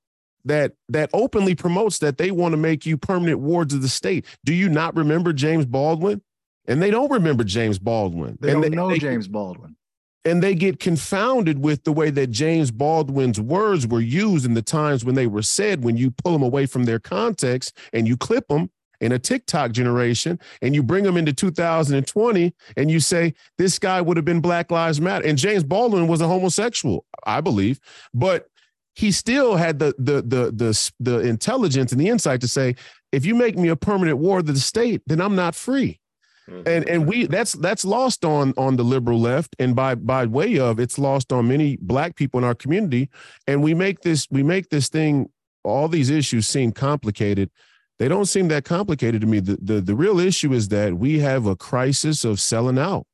that 0.44 0.72
that 0.88 1.10
openly 1.12 1.54
promotes 1.54 1.98
that 1.98 2.18
they 2.18 2.30
want 2.30 2.52
to 2.52 2.56
make 2.58 2.84
you 2.86 2.96
permanent 2.96 3.40
wards 3.40 3.72
of 3.74 3.82
the 3.82 3.88
state? 3.88 4.26
Do 4.44 4.52
you 4.54 4.68
not 4.68 4.96
remember 4.96 5.32
james 5.32 5.66
baldwin? 5.66 6.22
And 6.66 6.82
they 6.82 6.90
don't 6.90 7.10
remember 7.10 7.44
james 7.44 7.78
baldwin. 7.78 8.38
They 8.40 8.52
and 8.52 8.62
don't 8.62 8.70
they, 8.70 8.76
know 8.76 8.88
they, 8.90 8.98
james 8.98 9.28
baldwin. 9.28 9.76
and 10.24 10.42
they 10.42 10.54
get 10.54 10.80
confounded 10.80 11.58
with 11.62 11.84
the 11.84 11.92
way 11.92 12.10
that 12.10 12.28
James 12.28 12.70
Baldwin's 12.70 13.38
words 13.40 13.86
were 13.86 14.00
used 14.00 14.46
in 14.46 14.54
the 14.54 14.62
times 14.62 15.04
when 15.04 15.14
they 15.14 15.26
were 15.26 15.42
said. 15.42 15.84
When 15.84 15.96
you 15.98 16.10
pull 16.10 16.32
them 16.32 16.42
away 16.42 16.64
from 16.66 16.84
their 16.84 16.98
context 16.98 17.76
and 17.92 18.08
you 18.08 18.16
clip 18.16 18.48
them, 18.48 18.70
in 19.00 19.12
a 19.12 19.18
TikTok 19.18 19.72
generation 19.72 20.38
and 20.62 20.74
you 20.74 20.82
bring 20.82 21.04
them 21.04 21.16
into 21.16 21.32
2020 21.32 22.54
and 22.76 22.90
you 22.90 23.00
say 23.00 23.34
this 23.58 23.78
guy 23.78 24.00
would 24.00 24.16
have 24.16 24.24
been 24.24 24.40
Black 24.40 24.70
Lives 24.70 25.00
Matter. 25.00 25.26
And 25.26 25.38
James 25.38 25.64
Baldwin 25.64 26.08
was 26.08 26.20
a 26.20 26.28
homosexual, 26.28 27.04
I 27.26 27.40
believe, 27.40 27.80
but 28.12 28.48
he 28.94 29.10
still 29.10 29.56
had 29.56 29.78
the 29.78 29.94
the 29.98 30.22
the 30.22 30.52
the 30.52 30.90
the 31.00 31.18
intelligence 31.20 31.92
and 31.92 32.00
the 32.00 32.08
insight 32.08 32.40
to 32.42 32.48
say, 32.48 32.76
if 33.12 33.26
you 33.26 33.34
make 33.34 33.56
me 33.56 33.68
a 33.68 33.76
permanent 33.76 34.18
ward 34.18 34.48
of 34.48 34.54
the 34.54 34.60
state, 34.60 35.02
then 35.06 35.20
I'm 35.20 35.34
not 35.34 35.54
free. 35.54 36.00
Mm-hmm. 36.48 36.68
And 36.68 36.88
and 36.88 37.06
we 37.06 37.26
that's 37.26 37.54
that's 37.54 37.84
lost 37.84 38.24
on 38.24 38.52
on 38.56 38.76
the 38.76 38.82
liberal 38.82 39.18
left 39.18 39.56
and 39.58 39.74
by 39.74 39.94
by 39.94 40.26
way 40.26 40.58
of 40.58 40.78
it's 40.78 40.98
lost 40.98 41.32
on 41.32 41.48
many 41.48 41.76
black 41.80 42.16
people 42.16 42.38
in 42.38 42.44
our 42.44 42.54
community 42.54 43.08
and 43.46 43.62
we 43.62 43.72
make 43.72 44.00
this 44.00 44.28
we 44.30 44.42
make 44.42 44.68
this 44.68 44.90
thing 44.90 45.30
all 45.64 45.88
these 45.88 46.10
issues 46.10 46.46
seem 46.46 46.70
complicated 46.70 47.50
they 47.98 48.08
don't 48.08 48.26
seem 48.26 48.48
that 48.48 48.64
complicated 48.64 49.20
to 49.20 49.26
me. 49.26 49.40
The, 49.40 49.58
the, 49.60 49.80
the 49.80 49.94
real 49.94 50.18
issue 50.18 50.52
is 50.52 50.68
that 50.68 50.94
we 50.94 51.20
have 51.20 51.46
a 51.46 51.56
crisis 51.56 52.24
of 52.24 52.40
selling 52.40 52.78
out. 52.78 53.06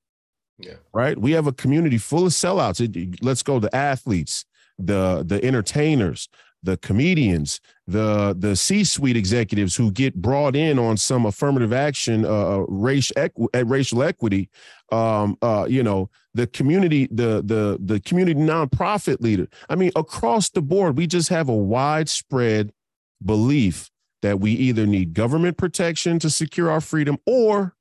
Yeah. 0.59 0.75
Right. 0.93 1.19
We 1.19 1.33
have 1.33 1.47
a 1.47 1.53
community 1.53 1.99
full 1.99 2.27
of 2.27 2.33
sellouts. 2.33 2.81
It, 2.81 3.23
let's 3.23 3.43
go 3.43 3.59
the 3.59 3.75
athletes, 3.75 4.45
the 4.79 5.25
the 5.27 5.43
entertainers, 5.43 6.29
the 6.63 6.77
comedians, 6.77 7.61
the 7.87 8.37
the 8.39 8.55
C-suite 8.55 9.17
executives 9.17 9.75
who 9.75 9.91
get 9.91 10.15
brought 10.15 10.55
in 10.55 10.79
on 10.79 10.99
some 10.99 11.25
affirmative 11.25 11.73
action, 11.73 12.27
uh, 12.27 12.29
uh 12.29 12.65
race 12.69 13.11
equ- 13.17 13.49
uh, 13.55 13.65
racial 13.65 14.03
equity. 14.03 14.51
Um, 14.93 15.39
uh, 15.41 15.67
you 15.69 15.83
know, 15.83 16.11
the 16.35 16.47
community, 16.47 17.09
the 17.11 17.43
the 17.43 17.79
the 17.81 18.01
community 18.01 18.39
nonprofit 18.39 19.23
leader. 19.23 19.49
I 19.71 19.77
mean, 19.77 19.93
across 19.97 20.51
the 20.51 20.63
board, 20.63 20.99
we 20.99 21.07
just 21.07 21.31
have 21.31 21.49
a 21.49 21.57
widespread 21.57 22.73
belief 23.25 23.91
that 24.23 24.41
we 24.41 24.53
either 24.53 24.87
need 24.87 25.15
government 25.15 25.57
protection 25.57 26.19
to 26.19 26.31
secure 26.31 26.71
our 26.71 26.81
freedom 26.81 27.19
or 27.27 27.75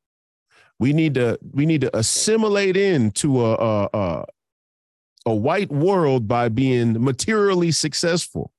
we 0.80 0.94
need 0.94 1.14
to 1.16 1.38
we 1.52 1.66
need 1.66 1.82
to 1.82 1.98
assimilate 1.98 2.78
into 2.78 3.42
a 3.46 3.54
a, 3.56 3.90
a, 3.94 4.26
a 5.28 5.36
white 5.36 5.72
world 5.72 6.28
by 6.28 6.50
being 6.50 7.04
materially 7.04 7.72
successful. 7.72 8.52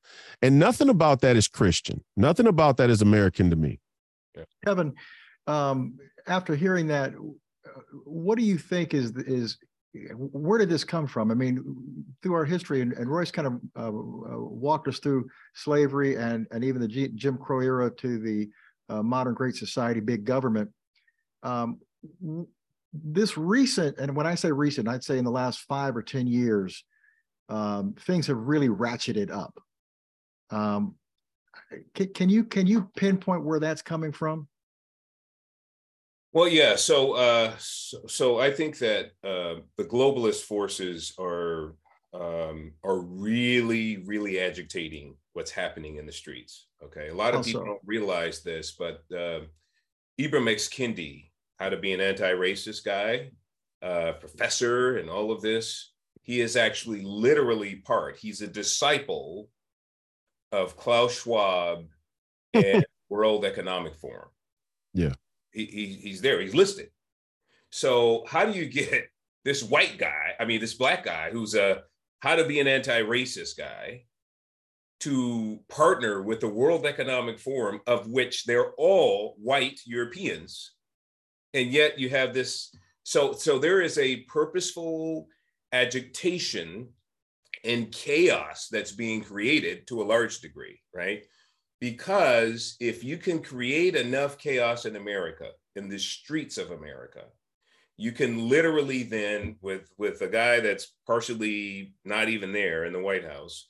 And 0.43 0.59
nothing 0.59 0.89
about 0.89 1.21
that 1.21 1.37
is 1.37 1.49
christian. 1.49 2.05
Nothing 2.17 2.47
about 2.47 2.77
that 2.77 2.91
is 2.91 3.03
american 3.03 3.51
to 3.51 3.57
me. 3.57 3.81
Kevin 4.65 4.95
um, 5.47 5.99
after 6.27 6.55
hearing 6.55 6.89
that 6.89 7.13
what 8.05 8.39
do 8.39 8.45
you 8.45 8.59
think 8.59 8.95
is 8.95 9.11
is 9.17 9.59
where 9.93 10.59
did 10.59 10.69
this 10.69 10.85
come 10.85 11.07
from? 11.07 11.31
I 11.31 11.35
mean, 11.35 11.65
through 12.23 12.35
our 12.35 12.45
history, 12.45 12.81
and, 12.81 12.93
and 12.93 13.11
Royce 13.11 13.31
kind 13.31 13.49
of 13.49 13.61
uh, 13.77 13.89
uh, 13.89 14.39
walked 14.39 14.89
us 14.89 14.99
through 15.01 15.29
slavery 15.55 16.17
and 16.17 16.47
and 16.53 16.63
even 16.63 16.81
the 16.81 16.89
G, 16.89 17.09
Jim 17.15 17.37
Crow 17.37 17.61
era 17.61 17.91
to 17.97 18.19
the 18.19 18.49
uh, 18.89 19.03
modern 19.03 19.35
Great 19.35 19.57
Society, 19.57 20.01
big 20.01 20.25
government. 20.25 20.71
Um, 21.43 21.81
this 22.93 23.37
recent, 23.37 23.99
and 23.99 24.15
when 24.15 24.27
I 24.27 24.35
say 24.35 24.53
recent, 24.53 24.89
I'd 24.89 25.05
say 25.05 25.19
in 25.19 25.25
the 25.25 25.31
last 25.31 25.61
five 25.61 25.97
or 25.97 26.03
ten 26.03 26.27
years, 26.27 26.85
um, 27.49 27.95
things 28.01 28.29
have 28.29 28.39
really 28.39 28.69
ratcheted 28.69 29.31
up. 29.31 29.59
Um, 30.51 30.95
can, 31.95 32.13
can 32.13 32.29
you 32.29 32.45
can 32.45 32.67
you 32.67 32.91
pinpoint 32.97 33.45
where 33.45 33.61
that's 33.61 33.83
coming 33.83 34.13
from? 34.13 34.49
Well, 36.33 36.49
yeah. 36.49 36.77
So, 36.77 37.13
uh, 37.13 37.53
so, 37.59 37.99
so, 38.07 38.39
I 38.39 38.53
think 38.53 38.79
that 38.79 39.07
uh, 39.25 39.61
the 39.77 39.85
globalist 39.85 40.43
forces 40.43 41.13
are 41.19 41.75
um, 42.15 42.73
are 42.85 43.01
really, 43.01 43.99
really 43.99 44.39
agitating 44.41 45.17
what's 45.33 45.51
happening 45.51 45.97
in 45.97 46.07
the 46.07 46.13
streets. 46.13 46.69
Okay, 46.85 47.09
a 47.09 47.15
lot 47.15 47.35
of 47.35 47.45
people 47.45 47.65
don't 47.65 47.81
realize 47.85 48.43
this, 48.43 48.73
but 48.79 49.03
uh, 49.13 49.41
Ibram 50.21 50.51
X. 50.51 50.69
Kendi, 50.69 51.31
how 51.59 51.69
to 51.69 51.77
be 51.77 51.93
an 51.93 52.01
anti-racist 52.01 52.85
guy, 52.85 53.31
uh, 53.83 54.13
professor, 54.13 54.99
and 54.99 55.11
all 55.11 55.33
of 55.33 55.43
this. 55.43 55.93
He 56.23 56.41
is 56.41 56.57
actually 56.57 57.03
literally 57.03 57.77
part. 57.77 58.17
He's 58.17 58.41
a 58.41 58.47
disciple 58.47 59.49
of 60.53 60.77
Klaus 60.77 61.23
Schwab 61.23 61.87
and 62.55 62.85
World 63.09 63.45
Economic 63.45 63.97
Forum. 63.97 64.29
Yeah 64.95 65.15
he, 65.53 65.65
he, 65.67 65.87
he's 65.87 66.21
there, 66.21 66.41
he's 66.41 66.55
listed. 66.55 66.89
So 67.71 68.25
how 68.27 68.45
do 68.45 68.53
you 68.53 68.67
get 68.67 69.09
this 69.45 69.63
white 69.63 69.99
guy, 69.99 70.35
I 70.39 70.45
mean, 70.45 70.61
this 70.61 70.75
black 70.75 71.05
guy 71.05 71.31
who's 71.31 71.55
a 71.55 71.83
how 72.21 72.37
to 72.37 72.45
be 72.45 72.61
an 72.61 72.69
anti-racist 72.69 73.57
guy, 73.57 74.05
to 75.01 75.59
partner 75.69 76.23
with 76.23 76.41
the 76.41 76.49
World 76.49 76.85
Economic 76.87 77.39
Forum, 77.39 77.81
of 77.87 78.07
which 78.09 78.45
they're 78.45 78.73
all 78.73 79.35
white 79.39 79.81
Europeans, 79.87 80.73
and 81.55 81.73
yet 81.73 81.99
you 81.99 82.11
have 82.11 82.35
this. 82.35 82.75
So, 83.03 83.33
so 83.33 83.59
there 83.59 83.81
is 83.81 83.99
a 83.99 84.21
purposeful 84.25 85.27
agitation 85.73 86.89
and 87.65 87.91
chaos 87.91 88.69
that's 88.71 88.93
being 88.93 89.23
created 89.23 89.87
to 89.89 90.03
a 90.03 90.05
large 90.05 90.41
degree, 90.41 90.81
right? 90.95 91.25
Because 91.81 92.77
if 92.79 93.03
you 93.03 93.17
can 93.17 93.43
create 93.43 93.97
enough 93.97 94.39
chaos 94.39 94.85
in 94.85 94.97
America, 94.97 95.51
in 95.77 95.89
the 95.89 95.99
streets 95.99 96.59
of 96.59 96.71
America, 96.71 97.25
you 97.97 98.13
can 98.13 98.49
literally 98.49 99.03
then, 99.03 99.57
with 99.61 99.91
with 99.99 100.21
a 100.23 100.29
guy 100.29 100.61
that's 100.61 100.95
partially 101.07 101.95
not 102.05 102.29
even 102.29 102.53
there 102.53 102.85
in 102.85 102.93
the 102.93 103.01
White 103.01 103.25
House, 103.25 103.69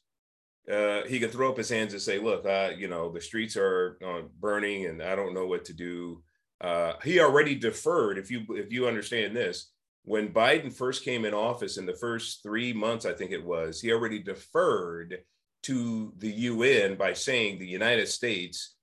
uh, 0.70 1.02
he 1.06 1.18
can 1.18 1.30
throw 1.30 1.50
up 1.50 1.56
his 1.56 1.68
hands 1.68 1.92
and 1.92 2.02
say, 2.02 2.18
"Look, 2.18 2.46
uh, 2.46 2.70
you 2.76 2.88
know, 2.88 3.10
the 3.10 3.20
streets 3.20 3.56
are 3.56 3.98
uh, 4.04 4.22
burning, 4.38 4.86
and 4.86 5.02
I 5.02 5.16
don't 5.16 5.34
know 5.34 5.46
what 5.46 5.64
to 5.66 5.72
do." 5.72 6.22
Uh, 6.60 6.94
he 7.02 7.20
already 7.20 7.54
deferred. 7.54 8.18
If 8.18 8.30
you 8.30 8.44
if 8.50 8.72
you 8.72 8.86
understand 8.86 9.36
this, 9.36 9.70
when 10.04 10.32
Biden 10.32 10.72
first 10.72 11.04
came 11.04 11.24
in 11.24 11.34
office 11.34 11.76
in 11.76 11.86
the 11.86 11.96
first 11.96 12.42
three 12.42 12.72
months, 12.72 13.06
I 13.06 13.12
think 13.12 13.32
it 13.32 13.44
was, 13.44 13.80
he 13.80 13.92
already 13.92 14.18
deferred 14.18 15.18
to 15.62 16.12
the 16.18 16.30
UN 16.30 16.96
by 16.96 17.12
saying 17.12 17.58
the 17.58 17.66
United 17.66 18.08
States 18.08 18.76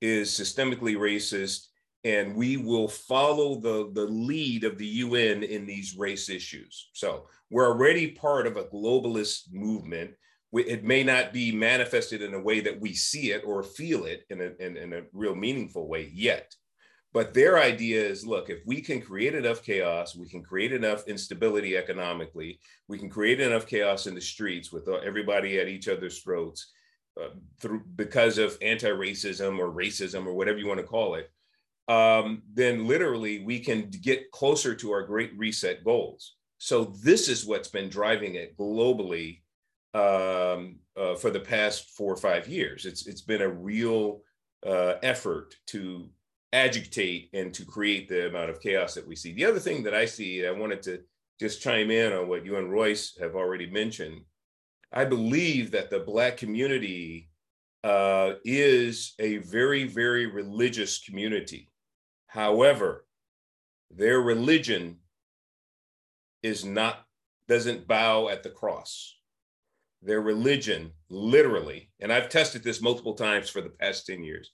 is 0.00 0.30
systemically 0.30 0.96
racist 0.96 1.66
and 2.04 2.34
we 2.34 2.56
will 2.56 2.88
follow 2.88 3.60
the, 3.60 3.90
the 3.92 4.06
lead 4.06 4.64
of 4.64 4.76
the 4.76 4.86
UN 4.86 5.42
in 5.44 5.66
these 5.66 5.96
race 5.96 6.28
issues. 6.28 6.90
So 6.94 7.26
we're 7.50 7.68
already 7.68 8.08
part 8.08 8.46
of 8.46 8.56
a 8.56 8.64
globalist 8.64 9.52
movement. 9.52 10.12
It 10.52 10.84
may 10.84 11.04
not 11.04 11.32
be 11.32 11.52
manifested 11.52 12.20
in 12.20 12.34
a 12.34 12.40
way 12.40 12.60
that 12.60 12.80
we 12.80 12.92
see 12.94 13.30
it 13.30 13.42
or 13.46 13.62
feel 13.62 14.04
it 14.04 14.24
in 14.30 14.40
a, 14.40 14.50
in, 14.58 14.76
in 14.76 14.92
a 14.92 15.02
real 15.12 15.34
meaningful 15.34 15.88
way 15.88 16.10
yet. 16.12 16.54
But 17.12 17.34
their 17.34 17.58
idea 17.58 18.02
is 18.02 18.26
look, 18.26 18.48
if 18.48 18.60
we 18.66 18.80
can 18.80 19.00
create 19.00 19.34
enough 19.34 19.62
chaos, 19.62 20.16
we 20.16 20.28
can 20.28 20.42
create 20.42 20.72
enough 20.72 21.06
instability 21.06 21.76
economically, 21.76 22.58
we 22.88 22.98
can 22.98 23.10
create 23.10 23.40
enough 23.40 23.66
chaos 23.66 24.06
in 24.06 24.14
the 24.14 24.20
streets 24.20 24.72
with 24.72 24.88
everybody 24.88 25.58
at 25.58 25.68
each 25.68 25.88
other's 25.88 26.20
throats 26.20 26.72
uh, 27.20 27.28
through 27.60 27.82
because 27.96 28.38
of 28.38 28.56
anti-racism 28.62 29.58
or 29.58 29.70
racism 29.70 30.26
or 30.26 30.32
whatever 30.32 30.58
you 30.58 30.66
want 30.66 30.80
to 30.80 30.86
call 30.86 31.16
it, 31.16 31.30
um, 31.88 32.42
then 32.54 32.86
literally 32.86 33.44
we 33.44 33.58
can 33.58 33.90
get 33.90 34.30
closer 34.30 34.74
to 34.74 34.92
our 34.92 35.02
great 35.02 35.36
reset 35.36 35.84
goals. 35.84 36.36
So 36.56 36.94
this 37.02 37.28
is 37.28 37.44
what's 37.44 37.68
been 37.68 37.90
driving 37.90 38.36
it 38.36 38.56
globally 38.56 39.40
um, 39.92 40.76
uh, 40.96 41.16
for 41.16 41.30
the 41.30 41.40
past 41.40 41.90
four 41.90 42.12
or 42.12 42.16
five 42.16 42.48
years. 42.48 42.86
It's 42.86 43.06
it's 43.06 43.20
been 43.20 43.42
a 43.42 43.48
real 43.48 44.22
uh, 44.66 44.94
effort 45.02 45.54
to 45.66 46.08
agitate 46.52 47.30
and 47.32 47.52
to 47.54 47.64
create 47.64 48.08
the 48.08 48.28
amount 48.28 48.50
of 48.50 48.60
chaos 48.60 48.94
that 48.94 49.06
we 49.06 49.16
see. 49.16 49.32
The 49.32 49.44
other 49.44 49.58
thing 49.58 49.82
that 49.84 49.94
I 49.94 50.04
see, 50.04 50.46
I 50.46 50.50
wanted 50.50 50.82
to 50.82 51.00
just 51.40 51.62
chime 51.62 51.90
in 51.90 52.12
on 52.12 52.28
what 52.28 52.44
you 52.44 52.56
and 52.56 52.70
Royce 52.70 53.16
have 53.20 53.34
already 53.34 53.70
mentioned. 53.70 54.20
I 54.92 55.04
believe 55.04 55.70
that 55.70 55.90
the 55.90 56.00
Black 56.00 56.36
community 56.36 57.30
uh, 57.82 58.34
is 58.44 59.14
a 59.18 59.38
very, 59.38 59.84
very 59.84 60.26
religious 60.26 61.02
community. 61.02 61.70
However, 62.26 63.06
their 63.90 64.20
religion 64.20 64.98
is 66.42 66.64
not, 66.64 67.04
doesn't 67.48 67.88
bow 67.88 68.28
at 68.28 68.42
the 68.42 68.50
cross. 68.50 69.16
Their 70.02 70.20
religion, 70.20 70.92
literally, 71.08 71.90
and 72.00 72.12
I've 72.12 72.28
tested 72.28 72.64
this 72.64 72.82
multiple 72.82 73.14
times 73.14 73.48
for 73.48 73.60
the 73.60 73.70
past 73.70 74.06
10 74.06 74.22
years, 74.22 74.52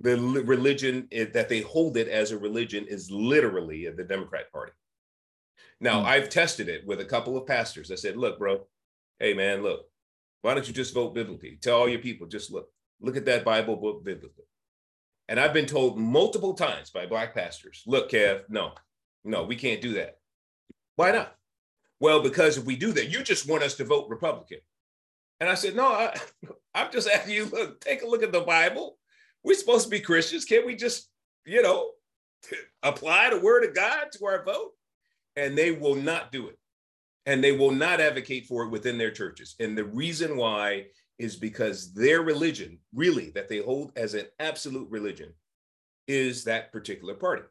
the 0.00 0.16
religion 0.16 1.08
that 1.32 1.48
they 1.48 1.60
hold 1.60 1.96
it 1.96 2.08
as 2.08 2.30
a 2.30 2.38
religion 2.38 2.86
is 2.86 3.10
literally 3.10 3.88
the 3.88 4.04
Democrat 4.04 4.52
Party. 4.52 4.72
Now, 5.80 6.02
mm. 6.02 6.04
I've 6.04 6.28
tested 6.28 6.68
it 6.68 6.86
with 6.86 7.00
a 7.00 7.04
couple 7.04 7.36
of 7.36 7.46
pastors. 7.46 7.90
I 7.90 7.94
said, 7.94 8.16
look, 8.16 8.38
bro, 8.38 8.66
hey, 9.18 9.34
man, 9.34 9.62
look, 9.62 9.86
why 10.42 10.54
don't 10.54 10.66
you 10.66 10.74
just 10.74 10.94
vote 10.94 11.14
biblically? 11.14 11.58
Tell 11.60 11.78
all 11.78 11.88
your 11.88 11.98
people, 11.98 12.26
just 12.26 12.52
look, 12.52 12.68
look 13.00 13.16
at 13.16 13.24
that 13.26 13.44
Bible 13.44 13.76
book 13.76 14.04
biblically. 14.04 14.44
And 15.28 15.40
I've 15.40 15.52
been 15.52 15.66
told 15.66 15.98
multiple 15.98 16.54
times 16.54 16.90
by 16.90 17.06
Black 17.06 17.34
pastors, 17.34 17.82
look, 17.86 18.10
Kev, 18.10 18.42
no, 18.48 18.72
no, 19.24 19.44
we 19.44 19.56
can't 19.56 19.82
do 19.82 19.94
that. 19.94 20.18
Why 20.94 21.10
not? 21.10 21.34
Well, 22.00 22.22
because 22.22 22.58
if 22.58 22.64
we 22.64 22.76
do 22.76 22.92
that, 22.92 23.10
you 23.10 23.22
just 23.22 23.48
want 23.48 23.62
us 23.62 23.74
to 23.76 23.84
vote 23.84 24.08
Republican. 24.08 24.58
And 25.40 25.50
I 25.50 25.54
said, 25.54 25.74
no, 25.74 25.86
I, 25.88 26.14
I'm 26.74 26.92
just 26.92 27.08
asking 27.08 27.34
you, 27.34 27.46
look, 27.46 27.80
take 27.80 28.02
a 28.02 28.06
look 28.06 28.22
at 28.22 28.32
the 28.32 28.40
Bible 28.40 28.98
we're 29.46 29.54
supposed 29.54 29.84
to 29.84 29.90
be 29.90 30.00
Christians. 30.00 30.44
Can't 30.44 30.66
we 30.66 30.74
just, 30.74 31.08
you 31.44 31.62
know, 31.62 31.90
apply 32.82 33.30
the 33.30 33.38
word 33.38 33.64
of 33.64 33.74
God 33.74 34.08
to 34.12 34.26
our 34.26 34.44
vote? 34.44 34.72
And 35.36 35.56
they 35.56 35.70
will 35.70 35.94
not 35.94 36.32
do 36.32 36.48
it. 36.48 36.58
And 37.26 37.42
they 37.42 37.52
will 37.52 37.70
not 37.70 38.00
advocate 38.00 38.46
for 38.46 38.64
it 38.64 38.70
within 38.70 38.98
their 38.98 39.10
churches. 39.12 39.54
And 39.60 39.78
the 39.78 39.84
reason 39.84 40.36
why 40.36 40.86
is 41.18 41.36
because 41.36 41.94
their 41.94 42.22
religion, 42.22 42.78
really, 42.92 43.30
that 43.30 43.48
they 43.48 43.58
hold 43.58 43.92
as 43.96 44.14
an 44.14 44.26
absolute 44.40 44.90
religion, 44.90 45.32
is 46.08 46.44
that 46.44 46.72
particular 46.72 47.14
party. 47.14 47.42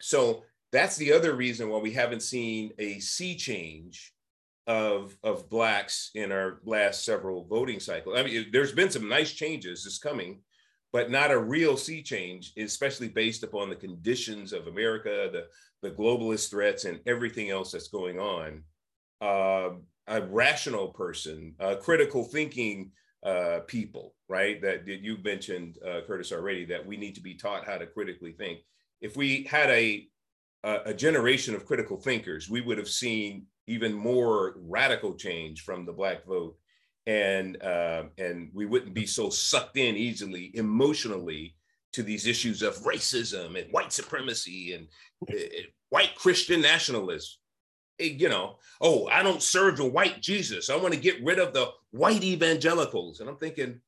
So 0.00 0.42
that's 0.72 0.96
the 0.96 1.12
other 1.12 1.34
reason 1.34 1.68
why 1.68 1.78
we 1.78 1.92
haven't 1.92 2.22
seen 2.22 2.72
a 2.78 2.98
sea 2.98 3.36
change 3.36 4.12
of 4.66 5.16
of 5.22 5.48
blacks 5.48 6.10
in 6.16 6.32
our 6.32 6.58
last 6.64 7.04
several 7.04 7.44
voting 7.44 7.78
cycles. 7.78 8.16
I 8.18 8.24
mean, 8.24 8.46
there's 8.52 8.72
been 8.72 8.90
some 8.90 9.08
nice 9.08 9.32
changes 9.32 9.84
that's 9.84 9.98
coming 9.98 10.40
but 10.92 11.10
not 11.10 11.30
a 11.30 11.38
real 11.38 11.76
sea 11.76 12.02
change, 12.02 12.52
especially 12.56 13.08
based 13.08 13.42
upon 13.42 13.68
the 13.68 13.76
conditions 13.76 14.52
of 14.52 14.66
America, 14.66 15.28
the, 15.32 15.46
the 15.82 15.94
globalist 15.94 16.50
threats, 16.50 16.84
and 16.84 17.00
everything 17.06 17.50
else 17.50 17.72
that's 17.72 17.88
going 17.88 18.18
on. 18.18 18.62
Uh, 19.20 19.76
a 20.08 20.22
rational 20.22 20.88
person, 20.88 21.54
uh, 21.58 21.74
critical 21.76 22.24
thinking 22.24 22.92
uh, 23.24 23.60
people, 23.66 24.14
right? 24.28 24.62
That, 24.62 24.86
you 24.86 25.18
mentioned, 25.24 25.78
uh, 25.84 26.00
Curtis, 26.06 26.32
already, 26.32 26.64
that 26.66 26.86
we 26.86 26.96
need 26.96 27.16
to 27.16 27.20
be 27.20 27.34
taught 27.34 27.66
how 27.66 27.76
to 27.76 27.86
critically 27.86 28.32
think. 28.32 28.60
If 29.00 29.16
we 29.16 29.44
had 29.44 29.68
a, 29.70 30.06
a, 30.62 30.80
a 30.86 30.94
generation 30.94 31.54
of 31.54 31.66
critical 31.66 32.00
thinkers, 32.00 32.48
we 32.48 32.60
would 32.60 32.78
have 32.78 32.88
seen 32.88 33.46
even 33.66 33.92
more 33.92 34.54
radical 34.58 35.14
change 35.14 35.62
from 35.62 35.84
the 35.84 35.92
Black 35.92 36.24
vote 36.24 36.56
and 37.06 37.62
uh, 37.62 38.04
and 38.18 38.50
we 38.52 38.66
wouldn't 38.66 38.94
be 38.94 39.06
so 39.06 39.30
sucked 39.30 39.76
in 39.76 39.96
easily 39.96 40.50
emotionally 40.54 41.54
to 41.92 42.02
these 42.02 42.26
issues 42.26 42.62
of 42.62 42.76
racism 42.78 43.58
and 43.60 43.72
white 43.72 43.92
supremacy 43.92 44.74
and 44.74 44.88
uh, 45.30 45.42
white 45.88 46.14
Christian 46.14 46.60
nationalism. 46.60 47.38
You 47.98 48.28
know, 48.28 48.58
oh, 48.82 49.06
I 49.08 49.22
don't 49.22 49.42
serve 49.42 49.78
the 49.78 49.86
white 49.86 50.20
Jesus. 50.20 50.68
I 50.68 50.76
want 50.76 50.92
to 50.92 51.00
get 51.00 51.24
rid 51.24 51.38
of 51.38 51.54
the 51.54 51.70
white 51.92 52.22
evangelicals. 52.22 53.20
And 53.20 53.30
I'm 53.30 53.38
thinking, 53.38 53.80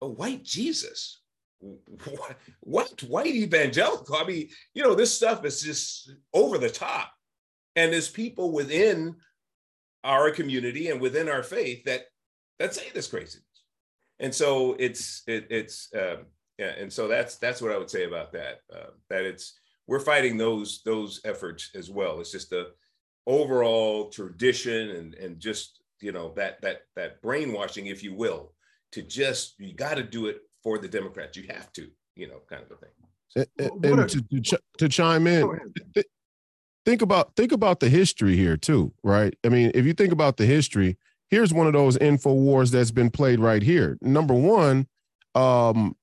a 0.00 0.08
white 0.08 0.44
Jesus? 0.44 1.20
What, 1.58 2.36
what 2.60 3.02
white 3.02 3.34
evangelical? 3.34 4.16
I 4.16 4.24
mean, 4.24 4.48
you 4.74 4.82
know, 4.82 4.94
this 4.94 5.14
stuff 5.14 5.44
is 5.44 5.62
just 5.62 6.12
over 6.32 6.58
the 6.58 6.70
top. 6.70 7.12
And 7.74 7.92
there's 7.92 8.08
people 8.08 8.52
within 8.52 9.16
our 10.04 10.30
community 10.30 10.88
and 10.88 11.00
within 11.00 11.28
our 11.28 11.42
faith 11.42 11.84
that 11.84 12.02
that 12.58 12.74
say 12.74 12.90
this 12.94 13.08
craziness. 13.08 13.44
And 14.18 14.34
so 14.34 14.76
it's 14.78 15.22
it, 15.26 15.46
it's 15.50 15.88
um, 15.94 16.26
yeah, 16.58 16.72
and 16.78 16.92
so 16.92 17.08
that's 17.08 17.36
that's 17.38 17.60
what 17.60 17.72
I 17.72 17.78
would 17.78 17.90
say 17.90 18.04
about 18.04 18.32
that. 18.32 18.60
Uh, 18.72 18.90
that 19.10 19.24
it's 19.24 19.58
we're 19.86 20.00
fighting 20.00 20.36
those 20.36 20.82
those 20.84 21.20
efforts 21.24 21.70
as 21.74 21.90
well. 21.90 22.20
It's 22.20 22.32
just 22.32 22.50
the 22.50 22.72
overall 23.26 24.10
tradition 24.10 24.90
and 24.90 25.14
and 25.14 25.40
just 25.40 25.82
you 26.00 26.12
know 26.12 26.32
that 26.36 26.60
that 26.62 26.82
that 26.94 27.20
brainwashing, 27.22 27.86
if 27.86 28.02
you 28.02 28.14
will, 28.14 28.52
to 28.92 29.02
just 29.02 29.54
you 29.58 29.74
got 29.74 29.96
to 29.96 30.02
do 30.02 30.26
it 30.26 30.38
for 30.62 30.78
the 30.78 30.88
Democrats. 30.88 31.36
You 31.36 31.44
have 31.48 31.72
to, 31.72 31.88
you 32.14 32.28
know, 32.28 32.42
kind 32.48 32.62
of 32.62 32.70
a 32.70 32.76
thing. 32.76 32.90
And, 33.58 33.84
and 33.84 34.08
to, 34.10 34.22
to, 34.22 34.40
ch- 34.40 34.62
to 34.78 34.88
chime 34.90 35.26
in, 35.26 35.58
think 36.84 37.02
about 37.02 37.34
think 37.34 37.52
about 37.52 37.80
the 37.80 37.88
history 37.88 38.36
here 38.36 38.56
too, 38.56 38.92
right? 39.02 39.34
I 39.44 39.48
mean, 39.48 39.70
if 39.74 39.86
you 39.86 39.94
think 39.94 40.12
about 40.12 40.36
the 40.36 40.46
history, 40.46 40.98
here's 41.32 41.52
one 41.52 41.66
of 41.66 41.72
those 41.72 41.96
info 41.96 42.32
wars 42.32 42.70
that's 42.70 42.90
been 42.90 43.10
played 43.10 43.40
right 43.40 43.62
here. 43.62 43.98
Number 44.02 44.34
one, 44.34 44.86
um, 45.34 45.96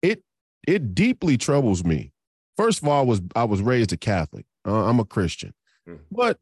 it 0.00 0.22
it 0.66 0.94
deeply 0.94 1.36
troubles 1.36 1.84
me. 1.84 2.12
First 2.56 2.80
of 2.80 2.88
all, 2.88 3.00
I 3.00 3.04
was 3.04 3.20
I 3.36 3.44
was 3.44 3.60
raised 3.60 3.92
a 3.92 3.98
Catholic. 3.98 4.46
Uh, 4.66 4.88
I'm 4.88 5.00
a 5.00 5.04
Christian, 5.04 5.52
mm. 5.86 5.98
but 6.10 6.38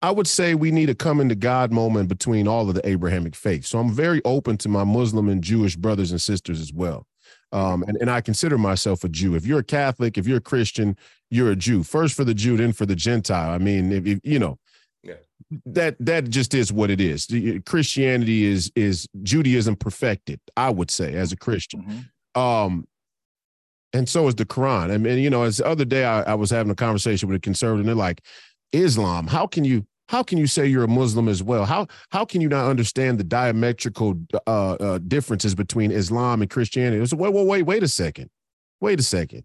I 0.00 0.10
would 0.10 0.28
say 0.28 0.54
we 0.54 0.70
need 0.70 0.90
a 0.90 0.94
coming 0.94 1.28
to 1.28 1.34
God 1.34 1.72
moment 1.72 2.08
between 2.08 2.46
all 2.46 2.68
of 2.68 2.74
the 2.74 2.88
Abrahamic 2.88 3.34
faiths. 3.34 3.68
So 3.68 3.78
I'm 3.78 3.90
very 3.90 4.22
open 4.24 4.56
to 4.58 4.68
my 4.68 4.84
Muslim 4.84 5.28
and 5.28 5.42
Jewish 5.42 5.76
brothers 5.76 6.12
and 6.12 6.20
sisters 6.20 6.60
as 6.60 6.72
well. 6.72 7.06
Um, 7.52 7.84
and, 7.88 7.96
and 8.00 8.10
I 8.10 8.20
consider 8.20 8.58
myself 8.58 9.02
a 9.02 9.08
Jew. 9.08 9.34
If 9.34 9.46
you're 9.46 9.60
a 9.60 9.64
Catholic, 9.64 10.18
if 10.18 10.26
you're 10.26 10.38
a 10.38 10.42
Christian, 10.42 10.96
you're 11.30 11.50
a 11.50 11.56
Jew. 11.56 11.82
First 11.82 12.14
for 12.14 12.24
the 12.24 12.34
Jew, 12.34 12.56
then 12.56 12.72
for 12.72 12.84
the 12.84 12.94
Gentile. 12.94 13.50
I 13.50 13.58
mean, 13.58 13.92
if, 13.92 14.06
if 14.06 14.20
you 14.22 14.38
know. 14.38 14.58
That 15.66 15.96
that 16.00 16.30
just 16.30 16.54
is 16.54 16.72
what 16.72 16.90
it 16.90 17.00
is. 17.00 17.28
Christianity 17.66 18.44
is 18.44 18.72
is 18.74 19.08
Judaism 19.22 19.76
perfected. 19.76 20.40
I 20.56 20.70
would 20.70 20.90
say 20.90 21.14
as 21.14 21.32
a 21.32 21.36
Christian. 21.36 22.08
Mhm. 22.36 22.40
Um, 22.40 22.86
and 23.92 24.08
so 24.08 24.26
is 24.26 24.34
the 24.34 24.44
Quran. 24.44 24.92
I 24.92 24.98
mean, 24.98 25.18
you 25.18 25.30
know, 25.30 25.44
as 25.44 25.58
the 25.58 25.66
other 25.66 25.84
day 25.84 26.04
I, 26.04 26.22
I 26.22 26.34
was 26.34 26.50
having 26.50 26.70
a 26.70 26.74
conversation 26.74 27.28
with 27.28 27.36
a 27.36 27.40
conservative, 27.40 27.80
and 27.80 27.88
they're 27.88 27.94
like, 27.94 28.22
Islam, 28.72 29.28
how 29.28 29.46
can 29.46 29.64
you 29.64 29.86
how 30.08 30.22
can 30.22 30.36
you 30.36 30.46
say 30.46 30.66
you're 30.66 30.84
a 30.84 30.88
Muslim 30.88 31.28
as 31.28 31.42
well? 31.42 31.64
How 31.64 31.86
how 32.10 32.24
can 32.24 32.40
you 32.40 32.48
not 32.48 32.68
understand 32.68 33.18
the 33.18 33.24
diametrical 33.24 34.18
uh, 34.46 34.72
uh 34.72 34.98
differences 34.98 35.54
between 35.54 35.90
Islam 35.90 36.42
and 36.42 36.50
Christianity? 36.50 36.98
It 36.98 37.00
was 37.00 37.14
wait, 37.14 37.32
wait, 37.32 37.46
wait, 37.46 37.62
wait 37.62 37.82
a 37.82 37.88
second. 37.88 38.30
Wait 38.80 38.98
a 38.98 39.02
second. 39.02 39.44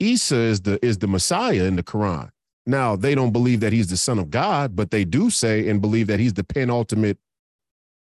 Isa 0.00 0.36
is 0.36 0.62
the 0.62 0.84
is 0.84 0.98
the 0.98 1.06
Messiah 1.06 1.64
in 1.64 1.76
the 1.76 1.82
Quran. 1.82 2.30
Now 2.66 2.96
they 2.96 3.14
don't 3.14 3.32
believe 3.32 3.60
that 3.60 3.72
he's 3.72 3.88
the 3.88 3.96
son 3.96 4.18
of 4.18 4.30
God, 4.30 4.76
but 4.76 4.90
they 4.90 5.04
do 5.04 5.30
say 5.30 5.68
and 5.68 5.80
believe 5.80 6.06
that 6.08 6.20
he's 6.20 6.34
the 6.34 6.44
penultimate 6.44 7.18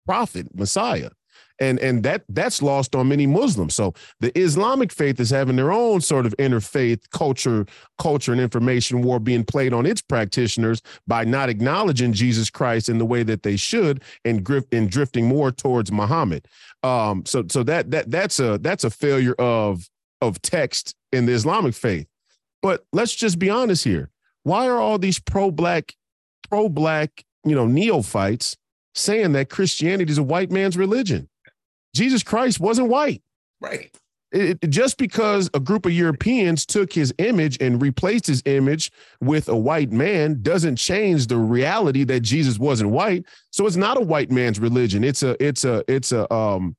prophet, 0.05 0.47
Messiah. 0.53 1.09
And 1.57 1.79
and 1.79 2.03
that 2.03 2.25
that's 2.27 2.61
lost 2.61 2.95
on 2.95 3.07
many 3.07 3.25
Muslims. 3.25 3.75
So 3.75 3.93
the 4.19 4.37
Islamic 4.37 4.91
faith 4.91 5.21
is 5.21 5.29
having 5.29 5.55
their 5.55 5.71
own 5.71 6.01
sort 6.01 6.25
of 6.25 6.35
interfaith 6.35 7.09
culture, 7.11 7.65
culture 7.97 8.33
and 8.33 8.41
information 8.41 9.01
war 9.01 9.19
being 9.19 9.45
played 9.45 9.71
on 9.71 9.85
its 9.85 10.01
practitioners 10.01 10.81
by 11.07 11.23
not 11.23 11.47
acknowledging 11.47 12.11
Jesus 12.11 12.49
Christ 12.49 12.89
in 12.89 12.97
the 12.97 13.05
way 13.05 13.23
that 13.23 13.43
they 13.43 13.55
should 13.55 14.03
and 14.25 14.43
drift 14.43 14.73
and 14.73 14.89
drifting 14.89 15.27
more 15.27 15.49
towards 15.49 15.93
Muhammad. 15.93 16.45
Um, 16.83 17.25
so 17.25 17.45
so 17.49 17.63
that 17.63 17.89
that 17.91 18.11
that's 18.11 18.37
a 18.41 18.57
that's 18.57 18.83
a 18.83 18.89
failure 18.89 19.35
of 19.39 19.89
of 20.21 20.41
text 20.41 20.93
in 21.13 21.25
the 21.25 21.31
Islamic 21.31 21.73
faith. 21.73 22.07
But 22.61 22.85
let's 22.91 23.15
just 23.15 23.39
be 23.39 23.49
honest 23.49 23.85
here. 23.85 24.09
Why 24.45 24.67
are 24.67 24.77
all 24.77 24.99
these 24.99 25.19
pro-black, 25.19 25.95
pro-black, 26.49 27.25
you 27.43 27.55
know, 27.55 27.65
neophytes 27.65 28.55
saying 28.93 29.31
that 29.33 29.49
Christianity 29.49 30.11
is 30.11 30.19
a 30.19 30.23
white 30.23 30.51
man's 30.51 30.77
religion? 30.77 31.27
Jesus 31.95 32.21
Christ 32.21 32.59
wasn't 32.59 32.89
white. 32.89 33.23
Right. 33.59 33.89
It, 34.31 34.59
it- 34.61 34.69
just 34.69 34.97
because 34.99 35.49
a 35.55 35.59
group 35.59 35.87
of 35.87 35.93
Europeans 35.93 36.63
took 36.65 36.93
his 36.93 37.11
image 37.17 37.57
and 37.59 37.81
replaced 37.81 38.27
his 38.27 38.43
image 38.45 38.91
with 39.19 39.49
a 39.49 39.55
white 39.57 39.91
man 39.91 40.43
doesn't 40.43 40.75
change 40.75 41.25
the 41.25 41.37
reality 41.37 42.03
that 42.03 42.19
Jesus 42.19 42.59
wasn't 42.59 42.91
white. 42.91 43.25
So 43.51 43.65
it's 43.65 43.77
not 43.77 43.97
a 43.97 44.01
white 44.01 44.29
man's 44.29 44.59
religion. 44.59 45.03
It's 45.03 45.23
a 45.23 45.35
it's 45.43 45.65
a 45.65 45.83
it's 45.87 46.11
a 46.11 46.31
um 46.31 46.75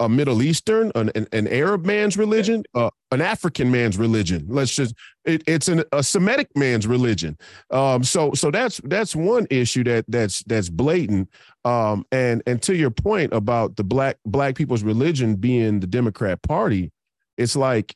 a- 0.00 0.08
Middle 0.08 0.42
Eastern, 0.42 0.92
an 0.94 1.10
an, 1.14 1.26
an 1.32 1.48
Arab 1.48 1.84
man's 1.84 2.16
religion, 2.16 2.64
uh, 2.74 2.90
an 3.10 3.20
African 3.20 3.70
man's 3.70 3.98
religion. 3.98 4.46
Let's 4.48 4.74
just 4.74 4.94
it, 5.24 5.42
it's 5.46 5.68
an, 5.68 5.84
a 5.92 6.02
Semitic 6.02 6.48
man's 6.56 6.86
religion. 6.86 7.36
Um, 7.70 8.04
so 8.04 8.32
so 8.34 8.50
that's 8.50 8.80
that's 8.84 9.16
one 9.16 9.46
issue 9.50 9.84
that 9.84 10.04
that's 10.08 10.42
that's 10.44 10.68
blatant. 10.68 11.28
Um, 11.64 12.04
and 12.12 12.42
and 12.46 12.60
to 12.62 12.74
your 12.74 12.90
point 12.90 13.32
about 13.32 13.76
the 13.76 13.84
black 13.84 14.18
black 14.24 14.54
people's 14.54 14.82
religion 14.82 15.36
being 15.36 15.80
the 15.80 15.86
Democrat 15.86 16.42
Party, 16.42 16.92
it's 17.36 17.56
like 17.56 17.94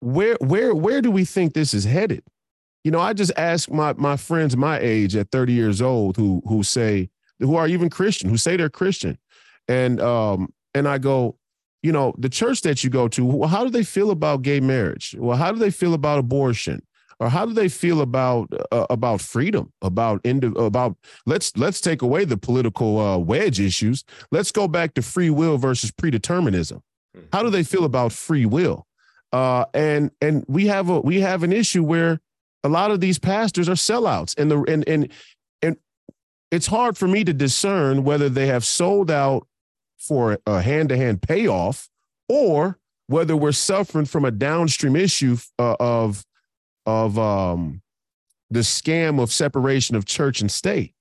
where 0.00 0.36
where 0.40 0.74
where 0.74 1.02
do 1.02 1.10
we 1.10 1.24
think 1.24 1.54
this 1.54 1.74
is 1.74 1.84
headed? 1.84 2.22
You 2.84 2.90
know, 2.90 3.00
I 3.00 3.12
just 3.12 3.32
ask 3.36 3.70
my 3.70 3.92
my 3.94 4.16
friends 4.16 4.56
my 4.56 4.78
age 4.78 5.16
at 5.16 5.30
30 5.30 5.52
years 5.52 5.82
old 5.82 6.16
who 6.16 6.42
who 6.46 6.62
say 6.62 7.10
who 7.40 7.56
are 7.56 7.68
even 7.68 7.90
Christian, 7.90 8.28
who 8.28 8.36
say 8.36 8.56
they're 8.56 8.70
Christian. 8.70 9.18
And 9.66 10.00
um 10.00 10.52
and 10.74 10.88
I 10.88 10.98
go, 10.98 11.36
you 11.82 11.92
know, 11.92 12.14
the 12.18 12.28
church 12.28 12.62
that 12.62 12.84
you 12.84 12.90
go 12.90 13.08
to, 13.08 13.24
well, 13.24 13.48
how 13.48 13.64
do 13.64 13.70
they 13.70 13.84
feel 13.84 14.10
about 14.10 14.42
gay 14.42 14.60
marriage? 14.60 15.14
Well, 15.18 15.36
how 15.36 15.52
do 15.52 15.58
they 15.58 15.70
feel 15.70 15.94
about 15.94 16.18
abortion? 16.18 16.82
Or 17.20 17.28
how 17.28 17.46
do 17.46 17.52
they 17.52 17.68
feel 17.68 18.00
about 18.00 18.48
uh, 18.70 18.86
about 18.90 19.20
freedom? 19.20 19.72
About 19.82 20.20
indi- 20.22 20.52
about 20.56 20.96
let's 21.26 21.56
let's 21.56 21.80
take 21.80 22.00
away 22.00 22.24
the 22.24 22.36
political 22.36 23.00
uh, 23.00 23.18
wedge 23.18 23.58
issues. 23.58 24.04
Let's 24.30 24.52
go 24.52 24.68
back 24.68 24.94
to 24.94 25.02
free 25.02 25.30
will 25.30 25.58
versus 25.58 25.90
predeterminism. 25.90 26.80
How 27.32 27.42
do 27.42 27.50
they 27.50 27.64
feel 27.64 27.84
about 27.84 28.12
free 28.12 28.46
will? 28.46 28.86
Uh, 29.32 29.64
and 29.74 30.12
and 30.20 30.44
we 30.46 30.68
have 30.68 30.88
a 30.88 31.00
we 31.00 31.20
have 31.20 31.42
an 31.42 31.52
issue 31.52 31.82
where 31.82 32.20
a 32.62 32.68
lot 32.68 32.92
of 32.92 33.00
these 33.00 33.18
pastors 33.18 33.68
are 33.68 33.74
sellouts, 33.74 34.38
and 34.38 34.50
the 34.50 34.62
and 34.68 34.88
and 34.88 35.12
and 35.60 35.76
it's 36.50 36.66
hard 36.66 36.96
for 36.96 37.06
me 37.06 37.24
to 37.24 37.32
discern 37.32 38.04
whether 38.04 38.28
they 38.28 38.46
have 38.46 38.64
sold 38.64 39.10
out 39.10 39.46
for 39.98 40.38
a 40.46 40.62
hand 40.62 40.88
to 40.88 40.96
hand 40.96 41.22
payoff 41.22 41.88
or 42.28 42.78
whether 43.08 43.36
we're 43.36 43.52
suffering 43.52 44.04
from 44.04 44.24
a 44.24 44.30
downstream 44.30 44.96
issue 44.96 45.36
uh, 45.58 45.76
of 45.80 46.24
of 46.86 47.18
um, 47.18 47.82
the 48.50 48.60
scam 48.60 49.20
of 49.20 49.32
separation 49.32 49.94
of 49.94 50.06
church 50.06 50.40
and 50.40 50.50
state. 50.50 50.94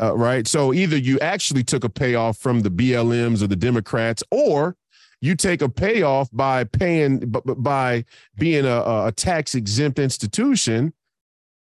Uh, 0.00 0.16
right. 0.16 0.48
So 0.48 0.72
either 0.72 0.96
you 0.96 1.20
actually 1.20 1.62
took 1.62 1.84
a 1.84 1.88
payoff 1.88 2.38
from 2.38 2.60
the 2.60 2.70
BLMs 2.70 3.42
or 3.42 3.46
the 3.46 3.54
Democrats, 3.54 4.24
or 4.32 4.76
you 5.20 5.36
take 5.36 5.62
a 5.62 5.68
payoff 5.68 6.28
by 6.32 6.64
paying 6.64 7.20
by 7.28 8.04
being 8.36 8.64
a, 8.64 9.06
a 9.06 9.12
tax 9.14 9.54
exempt 9.54 9.98
institution 9.98 10.92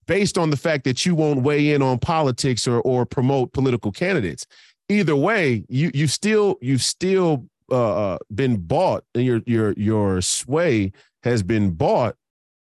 based 0.06 0.38
on 0.38 0.50
the 0.50 0.58
fact 0.58 0.84
that 0.84 1.06
you 1.06 1.16
won't 1.16 1.42
weigh 1.42 1.72
in 1.74 1.82
on 1.82 2.00
politics 2.00 2.68
or 2.68 2.82
or 2.82 3.06
promote 3.06 3.54
political 3.54 3.92
candidates. 3.92 4.46
Either 4.90 5.16
way, 5.16 5.66
you 5.70 5.92
you 5.94 6.08
still 6.08 6.58
you've 6.62 6.84
still 6.84 7.48
uh, 7.72 8.18
been 8.34 8.58
bought, 8.58 9.04
and 9.16 9.24
your 9.24 9.42
your 9.46 9.74
your 9.74 10.22
sway 10.22 10.92
has 11.24 11.44
been 11.44 11.72
bought 11.72 12.16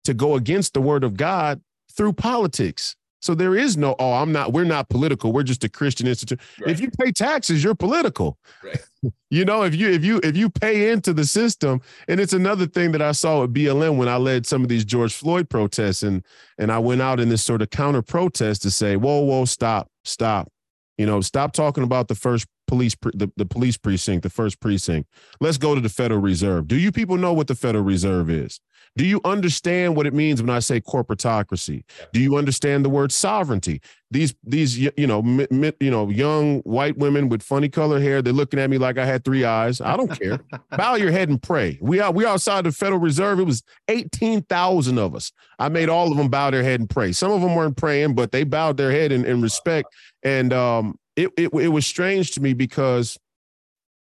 to 0.05 0.13
go 0.13 0.35
against 0.35 0.73
the 0.73 0.81
word 0.81 1.03
of 1.03 1.17
God 1.17 1.61
through 1.91 2.13
politics. 2.13 2.95
So 3.23 3.33
there 3.33 3.55
is 3.55 3.77
no, 3.77 3.95
oh, 3.99 4.15
I'm 4.15 4.33
not, 4.33 4.51
we're 4.51 4.65
not 4.65 4.89
political. 4.89 5.31
We're 5.31 5.43
just 5.43 5.63
a 5.63 5.69
Christian 5.69 6.07
institute. 6.07 6.41
Right. 6.59 6.71
If 6.71 6.81
you 6.81 6.91
pay 6.91 7.09
taxes, 7.13 7.63
you're 7.63 7.73
political. 7.73 8.37
Right. 8.61 8.81
You 9.29 9.43
know, 9.43 9.63
if 9.63 9.75
you 9.75 9.89
if 9.89 10.05
you 10.05 10.21
if 10.23 10.37
you 10.37 10.49
pay 10.49 10.89
into 10.89 11.11
the 11.11 11.25
system, 11.25 11.81
and 12.07 12.21
it's 12.21 12.31
another 12.31 12.67
thing 12.67 12.93
that 12.93 13.01
I 13.01 13.11
saw 13.11 13.43
at 13.43 13.49
BLM 13.49 13.97
when 13.97 14.07
I 14.07 14.15
led 14.15 14.45
some 14.45 14.61
of 14.61 14.69
these 14.69 14.85
George 14.85 15.13
Floyd 15.13 15.49
protests, 15.49 16.03
and 16.03 16.23
and 16.57 16.71
I 16.71 16.79
went 16.79 17.01
out 17.01 17.19
in 17.19 17.27
this 17.27 17.43
sort 17.43 17.61
of 17.61 17.69
counter 17.69 18.01
protest 18.01 18.61
to 18.61 18.71
say, 18.71 18.95
whoa, 18.95 19.19
whoa, 19.19 19.43
stop, 19.43 19.89
stop. 20.05 20.49
You 20.97 21.05
know, 21.05 21.19
stop 21.19 21.51
talking 21.51 21.83
about 21.83 22.07
the 22.07 22.15
first 22.15 22.45
police 22.67 22.95
pre- 22.95 23.11
the, 23.13 23.29
the 23.35 23.45
police 23.45 23.75
precinct, 23.75 24.23
the 24.23 24.29
first 24.29 24.61
precinct. 24.61 25.09
Let's 25.41 25.57
go 25.57 25.75
to 25.75 25.81
the 25.81 25.89
Federal 25.89 26.21
Reserve. 26.21 26.67
Do 26.67 26.77
you 26.77 26.93
people 26.93 27.17
know 27.17 27.33
what 27.33 27.47
the 27.47 27.55
Federal 27.55 27.83
Reserve 27.83 28.29
is? 28.29 28.61
Do 28.95 29.05
you 29.05 29.21
understand 29.25 29.95
what 29.95 30.05
it 30.05 30.13
means 30.13 30.41
when 30.41 30.51
I 30.51 30.59
say 30.59 30.79
corporatocracy? 30.79 31.83
Do 32.11 32.19
you 32.19 32.37
understand 32.37 32.85
the 32.85 32.89
word 32.89 33.11
sovereignty? 33.11 33.81
These 34.11 34.35
these 34.43 34.77
you 34.77 35.07
know 35.07 35.23
mi- 35.23 35.47
mi- 35.49 35.73
you 35.79 35.89
know 35.89 36.09
young 36.09 36.59
white 36.59 36.97
women 36.97 37.27
with 37.29 37.41
funny 37.41 37.69
color 37.69 37.99
hair, 37.99 38.21
they're 38.21 38.31
looking 38.33 38.59
at 38.59 38.69
me 38.69 38.77
like 38.77 38.99
I 38.99 39.05
had 39.05 39.25
three 39.25 39.43
eyes. 39.43 39.81
I 39.81 39.97
don't 39.97 40.11
care. 40.19 40.39
Bow 40.77 40.95
your 40.95 41.11
head 41.11 41.29
and 41.29 41.41
pray. 41.41 41.79
We 41.81 41.99
are 41.99 42.11
we 42.11 42.25
outside 42.25 42.65
the 42.65 42.71
Federal 42.71 42.99
Reserve. 42.99 43.39
It 43.39 43.45
was 43.45 43.63
eighteen 43.87 44.43
thousand 44.43 44.99
of 44.99 45.15
us. 45.15 45.31
I 45.57 45.69
made 45.69 45.89
all 45.89 46.11
of 46.11 46.17
them 46.17 46.29
bow 46.29 46.51
their 46.51 46.63
head 46.63 46.79
and 46.79 46.89
pray. 46.89 47.11
Some 47.13 47.31
of 47.31 47.41
them 47.41 47.55
weren't 47.55 47.77
praying, 47.77 48.13
but 48.13 48.31
they 48.31 48.43
bowed 48.43 48.77
their 48.77 48.91
head 48.91 49.11
in, 49.11 49.25
in 49.25 49.41
respect. 49.41 49.87
And 50.21 50.53
um, 50.53 50.99
it, 51.15 51.31
it 51.35 51.51
it 51.53 51.69
was 51.69 51.87
strange 51.87 52.31
to 52.31 52.41
me 52.41 52.53
because 52.53 53.17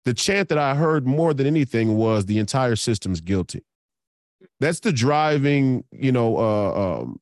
the 0.04 0.14
chant 0.14 0.48
that 0.48 0.58
I 0.58 0.74
heard 0.74 1.06
more 1.06 1.32
than 1.32 1.46
anything 1.46 1.96
was 1.96 2.26
the 2.26 2.38
entire 2.38 2.74
system's 2.76 3.20
guilty. 3.20 3.62
That's 4.60 4.80
the 4.80 4.92
driving, 4.92 5.84
you 5.90 6.12
know, 6.12 6.36
uh, 6.36 7.00
um, 7.00 7.20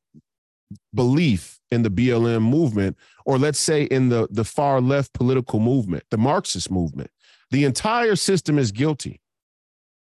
belief 0.93 1.59
in 1.71 1.83
the 1.83 1.89
BLM 1.89 2.41
movement, 2.41 2.97
or 3.25 3.37
let's 3.37 3.59
say 3.59 3.83
in 3.83 4.09
the 4.09 4.27
the 4.29 4.43
far 4.43 4.81
left 4.81 5.13
political 5.13 5.59
movement, 5.59 6.03
the 6.11 6.17
Marxist 6.17 6.69
movement. 6.69 7.11
The 7.51 7.63
entire 7.63 8.15
system 8.15 8.59
is 8.59 8.71
guilty. 8.71 9.21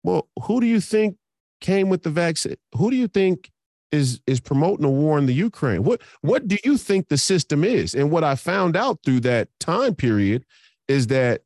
Well, 0.03 0.27
who 0.43 0.59
do 0.59 0.67
you 0.67 0.81
think 0.81 1.17
came 1.61 1.89
with 1.89 2.03
the 2.03 2.09
vaccine? 2.09 2.55
Who 2.75 2.89
do 2.89 2.97
you 2.97 3.07
think 3.07 3.51
is 3.91 4.21
is 4.27 4.39
promoting 4.39 4.85
a 4.85 4.89
war 4.89 5.17
in 5.17 5.25
the 5.25 5.33
Ukraine? 5.33 5.83
What 5.83 6.01
what 6.21 6.47
do 6.47 6.57
you 6.63 6.77
think 6.77 7.07
the 7.07 7.17
system 7.17 7.63
is? 7.63 7.93
And 7.93 8.11
what 8.11 8.23
I 8.23 8.35
found 8.35 8.75
out 8.75 8.99
through 9.03 9.21
that 9.21 9.49
time 9.59 9.95
period 9.95 10.45
is 10.87 11.07
that 11.07 11.41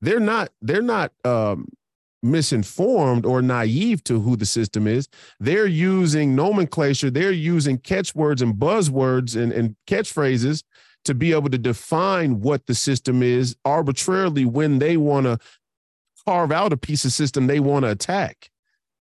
they're 0.00 0.20
not 0.20 0.50
they're 0.62 0.82
not 0.82 1.12
um, 1.24 1.68
misinformed 2.22 3.24
or 3.24 3.42
naive 3.42 4.02
to 4.04 4.20
who 4.20 4.36
the 4.36 4.46
system 4.46 4.86
is. 4.86 5.08
They're 5.40 5.66
using 5.66 6.34
nomenclature, 6.34 7.10
they're 7.10 7.32
using 7.32 7.78
catchwords 7.78 8.42
and 8.42 8.54
buzzwords 8.54 9.40
and, 9.40 9.52
and 9.52 9.76
catchphrases 9.86 10.62
to 11.04 11.14
be 11.14 11.32
able 11.32 11.48
to 11.50 11.58
define 11.58 12.40
what 12.40 12.66
the 12.66 12.74
system 12.74 13.22
is 13.22 13.56
arbitrarily 13.64 14.44
when 14.44 14.78
they 14.78 14.96
want 14.96 15.26
to 15.26 15.38
carve 16.26 16.52
out 16.52 16.72
a 16.72 16.76
piece 16.76 17.04
of 17.04 17.12
system 17.12 17.46
they 17.46 17.60
want 17.60 17.84
to 17.84 17.90
attack. 17.90 18.50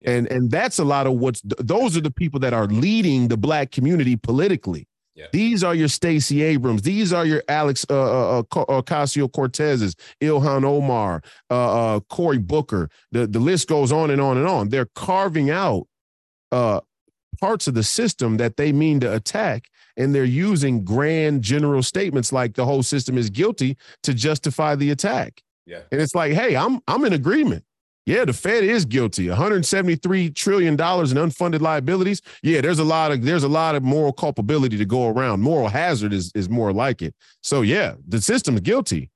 And 0.04 0.30
and 0.30 0.50
that's 0.50 0.78
a 0.78 0.84
lot 0.84 1.06
of 1.06 1.14
what's 1.14 1.40
those 1.44 1.96
are 1.96 2.02
the 2.02 2.10
people 2.10 2.40
that 2.40 2.52
are 2.52 2.66
leading 2.66 3.28
the 3.28 3.38
black 3.38 3.70
community 3.70 4.16
politically. 4.16 4.86
These 5.32 5.62
are 5.62 5.74
your 5.74 5.88
Stacey 5.88 6.42
Abrams. 6.42 6.82
These 6.82 7.12
are 7.12 7.24
your 7.24 7.42
Alex 7.48 7.86
uh, 7.88 7.94
uh, 7.94 8.38
uh, 8.40 8.42
Ocasio 8.82 9.30
Cortezes, 9.30 9.94
Ilhan 10.20 10.64
Omar, 10.64 11.22
uh, 11.50 11.96
uh, 11.96 12.00
Cory 12.00 12.38
Booker. 12.38 12.88
The 13.12 13.26
the 13.26 13.38
list 13.38 13.68
goes 13.68 13.92
on 13.92 14.10
and 14.10 14.20
on 14.20 14.36
and 14.36 14.46
on. 14.46 14.70
They're 14.70 14.88
carving 14.94 15.50
out 15.50 15.86
uh, 16.50 16.80
parts 17.40 17.68
of 17.68 17.74
the 17.74 17.84
system 17.84 18.38
that 18.38 18.56
they 18.56 18.72
mean 18.72 19.00
to 19.00 19.14
attack, 19.14 19.68
and 19.96 20.14
they're 20.14 20.24
using 20.24 20.84
grand 20.84 21.42
general 21.42 21.82
statements 21.82 22.32
like 22.32 22.54
the 22.54 22.64
whole 22.64 22.82
system 22.82 23.16
is 23.16 23.30
guilty 23.30 23.76
to 24.02 24.14
justify 24.14 24.74
the 24.74 24.90
attack. 24.90 25.42
Yeah, 25.66 25.82
and 25.92 26.00
it's 26.00 26.14
like, 26.14 26.32
hey, 26.32 26.56
I'm 26.56 26.80
I'm 26.88 27.04
in 27.04 27.12
agreement. 27.12 27.64
Yeah, 28.06 28.26
the 28.26 28.34
Fed 28.34 28.64
is 28.64 28.84
guilty. 28.84 29.28
173 29.28 30.30
trillion 30.30 30.76
dollars 30.76 31.10
in 31.10 31.18
unfunded 31.18 31.62
liabilities. 31.62 32.20
Yeah, 32.42 32.60
there's 32.60 32.78
a 32.78 32.84
lot 32.84 33.12
of 33.12 33.22
there's 33.22 33.44
a 33.44 33.48
lot 33.48 33.74
of 33.74 33.82
moral 33.82 34.12
culpability 34.12 34.76
to 34.76 34.84
go 34.84 35.08
around. 35.08 35.40
Moral 35.40 35.68
hazard 35.68 36.12
is 36.12 36.30
is 36.34 36.50
more 36.50 36.72
like 36.72 37.00
it. 37.00 37.14
So 37.42 37.62
yeah, 37.62 37.94
the 38.06 38.20
system's 38.20 38.60
guilty. 38.60 39.10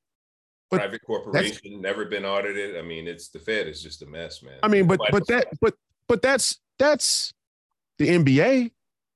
But 0.70 0.78
Private 0.78 1.02
corporation 1.02 1.80
never 1.80 2.04
been 2.04 2.24
audited. 2.24 2.76
I 2.76 2.82
mean, 2.82 3.06
it's 3.06 3.28
the 3.28 3.38
Fed 3.38 3.68
is 3.68 3.82
just 3.82 4.02
a 4.02 4.06
mess, 4.06 4.42
man. 4.42 4.58
I 4.62 4.68
mean, 4.68 4.86
but 4.86 5.00
but 5.10 5.26
that 5.28 5.48
but 5.60 5.74
but 6.08 6.22
that's 6.22 6.58
that's 6.78 7.32
the 7.98 8.08
NBA. 8.08 8.70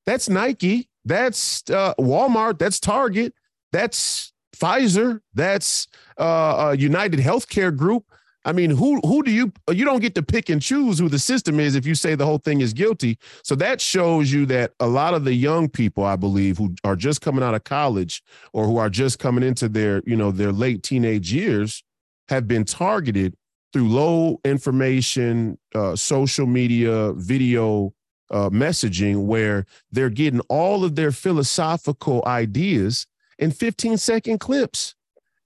That's 0.05 0.29
Nike. 0.29 0.89
That's 1.05 1.63
uh, 1.71 1.95
Walmart. 1.99 2.59
That's 2.59 2.79
Target. 2.79 3.35
That's 3.71 4.33
Pfizer. 4.57 5.21
That's 5.35 5.89
uh, 6.19 6.69
uh, 6.69 6.77
United 6.79 7.21
Healthcare 7.21 7.75
Group. 7.75 8.05
I 8.45 8.53
mean, 8.53 8.71
who 8.71 9.01
who 9.01 9.23
do 9.23 9.31
you 9.31 9.53
you 9.71 9.85
don't 9.85 10.01
get 10.01 10.15
to 10.17 10.23
pick 10.23 10.49
and 10.49 10.61
choose 10.61 10.99
who 10.99 11.09
the 11.09 11.19
system 11.19 11.61
is 11.61 11.75
if 11.77 11.87
you 11.87 11.95
say 11.95 12.15
the 12.15 12.27
whole 12.27 12.39
thing 12.39 12.61
is 12.61 12.73
guilty. 12.73 13.19
So 13.45 13.55
that 13.57 13.81
shows 13.81 14.33
you 14.33 14.47
that 14.47 14.73
a 14.81 14.87
lot 14.87 15.15
of 15.15 15.25
the 15.25 15.35
young 15.35 15.69
people, 15.69 16.05
I 16.05 16.17
believe, 16.17 16.59
who 16.59 16.75
are 16.85 16.97
just 16.97 17.21
coming 17.21 17.45
out 17.45 17.55
of 17.55 17.65
college 17.65 18.23
or 18.53 18.67
who 18.67 18.79
are 18.79 18.91
just 18.91 19.19
coming 19.19 19.45
into 19.45 19.69
their, 19.69 20.03
you 20.07 20.17
know, 20.17 20.33
their 20.33 20.53
late 20.53 20.83
teenage 20.83 21.33
years 21.33 21.85
have 22.29 22.49
been 22.49 22.65
targeted 22.65 23.37
through 23.73 23.89
low 23.89 24.41
information, 24.45 25.59
uh, 25.75 25.95
social 25.97 26.47
media, 26.47 27.13
video 27.15 27.95
uh, 28.31 28.51
messaging, 28.51 29.25
where 29.25 29.67
they're 29.93 30.11
getting 30.11 30.41
all 30.49 30.85
of 30.85 30.97
their 30.97 31.13
philosophical 31.13 32.23
ideas 32.27 33.07
in 33.39 33.51
15 33.51 33.97
second 33.99 34.39
clips. 34.39 34.95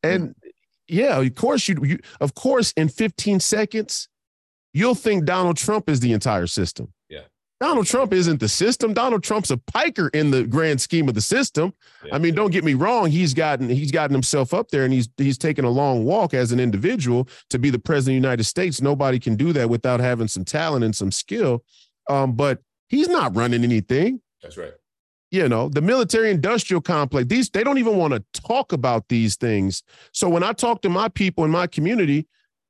And 0.03 0.34
yeah, 0.89 1.20
of 1.20 1.34
course 1.34 1.68
you, 1.68 1.76
you 1.82 1.99
of 2.20 2.34
course 2.34 2.72
in 2.76 2.89
15 2.89 3.41
seconds 3.41 4.09
you'll 4.72 4.95
think 4.95 5.24
Donald 5.24 5.57
Trump 5.57 5.89
is 5.89 6.01
the 6.01 6.12
entire 6.12 6.47
system. 6.47 6.93
Yeah. 7.09 7.22
Donald 7.61 7.87
Trump 7.87 8.12
isn't 8.12 8.41
the 8.41 8.49
system. 8.49 8.93
Donald 8.93 9.22
Trump's 9.22 9.51
a 9.51 9.57
piker 9.57 10.09
in 10.09 10.30
the 10.30 10.45
grand 10.45 10.82
scheme 10.82 11.09
of 11.09 11.14
the 11.14 11.22
system. 11.22 11.72
Yeah. 12.05 12.14
I 12.14 12.18
mean, 12.18 12.34
don't 12.34 12.51
get 12.51 12.62
me 12.62 12.74
wrong, 12.74 13.11
he's 13.11 13.32
gotten 13.32 13.68
he's 13.68 13.91
gotten 13.91 14.14
himself 14.14 14.53
up 14.53 14.70
there 14.70 14.84
and 14.84 14.93
he's 14.93 15.09
he's 15.16 15.39
taken 15.39 15.64
a 15.64 15.70
long 15.70 16.05
walk 16.05 16.34
as 16.34 16.53
an 16.53 16.61
individual 16.61 17.28
to 17.51 17.59
be 17.59 17.70
the 17.70 17.78
president 17.78 18.18
of 18.18 18.22
the 18.22 18.28
United 18.28 18.45
States. 18.45 18.82
Nobody 18.82 19.18
can 19.18 19.37
do 19.37 19.53
that 19.55 19.70
without 19.70 20.01
having 20.01 20.28
some 20.28 20.45
talent 20.45 20.84
and 20.84 20.95
some 20.95 21.11
skill. 21.11 21.64
Um, 22.09 22.34
but 22.34 22.61
he's 22.89 23.09
not 23.09 23.34
running 23.34 23.64
anything. 23.64 24.20
That's 24.43 24.57
right 24.57 24.74
you 25.30 25.48
know 25.48 25.68
the 25.68 25.82
military 25.82 26.30
industrial 26.30 26.80
complex 26.80 27.26
these 27.26 27.50
they 27.50 27.64
don't 27.64 27.78
even 27.78 27.96
want 27.96 28.12
to 28.12 28.40
talk 28.40 28.72
about 28.72 29.08
these 29.08 29.36
things. 29.36 29.82
So 30.12 30.28
when 30.28 30.42
i 30.42 30.52
talk 30.52 30.82
to 30.82 30.88
my 30.88 31.08
people 31.08 31.44
in 31.44 31.50
my 31.50 31.66
community 31.66 32.26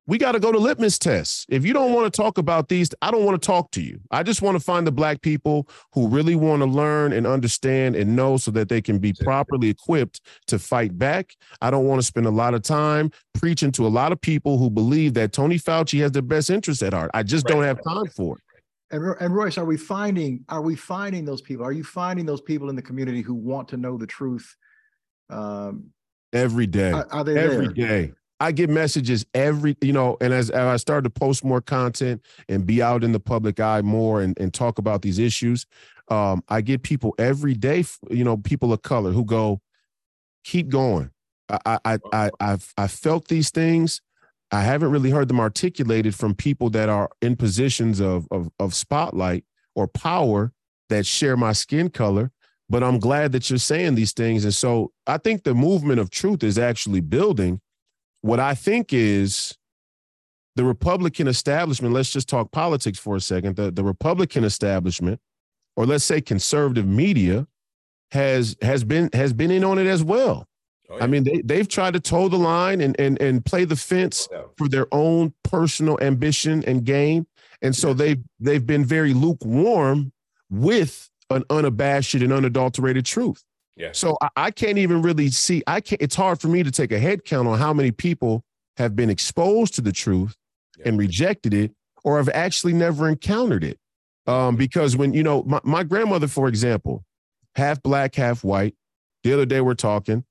we 0.09 0.17
got 0.17 0.31
to 0.31 0.39
go 0.39 0.53
to 0.53 0.57
litmus 0.57 0.97
tests. 0.97 1.45
If 1.49 1.65
you 1.65 1.73
don't 1.73 1.91
want 1.91 2.11
to 2.11 2.17
talk 2.21 2.37
about 2.37 2.69
these 2.69 2.89
i 3.01 3.11
don't 3.11 3.25
want 3.25 3.41
to 3.41 3.45
talk 3.45 3.71
to 3.71 3.81
you. 3.81 3.99
I 4.09 4.23
just 4.23 4.41
want 4.41 4.57
to 4.57 4.63
find 4.63 4.87
the 4.87 4.91
black 4.91 5.21
people 5.21 5.67
who 5.93 6.07
really 6.07 6.35
want 6.35 6.61
to 6.61 6.65
learn 6.65 7.13
and 7.13 7.27
understand 7.27 7.95
and 7.95 8.15
know 8.15 8.37
so 8.37 8.51
that 8.51 8.69
they 8.69 8.81
can 8.81 8.99
be 8.99 9.13
properly 9.13 9.69
equipped 9.69 10.21
to 10.47 10.57
fight 10.57 10.97
back. 10.97 11.35
I 11.61 11.69
don't 11.69 11.85
want 11.85 11.99
to 11.99 12.07
spend 12.07 12.25
a 12.25 12.31
lot 12.31 12.53
of 12.53 12.61
time 12.61 13.11
preaching 13.33 13.71
to 13.73 13.85
a 13.85 13.89
lot 13.89 14.11
of 14.11 14.19
people 14.21 14.57
who 14.57 14.69
believe 14.69 15.13
that 15.15 15.33
tony 15.33 15.59
fauci 15.59 15.99
has 15.99 16.13
their 16.13 16.21
best 16.21 16.49
interests 16.49 16.81
at 16.81 16.93
heart. 16.93 17.11
I 17.13 17.23
just 17.23 17.45
right. 17.45 17.55
don't 17.55 17.63
have 17.63 17.83
time 17.83 18.07
for 18.07 18.37
it 18.37 18.43
and, 18.91 19.15
and 19.19 19.35
Royce, 19.35 19.57
are 19.57 19.65
we 19.65 19.77
finding 19.77 20.45
are 20.49 20.61
we 20.61 20.75
finding 20.75 21.25
those 21.25 21.41
people? 21.41 21.65
Are 21.65 21.71
you 21.71 21.83
finding 21.83 22.25
those 22.25 22.41
people 22.41 22.69
in 22.69 22.75
the 22.75 22.81
community 22.81 23.21
who 23.21 23.33
want 23.33 23.67
to 23.69 23.77
know 23.77 23.97
the 23.97 24.07
truth? 24.07 24.55
Um, 25.29 25.91
every 26.33 26.67
day. 26.67 26.91
Are, 26.91 27.07
are 27.11 27.23
they 27.23 27.37
every 27.37 27.73
day? 27.73 28.13
I 28.39 28.51
get 28.51 28.69
messages 28.69 29.25
every, 29.33 29.75
you 29.81 29.93
know, 29.93 30.15
and 30.21 30.31
as, 30.31 30.51
as, 30.51 30.67
I 30.67 30.75
start 30.77 31.03
to 31.05 31.09
post 31.09 31.43
more 31.43 31.59
content 31.59 32.21
and 32.47 32.67
be 32.67 32.83
out 32.83 33.03
in 33.03 33.11
the 33.11 33.19
public 33.19 33.59
eye 33.59 33.81
more 33.81 34.21
and, 34.21 34.39
and 34.39 34.53
talk 34.53 34.77
about 34.77 35.01
these 35.01 35.17
issues, 35.17 35.65
um, 36.09 36.43
I 36.47 36.61
get 36.61 36.83
people 36.83 37.15
every 37.17 37.55
day, 37.55 37.83
you 38.11 38.23
know, 38.23 38.37
people 38.37 38.71
of 38.71 38.83
color 38.83 39.11
who 39.11 39.25
go, 39.25 39.59
keep 40.43 40.69
going. 40.69 41.11
I 41.49 41.79
I 41.85 41.97
I 42.11 42.29
I've 42.39 42.73
I 42.77 42.87
felt 42.87 43.27
these 43.27 43.49
things. 43.49 44.01
I 44.51 44.61
haven't 44.61 44.91
really 44.91 45.09
heard 45.09 45.27
them 45.27 45.39
articulated 45.39 46.15
from 46.15 46.33
people 46.33 46.69
that 46.71 46.89
are 46.89 47.09
in 47.21 47.35
positions 47.35 47.99
of, 47.99 48.27
of, 48.31 48.49
of 48.59 48.73
spotlight 48.73 49.43
or 49.75 49.87
power 49.87 50.53
that 50.89 51.05
share 51.05 51.35
my 51.35 51.51
skin 51.53 51.89
color. 51.89 52.31
But 52.69 52.83
I'm 52.83 52.99
glad 52.99 53.31
that 53.31 53.49
you're 53.49 53.59
saying 53.59 53.95
these 53.95 54.13
things. 54.13 54.43
And 54.43 54.53
so 54.53 54.91
I 55.05 55.17
think 55.17 55.43
the 55.43 55.53
movement 55.53 55.99
of 55.99 56.09
truth 56.09 56.43
is 56.43 56.57
actually 56.57 57.01
building. 57.01 57.61
What 58.21 58.39
I 58.39 58.55
think 58.55 58.91
is 58.91 59.55
the 60.55 60.65
Republican 60.65 61.27
establishment, 61.27 61.93
let's 61.93 62.11
just 62.11 62.27
talk 62.27 62.51
politics 62.51 62.99
for 62.99 63.15
a 63.15 63.21
second. 63.21 63.55
The, 63.55 63.71
the 63.71 63.83
Republican 63.83 64.43
establishment, 64.43 65.21
or 65.77 65.85
let's 65.85 66.03
say 66.03 66.19
conservative 66.19 66.87
media, 66.87 67.47
has 68.11 68.55
has 68.61 68.83
been 68.83 69.09
has 69.13 69.33
been 69.33 69.51
in 69.51 69.63
on 69.63 69.77
it 69.77 69.87
as 69.87 70.03
well. 70.03 70.47
Oh, 70.89 70.97
yeah. 70.97 71.03
I 71.03 71.07
mean, 71.07 71.23
they 71.23 71.41
they've 71.43 71.67
tried 71.67 71.93
to 71.93 71.99
toe 71.99 72.29
the 72.29 72.37
line 72.37 72.81
and 72.81 72.97
and 72.99 73.21
and 73.21 73.43
play 73.45 73.65
the 73.65 73.75
fence 73.75 74.27
yeah. 74.31 74.43
for 74.57 74.69
their 74.69 74.87
own 74.91 75.33
personal 75.43 75.97
ambition 76.01 76.63
and 76.65 76.85
gain, 76.85 77.27
and 77.61 77.75
so 77.75 77.89
yes. 77.89 77.97
they've 77.97 78.23
they've 78.39 78.65
been 78.65 78.85
very 78.85 79.13
lukewarm 79.13 80.13
with 80.49 81.09
an 81.29 81.43
unabashed 81.49 82.15
and 82.15 82.31
unadulterated 82.31 83.05
truth. 83.05 83.43
Yeah. 83.75 83.89
So 83.91 84.17
I, 84.21 84.29
I 84.37 84.51
can't 84.51 84.77
even 84.77 85.01
really 85.01 85.29
see. 85.29 85.61
I 85.67 85.81
can't. 85.81 86.01
It's 86.01 86.15
hard 86.15 86.39
for 86.39 86.47
me 86.47 86.63
to 86.63 86.71
take 86.71 86.91
a 86.91 86.99
head 86.99 87.25
count 87.25 87.47
on 87.47 87.59
how 87.59 87.73
many 87.73 87.91
people 87.91 88.43
have 88.77 88.95
been 88.95 89.09
exposed 89.09 89.73
to 89.75 89.81
the 89.81 89.91
truth 89.91 90.35
yeah. 90.77 90.87
and 90.87 90.97
rejected 90.97 91.53
it, 91.53 91.71
or 92.05 92.17
have 92.17 92.29
actually 92.29 92.73
never 92.73 93.09
encountered 93.09 93.63
it. 93.63 93.77
Um, 94.25 94.55
because 94.55 94.95
when 94.95 95.13
you 95.13 95.23
know 95.23 95.43
my, 95.43 95.59
my 95.63 95.83
grandmother, 95.83 96.27
for 96.27 96.47
example, 96.47 97.03
half 97.55 97.81
black, 97.83 98.15
half 98.15 98.43
white. 98.43 98.75
The 99.23 99.33
other 99.33 99.45
day 99.45 99.59
we're 99.59 99.73
talking 99.73 100.23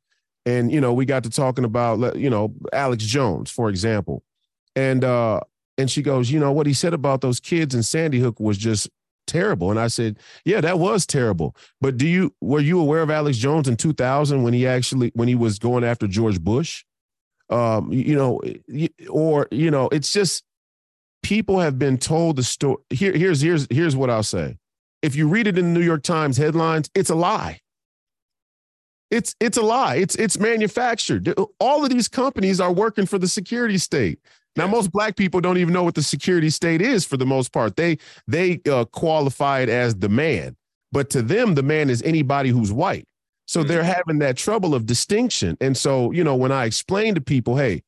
and 0.46 0.70
you 0.70 0.80
know 0.80 0.94
we 0.94 1.04
got 1.04 1.24
to 1.24 1.30
talking 1.30 1.64
about 1.64 2.16
you 2.16 2.30
know 2.30 2.54
Alex 2.72 3.04
Jones 3.04 3.50
for 3.50 3.68
example. 3.68 4.22
And 4.74 5.04
uh 5.04 5.40
and 5.76 5.90
she 5.90 6.00
goes 6.00 6.30
you 6.30 6.40
know 6.40 6.52
what 6.52 6.66
he 6.66 6.72
said 6.72 6.94
about 6.94 7.20
those 7.20 7.40
kids 7.40 7.74
in 7.74 7.82
Sandy 7.82 8.20
Hook 8.20 8.40
was 8.40 8.56
just 8.56 8.88
terrible. 9.26 9.70
And 9.70 9.78
I 9.78 9.88
said 9.88 10.18
yeah 10.44 10.60
that 10.62 10.78
was 10.78 11.04
terrible. 11.04 11.54
But 11.80 11.98
do 11.98 12.06
you 12.06 12.32
were 12.40 12.60
you 12.60 12.80
aware 12.80 13.02
of 13.02 13.10
Alex 13.10 13.36
Jones 13.36 13.68
in 13.68 13.76
2000 13.76 14.42
when 14.42 14.54
he 14.54 14.66
actually 14.66 15.10
when 15.14 15.28
he 15.28 15.34
was 15.34 15.58
going 15.58 15.84
after 15.84 16.06
George 16.06 16.40
Bush? 16.40 16.84
Um 17.50 17.92
you 17.92 18.16
know 18.16 18.40
or 19.10 19.48
you 19.50 19.70
know 19.70 19.88
it's 19.88 20.12
just 20.12 20.44
people 21.22 21.58
have 21.58 21.76
been 21.76 21.98
told 21.98 22.36
the 22.36 22.44
story 22.44 22.78
here 22.90 23.12
here's 23.12 23.40
here's 23.40 23.66
here's 23.68 23.96
what 23.96 24.10
I'll 24.10 24.22
say. 24.22 24.58
If 25.02 25.14
you 25.14 25.28
read 25.28 25.46
it 25.46 25.58
in 25.58 25.72
the 25.72 25.78
New 25.78 25.84
York 25.84 26.04
Times 26.04 26.36
headlines 26.36 26.88
it's 26.94 27.10
a 27.10 27.16
lie 27.16 27.60
it's 29.16 29.34
it's 29.40 29.56
a 29.56 29.62
lie. 29.62 29.96
It's 29.96 30.14
it's 30.16 30.38
manufactured. 30.38 31.34
All 31.58 31.84
of 31.84 31.90
these 31.90 32.08
companies 32.08 32.60
are 32.60 32.72
working 32.72 33.06
for 33.06 33.18
the 33.18 33.28
security 33.28 33.78
state. 33.78 34.18
Now, 34.56 34.66
most 34.66 34.90
black 34.90 35.16
people 35.16 35.40
don't 35.40 35.58
even 35.58 35.74
know 35.74 35.82
what 35.82 35.94
the 35.94 36.02
security 36.02 36.50
state 36.50 36.80
is 36.80 37.04
for 37.04 37.16
the 37.16 37.26
most 37.26 37.52
part. 37.52 37.76
They 37.76 37.98
they 38.26 38.60
uh, 38.70 38.84
qualify 38.86 39.60
it 39.60 39.68
as 39.68 39.96
the 39.96 40.08
man, 40.08 40.56
but 40.92 41.10
to 41.10 41.22
them, 41.22 41.54
the 41.54 41.62
man 41.62 41.90
is 41.90 42.02
anybody 42.02 42.50
who's 42.50 42.72
white. 42.72 43.06
So 43.46 43.60
mm-hmm. 43.60 43.68
they're 43.68 43.84
having 43.84 44.18
that 44.20 44.36
trouble 44.36 44.74
of 44.74 44.86
distinction. 44.86 45.56
And 45.60 45.76
so, 45.76 46.10
you 46.10 46.24
know, 46.24 46.34
when 46.34 46.52
I 46.52 46.64
explain 46.64 47.14
to 47.14 47.20
people, 47.20 47.56
hey, 47.56 47.82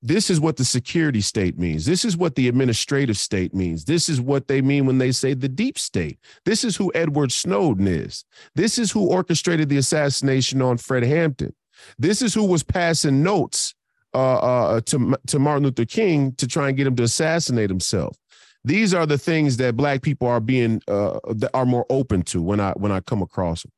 this 0.00 0.30
is 0.30 0.40
what 0.40 0.56
the 0.56 0.64
security 0.64 1.20
state 1.20 1.58
means. 1.58 1.84
This 1.84 2.04
is 2.04 2.16
what 2.16 2.36
the 2.36 2.48
administrative 2.48 3.18
state 3.18 3.52
means. 3.52 3.84
This 3.84 4.08
is 4.08 4.20
what 4.20 4.46
they 4.46 4.62
mean 4.62 4.86
when 4.86 4.98
they 4.98 5.10
say 5.10 5.34
the 5.34 5.48
deep 5.48 5.78
state. 5.78 6.18
This 6.44 6.62
is 6.62 6.76
who 6.76 6.92
Edward 6.94 7.32
Snowden 7.32 7.88
is. 7.88 8.24
This 8.54 8.78
is 8.78 8.92
who 8.92 9.08
orchestrated 9.08 9.68
the 9.68 9.78
assassination 9.78 10.62
on 10.62 10.78
Fred 10.78 11.02
Hampton. 11.02 11.54
This 11.98 12.22
is 12.22 12.32
who 12.32 12.44
was 12.44 12.62
passing 12.62 13.22
notes 13.22 13.74
uh, 14.14 14.38
uh, 14.38 14.80
to, 14.82 15.16
to 15.26 15.38
Martin 15.38 15.64
Luther 15.64 15.84
King 15.84 16.32
to 16.36 16.46
try 16.46 16.68
and 16.68 16.76
get 16.76 16.86
him 16.86 16.96
to 16.96 17.02
assassinate 17.02 17.70
himself. 17.70 18.16
These 18.64 18.94
are 18.94 19.06
the 19.06 19.18
things 19.18 19.56
that 19.58 19.76
Black 19.76 20.02
people 20.02 20.28
are 20.28 20.40
being 20.40 20.80
uh, 20.88 21.18
that 21.28 21.50
are 21.54 21.66
more 21.66 21.86
open 21.90 22.22
to 22.22 22.42
when 22.42 22.60
I 22.60 22.72
when 22.72 22.92
I 22.92 23.00
come 23.00 23.22
across 23.22 23.62
them. 23.62 23.72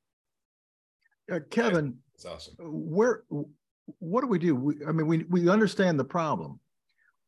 Uh, 1.30 1.40
Kevin, 1.50 1.98
that's 2.12 2.24
awesome. 2.24 2.54
Where 2.58 3.22
what 3.98 4.22
do 4.22 4.26
we 4.26 4.38
do? 4.38 4.54
We, 4.54 4.74
I 4.86 4.92
mean, 4.92 5.06
we 5.06 5.24
we 5.24 5.48
understand 5.48 5.98
the 5.98 6.04
problem. 6.04 6.60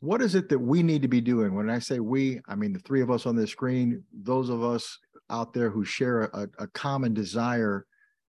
What 0.00 0.20
is 0.20 0.34
it 0.34 0.48
that 0.48 0.58
we 0.58 0.82
need 0.82 1.02
to 1.02 1.08
be 1.08 1.20
doing? 1.20 1.54
When 1.54 1.70
I 1.70 1.78
say 1.78 2.00
we, 2.00 2.40
I 2.48 2.54
mean 2.54 2.72
the 2.72 2.80
three 2.80 3.02
of 3.02 3.10
us 3.10 3.26
on 3.26 3.36
this 3.36 3.50
screen, 3.50 4.02
those 4.12 4.48
of 4.48 4.62
us 4.62 4.98
out 5.30 5.52
there 5.52 5.70
who 5.70 5.84
share 5.84 6.24
a, 6.24 6.48
a 6.58 6.66
common 6.68 7.14
desire 7.14 7.86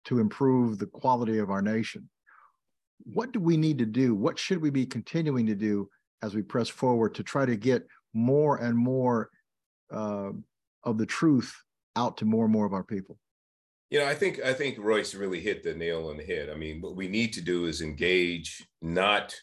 to 0.07 0.19
improve 0.19 0.79
the 0.79 0.87
quality 0.87 1.39
of 1.39 1.51
our 1.51 1.63
nation. 1.63 2.09
What 3.05 3.33
do 3.33 3.41
we 3.41 3.57
need 3.57 3.79
to 3.79 3.87
do? 3.87 4.15
What 4.15 4.39
should 4.39 4.61
we 4.61 4.71
be 4.71 4.87
continuing 4.87 5.47
to 5.47 5.55
do 5.55 5.89
as 6.23 6.35
we 6.35 6.43
press 6.43 6.69
forward 6.69 7.15
to 7.15 7.23
try 7.23 7.47
to 7.47 7.57
get 7.57 7.87
more 8.15 8.57
and 8.57 8.77
more 8.77 9.31
uh, 9.93 10.31
of 10.85 10.99
the 10.99 11.07
truth 11.07 11.55
out 11.97 12.17
to 12.19 12.25
more 12.25 12.45
and 12.45 12.53
more 12.53 12.67
of 12.67 12.73
our 12.73 12.83
people? 12.83 13.19
You 13.91 14.01
know, 14.01 14.07
I 14.07 14.15
think 14.15 14.41
I 14.45 14.53
think 14.53 14.79
Royce 14.79 15.15
really 15.15 15.41
hit 15.41 15.63
the 15.63 15.75
nail 15.75 16.09
on 16.09 16.19
the 16.19 16.25
head. 16.25 16.51
I 16.51 16.55
mean, 16.55 16.81
what 16.81 16.95
we 16.95 17.09
need 17.09 17.33
to 17.35 17.41
do 17.41 17.67
is 17.67 17.81
engage, 17.81 18.67
not. 18.83 19.35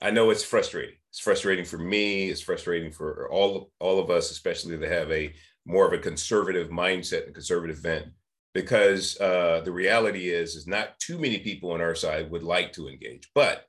I 0.00 0.10
know 0.10 0.30
it's 0.30 0.44
frustrating. 0.44 0.96
It's 1.10 1.20
frustrating 1.20 1.64
for 1.64 1.78
me. 1.78 2.28
It's 2.28 2.42
frustrating 2.42 2.92
for 2.92 3.30
all 3.30 3.70
all 3.80 3.98
of 3.98 4.10
us, 4.10 4.30
especially 4.30 4.76
that 4.76 4.90
have 4.90 5.10
a 5.10 5.32
more 5.64 5.86
of 5.86 5.92
a 5.92 5.98
conservative 5.98 6.68
mindset 6.68 7.24
and 7.26 7.34
conservative 7.34 7.82
bent, 7.82 8.06
because 8.52 9.18
uh, 9.20 9.62
the 9.64 9.72
reality 9.72 10.28
is 10.28 10.54
is 10.54 10.66
not 10.66 10.98
too 10.98 11.18
many 11.18 11.38
people 11.38 11.72
on 11.72 11.80
our 11.80 11.94
side 11.94 12.30
would 12.30 12.42
like 12.42 12.74
to 12.74 12.88
engage. 12.88 13.30
But 13.34 13.64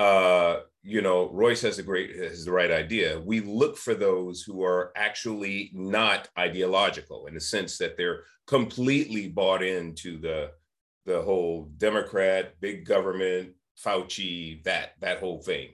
uh, 0.00 0.60
you 0.84 1.00
know, 1.00 1.30
Royce 1.30 1.62
has 1.62 1.78
a 1.78 1.82
great 1.82 2.14
has 2.14 2.44
the 2.44 2.52
right 2.52 2.70
idea. 2.70 3.18
We 3.18 3.40
look 3.40 3.78
for 3.78 3.94
those 3.94 4.42
who 4.42 4.62
are 4.62 4.92
actually 4.96 5.70
not 5.72 6.28
ideological 6.38 7.26
in 7.26 7.34
the 7.34 7.40
sense 7.40 7.78
that 7.78 7.96
they're 7.96 8.24
completely 8.46 9.28
bought 9.28 9.62
into 9.62 10.18
the 10.20 10.50
the 11.06 11.22
whole 11.22 11.70
Democrat, 11.78 12.60
big 12.60 12.84
government, 12.84 13.54
Fauci, 13.82 14.62
that 14.64 14.92
that 15.00 15.20
whole 15.20 15.42
thing. 15.42 15.70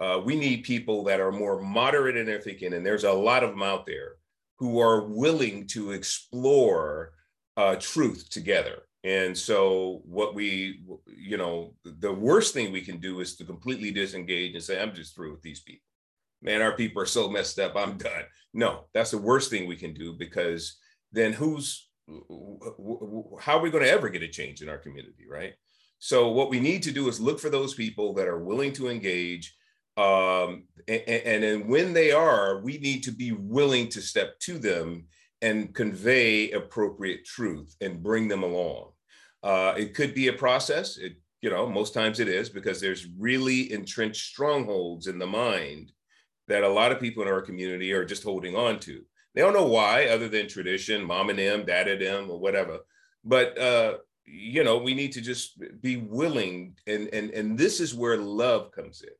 Uh, 0.00 0.20
we 0.24 0.36
need 0.36 0.62
people 0.64 1.04
that 1.04 1.20
are 1.20 1.32
more 1.32 1.60
moderate 1.60 2.16
in 2.16 2.26
their 2.26 2.40
thinking, 2.40 2.72
and 2.72 2.84
there's 2.84 3.04
a 3.04 3.12
lot 3.12 3.44
of 3.44 3.50
them 3.50 3.62
out 3.62 3.86
there 3.86 4.16
who 4.56 4.80
are 4.80 5.06
willing 5.06 5.68
to 5.68 5.92
explore 5.92 7.12
uh, 7.56 7.76
truth 7.76 8.28
together. 8.28 8.87
And 9.04 9.36
so, 9.36 10.02
what 10.04 10.34
we, 10.34 10.80
you 11.06 11.36
know, 11.36 11.74
the 11.84 12.12
worst 12.12 12.52
thing 12.52 12.72
we 12.72 12.80
can 12.80 12.98
do 12.98 13.20
is 13.20 13.36
to 13.36 13.44
completely 13.44 13.92
disengage 13.92 14.54
and 14.54 14.62
say, 14.62 14.80
I'm 14.80 14.94
just 14.94 15.14
through 15.14 15.32
with 15.32 15.42
these 15.42 15.60
people. 15.60 15.84
Man, 16.42 16.62
our 16.62 16.72
people 16.72 17.02
are 17.02 17.06
so 17.06 17.28
messed 17.28 17.58
up. 17.58 17.76
I'm 17.76 17.96
done. 17.98 18.24
No, 18.52 18.86
that's 18.94 19.12
the 19.12 19.18
worst 19.18 19.50
thing 19.50 19.66
we 19.66 19.76
can 19.76 19.94
do 19.94 20.14
because 20.18 20.78
then 21.12 21.32
who's, 21.32 21.88
how 23.40 23.58
are 23.58 23.60
we 23.60 23.70
going 23.70 23.84
to 23.84 23.90
ever 23.90 24.08
get 24.08 24.22
a 24.22 24.28
change 24.28 24.62
in 24.62 24.68
our 24.68 24.78
community, 24.78 25.26
right? 25.30 25.54
So, 26.00 26.28
what 26.28 26.50
we 26.50 26.58
need 26.58 26.82
to 26.84 26.92
do 26.92 27.08
is 27.08 27.20
look 27.20 27.38
for 27.38 27.50
those 27.50 27.74
people 27.74 28.14
that 28.14 28.26
are 28.26 28.42
willing 28.42 28.72
to 28.74 28.88
engage. 28.88 29.54
Um, 29.96 30.64
and, 30.88 31.02
and, 31.08 31.44
and 31.44 31.68
when 31.68 31.92
they 31.92 32.10
are, 32.10 32.60
we 32.62 32.78
need 32.78 33.04
to 33.04 33.12
be 33.12 33.32
willing 33.32 33.88
to 33.90 34.00
step 34.00 34.38
to 34.40 34.58
them 34.58 35.06
and 35.40 35.74
convey 35.74 36.50
appropriate 36.50 37.24
truth 37.24 37.76
and 37.80 38.02
bring 38.02 38.28
them 38.28 38.42
along. 38.42 38.90
Uh, 39.42 39.74
it 39.76 39.94
could 39.94 40.14
be 40.14 40.28
a 40.28 40.32
process. 40.32 40.96
It, 40.96 41.14
you 41.40 41.50
know, 41.50 41.68
most 41.68 41.94
times 41.94 42.18
it 42.18 42.28
is 42.28 42.48
because 42.48 42.80
there's 42.80 43.06
really 43.16 43.72
entrenched 43.72 44.26
strongholds 44.26 45.06
in 45.06 45.18
the 45.18 45.26
mind 45.26 45.92
that 46.48 46.64
a 46.64 46.68
lot 46.68 46.90
of 46.90 46.98
people 46.98 47.22
in 47.22 47.28
our 47.28 47.42
community 47.42 47.92
are 47.92 48.04
just 48.04 48.24
holding 48.24 48.56
on 48.56 48.80
to. 48.80 49.02
They 49.34 49.42
don't 49.42 49.52
know 49.52 49.66
why, 49.66 50.06
other 50.06 50.28
than 50.28 50.48
tradition, 50.48 51.04
mom 51.04 51.30
and 51.30 51.38
them, 51.38 51.64
dad 51.64 51.86
and 51.86 52.02
them, 52.02 52.30
or 52.30 52.40
whatever. 52.40 52.78
But 53.24 53.56
uh, 53.56 53.98
you 54.24 54.64
know, 54.64 54.78
we 54.78 54.94
need 54.94 55.12
to 55.12 55.20
just 55.20 55.62
be 55.80 55.96
willing, 55.96 56.74
and 56.86 57.08
and 57.12 57.30
and 57.30 57.56
this 57.56 57.78
is 57.78 57.94
where 57.94 58.16
love 58.16 58.72
comes 58.72 59.02
in, 59.02 59.14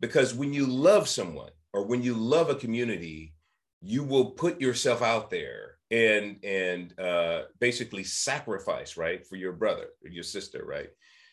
because 0.00 0.34
when 0.34 0.52
you 0.52 0.66
love 0.66 1.08
someone 1.08 1.52
or 1.72 1.84
when 1.86 2.02
you 2.02 2.14
love 2.14 2.50
a 2.50 2.56
community, 2.56 3.34
you 3.80 4.02
will 4.02 4.30
put 4.30 4.60
yourself 4.60 5.02
out 5.02 5.30
there 5.30 5.76
and 5.90 6.42
and 6.44 6.98
uh, 6.98 7.42
basically 7.60 8.04
sacrifice 8.04 8.96
right 8.96 9.26
for 9.26 9.36
your 9.36 9.52
brother 9.52 9.88
or 10.04 10.10
your 10.10 10.24
sister 10.24 10.64
right? 10.66 10.88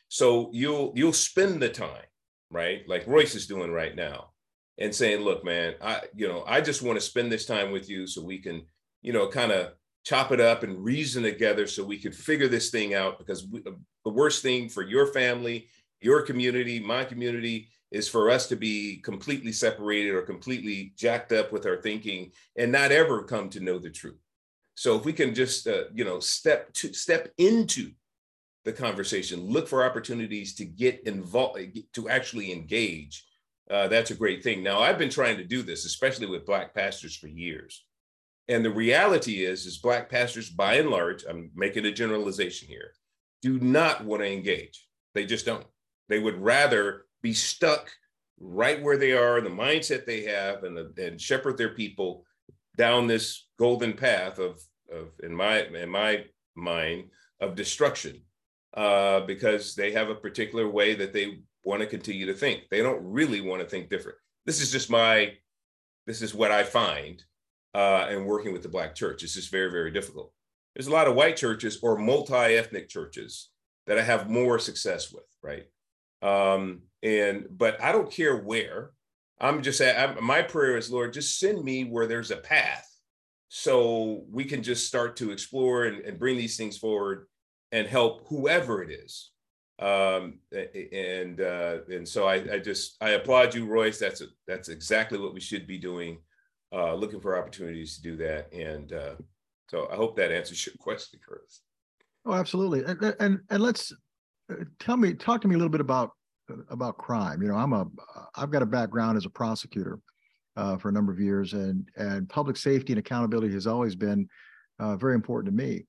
So 0.09 0.49
you'll 0.53 0.93
you'll 0.95 1.13
spend 1.13 1.61
the 1.61 1.69
time 1.69 2.05
right 2.53 2.87
like 2.87 3.07
royce 3.07 3.35
is 3.35 3.47
doing 3.47 3.71
right 3.71 3.95
now 3.95 4.29
and 4.77 4.93
saying 4.93 5.21
look 5.21 5.43
man 5.43 5.73
i 5.81 6.01
you 6.15 6.27
know 6.27 6.43
i 6.47 6.61
just 6.61 6.81
want 6.81 6.97
to 6.97 7.05
spend 7.05 7.31
this 7.31 7.45
time 7.45 7.71
with 7.71 7.89
you 7.89 8.07
so 8.07 8.23
we 8.23 8.37
can 8.37 8.61
you 9.01 9.11
know 9.11 9.27
kind 9.27 9.51
of 9.51 9.73
chop 10.05 10.31
it 10.31 10.39
up 10.39 10.63
and 10.63 10.83
reason 10.83 11.23
together 11.23 11.65
so 11.65 11.83
we 11.83 11.97
could 11.97 12.15
figure 12.15 12.47
this 12.47 12.69
thing 12.69 12.93
out 12.93 13.17
because 13.17 13.47
we, 13.47 13.61
the 13.61 14.11
worst 14.11 14.41
thing 14.41 14.69
for 14.69 14.83
your 14.83 15.07
family 15.07 15.67
your 15.99 16.21
community 16.21 16.79
my 16.79 17.03
community 17.03 17.69
is 17.93 18.09
for 18.09 18.31
us 18.31 18.47
to 18.47 18.55
be 18.55 18.97
completely 18.97 19.51
separated 19.51 20.15
or 20.15 20.23
completely 20.23 20.93
jacked 20.97 21.31
up 21.31 21.51
with 21.51 21.67
our 21.67 21.77
thinking 21.77 22.31
and 22.57 22.71
not 22.71 22.91
ever 22.91 23.23
come 23.23 23.49
to 23.49 23.59
know 23.59 23.77
the 23.77 23.89
truth. 23.89 24.19
So 24.75 24.97
if 24.97 25.05
we 25.05 25.13
can 25.13 25.35
just 25.35 25.67
uh, 25.67 25.83
you 25.93 26.03
know 26.03 26.19
step 26.19 26.73
to 26.73 26.91
step 26.91 27.31
into 27.37 27.91
the 28.65 28.73
conversation, 28.73 29.39
look 29.41 29.67
for 29.67 29.85
opportunities 29.85 30.55
to 30.55 30.65
get 30.65 31.05
involved, 31.05 31.59
to 31.93 32.09
actually 32.09 32.51
engage, 32.51 33.23
uh, 33.69 33.87
that's 33.87 34.11
a 34.11 34.15
great 34.15 34.43
thing. 34.43 34.63
Now 34.63 34.79
I've 34.79 34.97
been 34.97 35.09
trying 35.09 35.37
to 35.37 35.43
do 35.43 35.61
this, 35.61 35.85
especially 35.85 36.25
with 36.25 36.45
Black 36.45 36.73
pastors, 36.73 37.15
for 37.15 37.27
years. 37.27 37.85
And 38.47 38.65
the 38.65 38.71
reality 38.71 39.45
is, 39.45 39.65
is 39.65 39.77
Black 39.77 40.09
pastors, 40.09 40.49
by 40.49 40.75
and 40.75 40.89
large, 40.89 41.23
I'm 41.29 41.51
making 41.55 41.85
a 41.85 41.91
generalization 41.91 42.67
here, 42.67 42.91
do 43.41 43.59
not 43.59 44.03
want 44.03 44.21
to 44.21 44.31
engage. 44.31 44.87
They 45.13 45.25
just 45.25 45.45
don't. 45.45 45.65
They 46.09 46.19
would 46.19 46.41
rather 46.41 47.05
be 47.23 47.33
stuck 47.33 47.89
right 48.39 48.83
where 48.83 48.97
they 48.97 49.13
are, 49.13 49.41
the 49.41 49.49
mindset 49.49 50.05
they 50.05 50.23
have, 50.23 50.63
and, 50.63 50.77
and 50.99 51.19
shepherd 51.19 51.57
their 51.57 51.73
people 51.73 52.25
down 52.77 53.07
this 53.07 53.47
golden 53.57 53.93
path 53.93 54.37
of, 54.37 54.59
of 54.91 55.07
in 55.23 55.33
my 55.33 55.63
in 55.63 55.89
my 55.89 56.25
mind 56.55 57.05
of 57.39 57.55
destruction, 57.55 58.21
uh, 58.75 59.21
because 59.21 59.73
they 59.75 59.91
have 59.91 60.09
a 60.09 60.15
particular 60.15 60.69
way 60.69 60.93
that 60.93 61.13
they 61.13 61.39
want 61.63 61.81
to 61.81 61.87
continue 61.87 62.25
to 62.25 62.33
think. 62.33 62.63
They 62.69 62.83
don't 62.83 63.03
really 63.03 63.41
want 63.41 63.61
to 63.61 63.67
think 63.67 63.89
different. 63.89 64.17
This 64.45 64.61
is 64.61 64.71
just 64.71 64.89
my, 64.89 65.33
this 66.05 66.21
is 66.21 66.35
what 66.35 66.51
I 66.51 66.63
find, 66.63 67.23
uh, 67.73 68.07
and 68.09 68.25
working 68.25 68.51
with 68.53 68.63
the 68.63 68.69
Black 68.69 68.93
church. 68.93 69.23
It's 69.23 69.35
just 69.35 69.51
very 69.51 69.71
very 69.71 69.91
difficult. 69.91 70.33
There's 70.75 70.87
a 70.87 70.91
lot 70.91 71.07
of 71.07 71.15
white 71.15 71.37
churches 71.37 71.79
or 71.81 71.97
multi-ethnic 71.97 72.89
churches 72.89 73.49
that 73.87 73.99
I 73.99 74.01
have 74.01 74.29
more 74.29 74.59
success 74.59 75.13
with, 75.13 75.29
right? 75.41 75.65
Um, 76.21 76.81
and 77.03 77.45
but 77.51 77.81
I 77.81 77.91
don't 77.91 78.11
care 78.11 78.37
where. 78.37 78.91
I'm 79.39 79.61
just 79.61 79.81
I'm, 79.81 80.23
my 80.23 80.41
prayer 80.41 80.77
is, 80.77 80.89
Lord, 80.89 81.13
just 81.13 81.37
send 81.37 81.63
me 81.63 81.83
where 81.83 82.07
there's 82.07 82.31
a 82.31 82.37
path, 82.37 82.87
so 83.49 84.23
we 84.31 84.45
can 84.45 84.63
just 84.63 84.87
start 84.87 85.17
to 85.17 85.31
explore 85.31 85.85
and, 85.85 85.99
and 85.99 86.17
bring 86.17 86.37
these 86.37 86.57
things 86.57 86.77
forward 86.77 87.27
and 87.71 87.87
help 87.87 88.27
whoever 88.27 88.81
it 88.81 88.91
is. 88.91 89.31
Um, 89.79 90.39
and 90.53 91.41
uh, 91.41 91.79
and 91.91 92.07
so 92.07 92.25
I, 92.25 92.35
I 92.53 92.59
just 92.59 92.95
I 93.01 93.11
applaud 93.11 93.53
you, 93.53 93.65
Royce. 93.65 93.99
That's 93.99 94.21
a, 94.21 94.27
that's 94.47 94.69
exactly 94.69 95.19
what 95.19 95.33
we 95.33 95.41
should 95.41 95.67
be 95.67 95.77
doing. 95.77 96.19
Uh, 96.71 96.95
looking 96.95 97.19
for 97.19 97.37
opportunities 97.37 97.97
to 97.97 98.01
do 98.01 98.15
that, 98.17 98.51
and 98.53 98.93
uh, 98.93 99.15
so 99.69 99.89
I 99.91 99.95
hope 99.95 100.15
that 100.17 100.31
answers 100.31 100.65
your 100.65 100.75
question, 100.79 101.19
Curtis. 101.27 101.61
Oh, 102.25 102.33
absolutely. 102.33 102.83
And 102.85 103.15
and, 103.19 103.39
and 103.49 103.61
let's 103.61 103.91
uh, 104.51 104.63
tell 104.79 104.95
me, 104.95 105.13
talk 105.13 105.41
to 105.41 105.47
me 105.47 105.55
a 105.55 105.57
little 105.57 105.69
bit 105.69 105.81
about 105.81 106.11
about 106.69 106.97
crime. 106.97 107.41
You 107.41 107.49
know, 107.49 107.55
I'm 107.55 107.73
a 107.73 107.85
I've 108.35 108.51
got 108.51 108.61
a 108.61 108.65
background 108.67 109.17
as 109.17 109.25
a 109.25 109.29
prosecutor 109.29 109.99
uh, 110.55 110.77
for 110.77 110.89
a 110.89 110.91
number 110.91 111.11
of 111.11 111.19
years, 111.19 111.53
and 111.53 111.87
and 111.97 112.29
public 112.29 112.57
safety 112.57 112.93
and 112.93 112.99
accountability 112.99 113.53
has 113.53 113.67
always 113.67 113.95
been 113.95 114.27
uh, 114.79 114.95
very 114.95 115.15
important 115.15 115.55
to 115.55 115.63
me. 115.63 115.85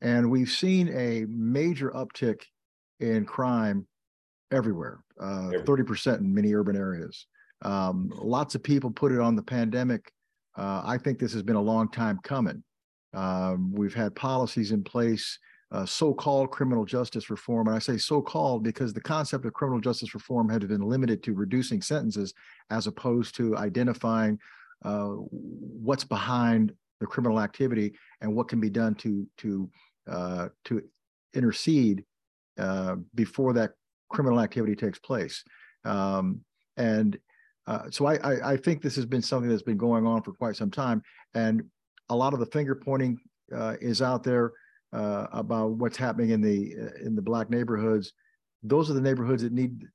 And 0.00 0.30
we've 0.30 0.50
seen 0.50 0.88
a 0.88 1.26
major 1.28 1.90
uptick 1.90 2.42
in 3.00 3.24
crime 3.24 3.86
everywhere, 4.50 5.04
uh, 5.20 5.50
thirty 5.66 5.82
percent 5.82 6.20
in 6.20 6.34
many 6.34 6.54
urban 6.54 6.76
areas. 6.76 7.26
Um, 7.62 8.10
lots 8.16 8.54
of 8.54 8.62
people 8.62 8.90
put 8.90 9.12
it 9.12 9.20
on 9.20 9.36
the 9.36 9.42
pandemic. 9.42 10.12
Uh, 10.56 10.82
I 10.84 10.98
think 10.98 11.18
this 11.18 11.32
has 11.32 11.42
been 11.42 11.56
a 11.56 11.60
long 11.60 11.90
time 11.90 12.18
coming. 12.22 12.62
Um, 13.12 13.72
we've 13.72 13.94
had 13.94 14.14
policies 14.14 14.72
in 14.72 14.82
place 14.82 15.38
uh, 15.72 15.86
so-called 15.86 16.50
criminal 16.50 16.84
justice 16.84 17.30
reform. 17.30 17.68
And 17.68 17.76
I 17.76 17.78
say 17.78 17.96
so-called 17.96 18.64
because 18.64 18.92
the 18.92 19.00
concept 19.00 19.44
of 19.44 19.52
criminal 19.52 19.80
justice 19.80 20.14
reform 20.14 20.48
had 20.48 20.66
been 20.66 20.82
limited 20.82 21.22
to 21.24 21.34
reducing 21.34 21.80
sentences 21.80 22.34
as 22.70 22.86
opposed 22.86 23.36
to 23.36 23.56
identifying 23.56 24.38
uh, 24.84 25.08
what's 25.08 26.04
behind 26.04 26.72
the 27.00 27.06
criminal 27.06 27.40
activity 27.40 27.94
and 28.20 28.34
what 28.34 28.48
can 28.48 28.60
be 28.60 28.70
done 28.70 28.94
to 28.94 29.26
to 29.38 29.70
uh, 30.08 30.48
to 30.64 30.82
intercede 31.34 32.04
uh, 32.58 32.96
before 33.14 33.52
that 33.52 33.72
criminal 34.08 34.40
activity 34.40 34.74
takes 34.74 34.98
place. 34.98 35.44
Um, 35.84 36.40
and 36.76 37.16
uh, 37.66 37.90
so 37.90 38.06
I, 38.06 38.16
I, 38.16 38.52
I 38.52 38.56
think 38.56 38.82
this 38.82 38.96
has 38.96 39.06
been 39.06 39.22
something 39.22 39.48
that's 39.48 39.62
been 39.62 39.76
going 39.76 40.06
on 40.06 40.22
for 40.22 40.32
quite 40.32 40.56
some 40.56 40.70
time, 40.70 41.02
and 41.34 41.62
a 42.08 42.16
lot 42.16 42.32
of 42.32 42.40
the 42.40 42.46
finger 42.46 42.74
pointing 42.74 43.18
uh, 43.54 43.76
is 43.80 44.02
out 44.02 44.24
there 44.24 44.52
uh, 44.92 45.26
about 45.32 45.72
what's 45.72 45.96
happening 45.96 46.30
in 46.30 46.40
the 46.40 46.74
uh, 46.80 47.06
in 47.06 47.14
the 47.14 47.22
black 47.22 47.50
neighborhoods, 47.50 48.12
those 48.62 48.90
are 48.90 48.94
the 48.94 49.00
neighborhoods 49.00 49.42
that 49.42 49.52
need 49.52 49.86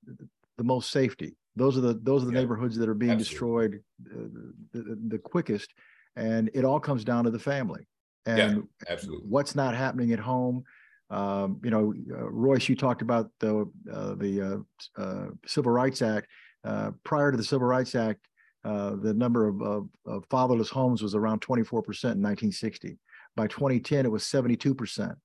the 0.58 0.64
most 0.64 0.92
safety. 0.92 1.36
Those 1.56 1.78
are 1.78 1.82
the 1.82 1.94
those 1.94 2.24
are 2.24 2.28
the 2.28 2.34
yeah. 2.34 2.40
neighborhoods 2.40 2.78
that 2.78 2.90
are 2.90 2.94
being 2.94 3.12
Absolutely. 3.12 3.70
destroyed 3.70 3.84
uh, 4.12 4.28
the, 4.74 5.00
the, 5.08 5.18
quickest, 5.18 5.74
and 6.16 6.50
it 6.54 6.66
all 6.66 6.80
comes 6.80 7.04
down 7.04 7.24
to 7.26 7.32
the 7.32 7.40
family 7.40 7.88
and 8.26 8.38
yeah, 8.38 8.92
absolutely. 8.92 9.28
what's 9.28 9.56
not 9.56 9.76
happening 9.76 10.12
at 10.12 10.20
home. 10.20 10.64
Um, 11.10 11.60
you 11.64 11.70
know, 11.70 11.94
uh, 12.12 12.30
Royce, 12.30 12.68
you 12.68 12.76
talked 12.76 13.02
about 13.02 13.30
the 13.40 13.70
uh, 13.92 14.16
the 14.16 14.66
uh, 14.98 15.02
uh, 15.02 15.28
Civil 15.46 15.72
Rights 15.72 16.02
Act. 16.02 16.28
Uh, 16.64 16.92
prior 17.04 17.32
to 17.32 17.38
the 17.38 17.44
Civil 17.44 17.68
Rights 17.68 17.94
Act, 17.94 18.28
the 18.64 19.14
number 19.16 19.48
of, 19.48 19.62
of, 19.62 19.88
of, 20.08 20.26
fatherless 20.32 20.70
homes 20.70 21.04
was 21.04 21.14
around 21.14 21.42
24% 21.42 21.68
in 21.70 22.24
1960. 22.24 22.98
By 23.36 23.48
2010, 23.48 24.06
it 24.06 24.12
was 24.12 24.24
72%, 24.24 25.16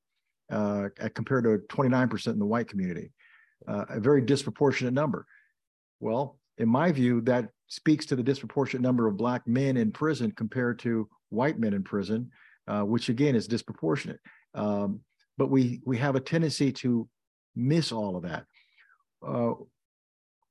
compared 1.15 1.45
to 1.45 1.59
29% 1.69 2.27
in 2.27 2.39
the 2.39 2.47
white 2.47 2.69
community. 2.69 3.13
a 3.67 4.01
very 4.01 4.21
disproportionate 4.21 4.95
number. 4.95 5.27
Well, 6.01 6.39
in 6.59 6.69
my 6.69 6.93
view, 6.93 7.21
that 7.23 7.51
speaks 7.69 8.05
to 8.07 8.17
the 8.17 8.23
disproportionate 8.23 8.83
number 8.83 9.07
of 9.07 9.17
black 9.17 9.47
men 9.47 9.77
in 9.77 9.93
prison 9.93 10.33
compared 10.33 10.79
to 10.81 11.09
white 11.29 11.59
men 11.59 11.73
in 11.73 11.83
prison, 11.83 12.31
which 12.67 13.09
again 13.09 13.35
is 13.35 13.47
disproportionate. 13.47 14.21
Um, 14.55 15.01
but 15.39 15.51
we 15.51 15.81
we 15.87 15.97
have 15.99 16.17
a 16.17 16.21
tendency 16.21 16.73
to 16.73 17.09
miss 17.57 17.93
all 17.93 18.17
of 18.17 18.25
that. 18.25 18.45
Uh, 19.27 19.53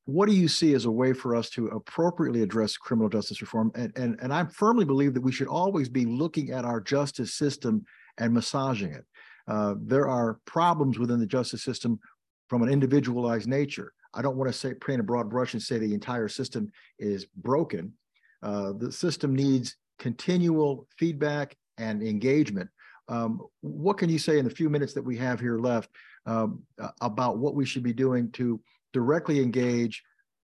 what 0.10 0.28
do 0.28 0.36
you 0.36 0.47
see 0.47 0.74
as 0.74 0.86
a 0.86 0.91
way 0.91 1.14
for 1.14 1.36
us 1.36 1.49
to 1.51 1.68
appropriately 1.68 2.41
address 2.41 2.78
criminal 2.78 3.10
justice 3.10 3.41
reform? 3.41 3.72
And, 3.76 3.91
and, 3.97 4.20
and 4.22 4.34
I 4.34 4.45
firmly 4.45 4.86
believe 4.86 5.14
that 5.14 5.22
we 5.22 5.32
should 5.32 5.47
always 5.47 5.89
be 5.89 6.05
looking 6.05 6.51
at 6.51 6.66
our 6.66 6.82
justice 6.82 7.34
system 7.34 7.86
and 8.18 8.34
massaging 8.34 8.93
it. 8.93 9.05
Uh, 9.47 9.76
there 9.82 10.07
are 10.07 10.39
problems 10.45 10.99
within 10.99 11.20
the 11.20 11.26
justice 11.26 11.64
system 11.64 11.99
from 12.47 12.62
an 12.62 12.70
individualized 12.70 13.47
nature. 13.47 13.93
I 14.14 14.22
don't 14.22 14.38
want 14.38 14.51
to 14.51 14.57
say 14.57 14.74
paint 14.74 14.99
a 14.99 15.03
broad 15.03 15.30
brush 15.30 15.53
and 15.53 15.62
say 15.62 15.78
the 15.78 15.93
entire 15.93 16.28
system 16.28 16.72
is 16.97 17.26
broken. 17.26 17.93
Uh, 18.41 18.74
the 18.78 18.91
system 18.91 19.36
needs 19.36 19.76
continual 19.99 20.88
feedback 20.97 21.55
and 21.78 22.01
engagement 22.01 22.70
um, 23.10 23.41
what 23.62 23.97
can 23.97 24.07
you 24.07 24.20
say 24.20 24.38
in 24.38 24.45
the 24.45 24.51
few 24.51 24.70
minutes 24.70 24.93
that 24.93 25.01
we 25.01 25.18
have 25.18 25.39
here 25.39 25.57
left 25.57 25.89
um, 26.26 26.62
about 27.01 27.39
what 27.39 27.55
we 27.55 27.66
should 27.66 27.84
be 27.84 27.93
doing 27.93 28.32
to 28.34 28.62
directly 28.94 29.42
engage 29.42 30.04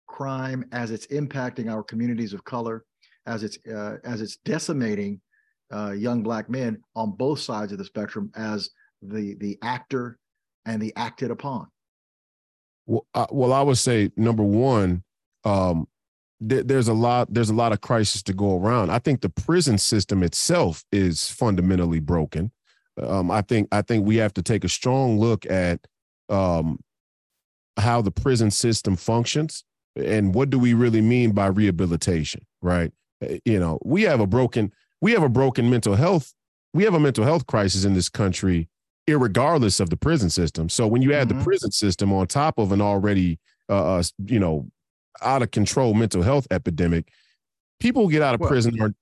crime 0.07 0.65
as 0.71 0.91
it's 0.91 1.07
impacting 1.07 1.71
our 1.71 1.83
communities 1.83 2.33
of 2.33 2.43
color, 2.43 2.83
as 3.25 3.43
it's 3.43 3.57
uh, 3.67 3.97
as 4.03 4.21
it's 4.21 4.37
decimating 4.45 5.21
uh, 5.71 5.91
young 5.91 6.23
black 6.23 6.49
men 6.49 6.81
on 6.95 7.11
both 7.11 7.39
sides 7.39 7.71
of 7.71 7.77
the 7.77 7.85
spectrum 7.85 8.31
as 8.35 8.69
the 9.01 9.35
the 9.35 9.57
actor 9.61 10.17
and 10.65 10.81
the 10.81 10.93
acted 10.95 11.31
upon? 11.31 11.67
Well, 12.85 13.05
uh, 13.13 13.27
well, 13.31 13.53
I 13.53 13.61
would 13.61 13.77
say 13.77 14.11
number 14.15 14.43
one, 14.43 15.03
um, 15.43 15.87
th- 16.47 16.65
there's 16.65 16.87
a 16.87 16.93
lot 16.93 17.33
there's 17.33 17.49
a 17.49 17.55
lot 17.55 17.73
of 17.73 17.81
crisis 17.81 18.23
to 18.23 18.33
go 18.33 18.57
around. 18.57 18.91
I 18.91 18.99
think 18.99 19.21
the 19.21 19.29
prison 19.29 19.77
system 19.77 20.23
itself 20.23 20.83
is 20.91 21.29
fundamentally 21.29 21.99
broken. 21.99 22.51
Um, 23.01 23.29
I 23.29 23.41
think 23.41 23.67
I 23.71 23.81
think 23.81 24.05
we 24.05 24.17
have 24.17 24.33
to 24.35 24.41
take 24.41 24.63
a 24.63 24.69
strong 24.69 25.19
look 25.19 25.45
at 25.45 25.85
um, 26.29 26.79
how 27.77 28.01
the 28.01 28.11
prison 28.11 28.51
system 28.51 28.95
functions 28.95 29.63
and 29.95 30.33
what 30.33 30.49
do 30.49 30.59
we 30.59 30.73
really 30.73 31.01
mean 31.01 31.31
by 31.31 31.47
rehabilitation, 31.47 32.45
right? 32.61 32.91
Eh, 33.21 33.39
you 33.45 33.59
know, 33.59 33.79
we 33.83 34.03
have 34.03 34.19
a 34.19 34.27
broken 34.27 34.71
we 35.01 35.11
have 35.11 35.23
a 35.23 35.29
broken 35.29 35.69
mental 35.69 35.95
health 35.95 36.33
we 36.73 36.83
have 36.83 36.93
a 36.93 36.99
mental 36.99 37.23
health 37.23 37.47
crisis 37.47 37.85
in 37.85 37.93
this 37.93 38.09
country 38.09 38.67
regardless 39.09 39.79
of 39.79 39.89
the 39.89 39.95
prison 39.95 40.29
system. 40.29 40.67
So 40.67 40.85
when 40.85 41.01
you 41.01 41.13
add 41.13 41.29
mm-hmm. 41.29 41.39
the 41.39 41.43
prison 41.43 41.71
system 41.71 42.11
on 42.11 42.27
top 42.27 42.57
of 42.59 42.71
an 42.73 42.81
already 42.81 43.39
uh, 43.69 43.97
uh 43.97 44.03
you 44.25 44.39
know 44.39 44.69
out 45.21 45.41
of 45.41 45.51
control 45.51 45.93
mental 45.93 46.21
health 46.21 46.47
epidemic. 46.51 47.09
People 47.79 48.07
get 48.07 48.21
out 48.21 48.33
of 48.33 48.41
well, 48.41 48.49
prison 48.49 48.79
are 48.81 48.93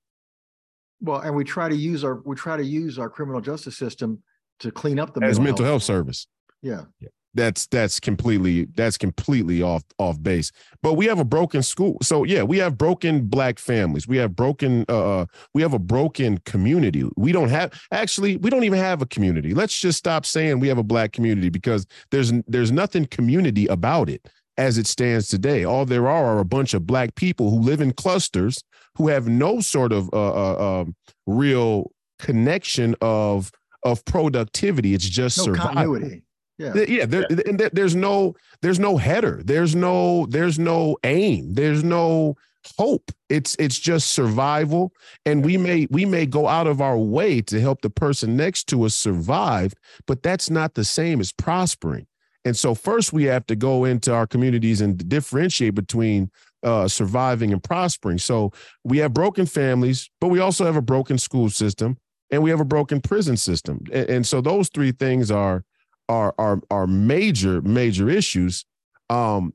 well, 1.02 1.22
and 1.22 1.36
we 1.36 1.44
try 1.44 1.70
to 1.70 1.76
use 1.76 2.04
our 2.04 2.22
we 2.26 2.36
try 2.36 2.58
to 2.58 2.64
use 2.64 3.00
our 3.00 3.10
criminal 3.10 3.42
justice 3.42 3.78
system 3.78 4.22
to 4.60 4.72
clean 4.72 5.00
up 5.00 5.14
the 5.14 5.22
as 5.22 5.40
mental, 5.40 5.44
mental 5.44 5.66
health, 5.66 5.74
health 5.74 5.84
service. 5.84 6.28
Yeah. 6.62 6.84
yeah. 7.00 7.10
That's 7.36 7.68
that's 7.68 8.00
completely 8.00 8.66
that's 8.76 8.98
completely 8.98 9.62
off 9.62 9.84
off 10.00 10.22
base. 10.24 10.52
But 10.82 10.94
we 10.94 11.06
have 11.06 11.20
a 11.20 11.26
broken 11.26 11.62
school. 11.62 11.98
So 12.02 12.24
yeah, 12.24 12.44
we 12.44 12.58
have 12.60 12.78
broken 12.78 13.26
black 13.26 13.60
families. 13.60 14.08
We 14.08 14.18
have 14.18 14.36
broken 14.36 14.86
uh, 14.90 15.22
uh 15.22 15.26
we 15.54 15.62
have 15.62 15.74
a 15.74 15.80
broken 15.80 16.40
community. 16.40 17.04
We 17.18 17.32
don't 17.32 17.50
have 17.50 17.80
actually 17.92 18.38
we 18.38 18.50
don't 18.50 18.64
even 18.64 18.80
have 18.80 19.02
a 19.02 19.06
community. 19.06 19.54
Let's 19.54 19.80
just 19.80 20.00
stop 20.00 20.26
saying 20.26 20.60
we 20.60 20.70
have 20.70 20.78
a 20.78 20.84
black 20.84 21.12
community 21.12 21.50
because 21.50 21.86
there's 22.10 22.32
there's 22.48 22.72
nothing 22.72 23.06
community 23.06 23.68
about 23.68 24.10
it 24.10 24.28
as 24.58 24.78
it 24.78 24.88
stands 24.88 25.28
today. 25.28 25.66
All 25.66 25.86
there 25.86 26.08
are 26.08 26.26
are 26.26 26.40
a 26.40 26.46
bunch 26.46 26.74
of 26.74 26.88
black 26.88 27.16
people 27.16 27.50
who 27.50 27.60
live 27.60 27.82
in 27.82 27.92
clusters 27.92 28.64
who 28.98 29.10
have 29.10 29.28
no 29.28 29.60
sort 29.60 29.92
of 29.92 30.10
uh, 30.14 30.34
uh, 30.34 30.82
um, 30.82 30.96
real 31.28 31.92
connection 32.20 32.96
of 33.02 33.52
of 33.84 34.04
productivity. 34.06 34.94
It's 34.94 35.08
just 35.08 35.38
no 35.38 35.44
survival. 35.46 35.74
continuity. 35.74 36.25
Yeah, 36.58 36.74
yeah. 36.88 37.06
There, 37.06 37.26
yeah. 37.30 37.38
And 37.48 37.60
there's 37.60 37.96
no 37.96 38.36
there's 38.62 38.80
no 38.80 38.98
header. 38.98 39.42
There's 39.44 39.76
no 39.76 40.26
there's 40.28 40.58
no 40.58 40.98
aim. 41.04 41.54
There's 41.54 41.84
no 41.84 42.36
hope. 42.78 43.12
It's 43.30 43.56
it's 43.60 43.80
just 43.80 44.12
survival. 44.12 44.94
And 45.26 45.44
we 45.44 45.58
may 45.58 45.88
we 45.90 46.06
may 46.06 46.26
go 46.26 46.48
out 46.48 46.68
of 46.68 46.82
our 46.82 46.98
way 46.98 47.42
to 47.42 47.60
help 47.60 47.82
the 47.82 47.90
person 47.90 48.38
next 48.38 48.66
to 48.70 48.84
us 48.84 48.96
survive, 48.96 49.74
but 50.08 50.24
that's 50.24 50.50
not 50.50 50.76
the 50.76 50.86
same 50.86 51.20
as 51.20 51.32
prospering. 51.32 52.08
And 52.46 52.56
so, 52.56 52.76
first, 52.76 53.12
we 53.12 53.24
have 53.24 53.46
to 53.48 53.56
go 53.56 53.86
into 53.86 54.14
our 54.14 54.28
communities 54.28 54.80
and 54.80 55.10
differentiate 55.10 55.74
between 55.74 56.30
uh, 56.62 56.88
surviving 56.88 57.52
and 57.52 57.62
prospering. 57.62 58.20
So, 58.20 58.52
we 58.84 59.00
have 59.00 59.14
broken 59.14 59.48
families, 59.48 60.10
but 60.22 60.28
we 60.28 60.40
also 60.40 60.64
have 60.64 60.76
a 60.76 60.82
broken 60.82 61.18
school 61.18 61.50
system 61.50 61.98
and 62.30 62.44
we 62.44 62.52
have 62.52 62.60
a 62.60 62.66
broken 62.66 63.02
prison 63.02 63.36
system. 63.36 63.82
And, 63.92 64.10
and 64.10 64.28
so, 64.28 64.42
those 64.42 64.70
three 64.70 64.92
things 64.92 65.32
are 65.32 65.64
are 66.10 66.34
are 66.38 66.62
are 66.70 66.88
major 66.88 67.62
major 67.62 68.10
issues. 68.10 68.66
Um, 69.10 69.54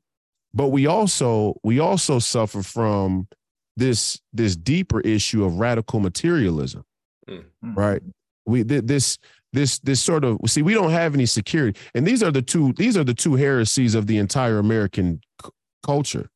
but 0.53 0.68
we 0.68 0.86
also 0.86 1.59
we 1.62 1.78
also 1.78 2.18
suffer 2.18 2.62
from 2.62 3.28
this 3.76 4.20
this 4.32 4.57
deeper 4.57 5.01
issue 5.01 5.44
of 5.44 5.59
radical 5.59 6.01
materialism, 6.01 6.84
mm-hmm. 7.28 7.74
right? 7.74 8.03
We 8.46 8.62
this 8.62 9.18
this 9.53 9.78
this 9.80 10.01
sort 10.01 10.24
of 10.24 10.38
see 10.46 10.62
we 10.62 10.74
don't 10.74 10.90
have 10.90 11.14
any 11.14 11.26
security 11.26 11.78
and 11.94 12.07
these 12.07 12.22
are 12.22 12.30
the 12.30 12.42
two 12.42 12.72
these 12.74 12.96
are 12.96 13.05
the 13.05 13.14
two 13.14 13.34
heresies 13.34 13.94
of 13.94 14.07
the 14.07 14.18
entire 14.18 14.59
american 14.59 15.20
c- 15.42 15.51
culture 15.84 16.28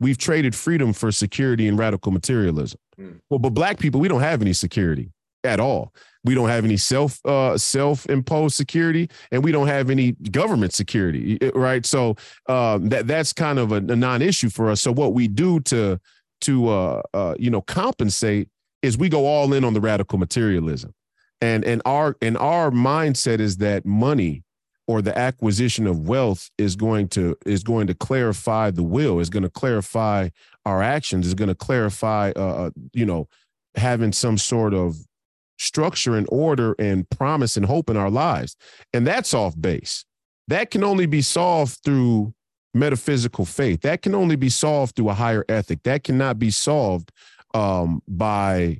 we've 0.00 0.18
traded 0.18 0.54
freedom 0.54 0.92
for 0.92 1.10
security 1.10 1.66
and 1.66 1.78
radical 1.78 2.12
materialism 2.12 2.78
mm. 3.00 3.18
well 3.30 3.38
but 3.38 3.50
black 3.50 3.78
people 3.78 4.00
we 4.00 4.08
don't 4.08 4.20
have 4.20 4.42
any 4.42 4.52
security 4.52 5.10
at 5.44 5.60
all. 5.60 5.94
We 6.24 6.34
don't 6.34 6.48
have 6.48 6.64
any 6.64 6.76
self 6.76 7.24
uh 7.24 7.56
self-imposed 7.56 8.54
security 8.54 9.08
and 9.30 9.42
we 9.44 9.52
don't 9.52 9.68
have 9.68 9.88
any 9.88 10.12
government 10.12 10.74
security 10.74 11.38
right? 11.54 11.86
So 11.86 12.16
um 12.48 12.88
that 12.88 13.06
that's 13.06 13.32
kind 13.32 13.58
of 13.58 13.72
a, 13.72 13.76
a 13.76 13.96
non-issue 13.96 14.50
for 14.50 14.70
us. 14.70 14.82
So 14.82 14.92
what 14.92 15.14
we 15.14 15.28
do 15.28 15.60
to 15.60 15.98
to 16.42 16.68
uh 16.68 17.02
uh 17.14 17.34
you 17.38 17.50
know 17.50 17.62
compensate 17.62 18.48
is 18.82 18.98
we 18.98 19.08
go 19.08 19.26
all 19.26 19.52
in 19.52 19.64
on 19.64 19.74
the 19.74 19.80
radical 19.80 20.18
materialism. 20.18 20.94
And 21.40 21.64
and 21.64 21.82
our 21.84 22.16
and 22.20 22.36
our 22.36 22.70
mindset 22.70 23.38
is 23.38 23.58
that 23.58 23.86
money 23.86 24.42
or 24.88 25.02
the 25.02 25.16
acquisition 25.16 25.86
of 25.86 26.08
wealth 26.08 26.50
is 26.58 26.74
going 26.74 27.08
to 27.08 27.36
is 27.46 27.62
going 27.62 27.86
to 27.86 27.94
clarify 27.94 28.70
the 28.70 28.82
will 28.82 29.20
is 29.20 29.30
going 29.30 29.42
to 29.44 29.50
clarify 29.50 30.28
our 30.64 30.82
actions 30.82 31.26
is 31.26 31.34
going 31.34 31.48
to 31.48 31.54
clarify 31.54 32.32
uh, 32.34 32.40
uh, 32.40 32.70
you 32.92 33.06
know 33.06 33.28
having 33.76 34.12
some 34.12 34.36
sort 34.36 34.74
of 34.74 34.96
structure 35.58 36.16
and 36.16 36.26
order 36.30 36.74
and 36.78 37.08
promise 37.10 37.56
and 37.56 37.66
hope 37.66 37.90
in 37.90 37.96
our 37.96 38.10
lives 38.10 38.56
and 38.92 39.06
that's 39.06 39.34
off 39.34 39.60
base 39.60 40.04
that 40.46 40.70
can 40.70 40.84
only 40.84 41.06
be 41.06 41.20
solved 41.20 41.78
through 41.84 42.32
metaphysical 42.74 43.44
faith 43.44 43.80
that 43.80 44.02
can 44.02 44.14
only 44.14 44.36
be 44.36 44.48
solved 44.48 44.94
through 44.94 45.08
a 45.08 45.14
higher 45.14 45.44
ethic 45.48 45.82
that 45.82 46.04
cannot 46.04 46.38
be 46.38 46.50
solved 46.50 47.10
um, 47.54 48.02
by 48.06 48.78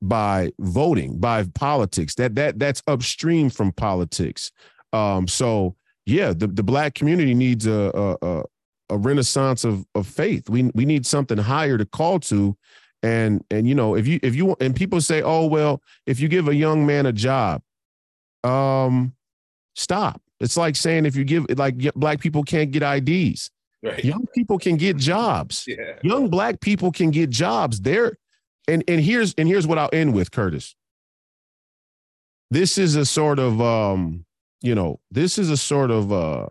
by 0.00 0.50
voting, 0.60 1.18
by 1.18 1.44
politics. 1.54 2.14
That 2.14 2.34
that 2.36 2.58
that's 2.58 2.82
upstream 2.86 3.50
from 3.50 3.72
politics. 3.72 4.50
Um, 4.92 5.28
so 5.28 5.76
yeah, 6.06 6.32
the, 6.32 6.46
the 6.46 6.62
black 6.62 6.94
community 6.94 7.34
needs 7.34 7.66
a, 7.66 8.16
a 8.22 8.42
a 8.90 8.96
renaissance 8.96 9.64
of 9.64 9.84
of 9.94 10.06
faith. 10.06 10.48
We 10.48 10.70
we 10.74 10.84
need 10.84 11.06
something 11.06 11.38
higher 11.38 11.78
to 11.78 11.86
call 11.86 12.20
to. 12.20 12.56
And 13.02 13.44
and 13.50 13.68
you 13.68 13.74
know, 13.74 13.94
if 13.94 14.06
you 14.06 14.18
if 14.22 14.34
you 14.34 14.56
and 14.60 14.74
people 14.74 15.00
say, 15.00 15.22
oh 15.22 15.46
well, 15.46 15.82
if 16.06 16.20
you 16.20 16.28
give 16.28 16.48
a 16.48 16.54
young 16.54 16.84
man 16.84 17.06
a 17.06 17.12
job, 17.12 17.62
um, 18.44 19.14
stop. 19.76 20.20
It's 20.40 20.56
like 20.56 20.76
saying 20.76 21.06
if 21.06 21.16
you 21.16 21.24
give 21.24 21.46
like 21.56 21.76
black 21.94 22.20
people 22.20 22.42
can't 22.44 22.70
get 22.70 22.82
IDs. 22.82 23.50
Right. 23.82 24.04
Young 24.04 24.26
people 24.34 24.58
can 24.58 24.76
get 24.76 24.96
jobs. 25.12 25.64
Yeah. 25.66 25.98
Young 26.02 26.28
black 26.28 26.60
people 26.60 26.92
can 26.92 27.10
get 27.10 27.30
jobs. 27.30 27.80
They're 27.80 28.16
and 28.66 28.84
and 28.88 29.00
here's 29.00 29.34
and 29.34 29.48
here's 29.48 29.66
what 29.66 29.78
I'll 29.78 29.90
end 29.92 30.14
with, 30.14 30.30
Curtis. 30.30 30.74
This 32.50 32.78
is 32.78 32.96
a 32.96 33.04
sort 33.04 33.38
of 33.38 33.60
um, 33.60 34.24
you 34.60 34.74
know, 34.74 35.00
this 35.10 35.38
is 35.38 35.50
a 35.50 35.56
sort 35.56 35.90
of 35.90 36.12
uh 36.12 36.48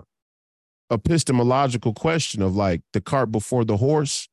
epistemological 0.91 1.93
question 1.93 2.41
of 2.41 2.55
like 2.55 2.81
the 2.93 3.01
cart 3.01 3.31
before 3.31 3.65
the 3.65 3.77
horse, 3.77 4.29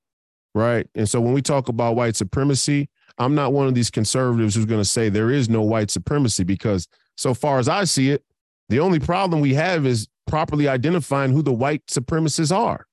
right? 0.54 0.86
And 0.94 1.08
so 1.08 1.20
when 1.20 1.32
we 1.34 1.42
talk 1.42 1.68
about 1.68 1.96
white 1.96 2.16
supremacy, 2.16 2.88
I'm 3.18 3.34
not 3.34 3.52
one 3.52 3.66
of 3.68 3.74
these 3.74 3.90
conservatives 3.90 4.54
who's 4.54 4.64
going 4.66 4.80
to 4.80 4.88
say 4.88 5.08
there 5.08 5.30
is 5.30 5.48
no 5.48 5.62
white 5.62 5.90
supremacy 5.90 6.44
because 6.44 6.88
so 7.16 7.34
far 7.34 7.58
as 7.58 7.68
I 7.68 7.84
see 7.84 8.10
it, 8.10 8.24
The 8.68 8.80
only 8.80 8.98
problem 8.98 9.40
we 9.40 9.54
have 9.54 9.86
is 9.86 10.08
properly 10.26 10.68
identifying 10.68 11.32
who 11.32 11.42
the 11.42 11.52
white 11.52 11.86
supremacists 11.86 12.54
are. 12.54 12.86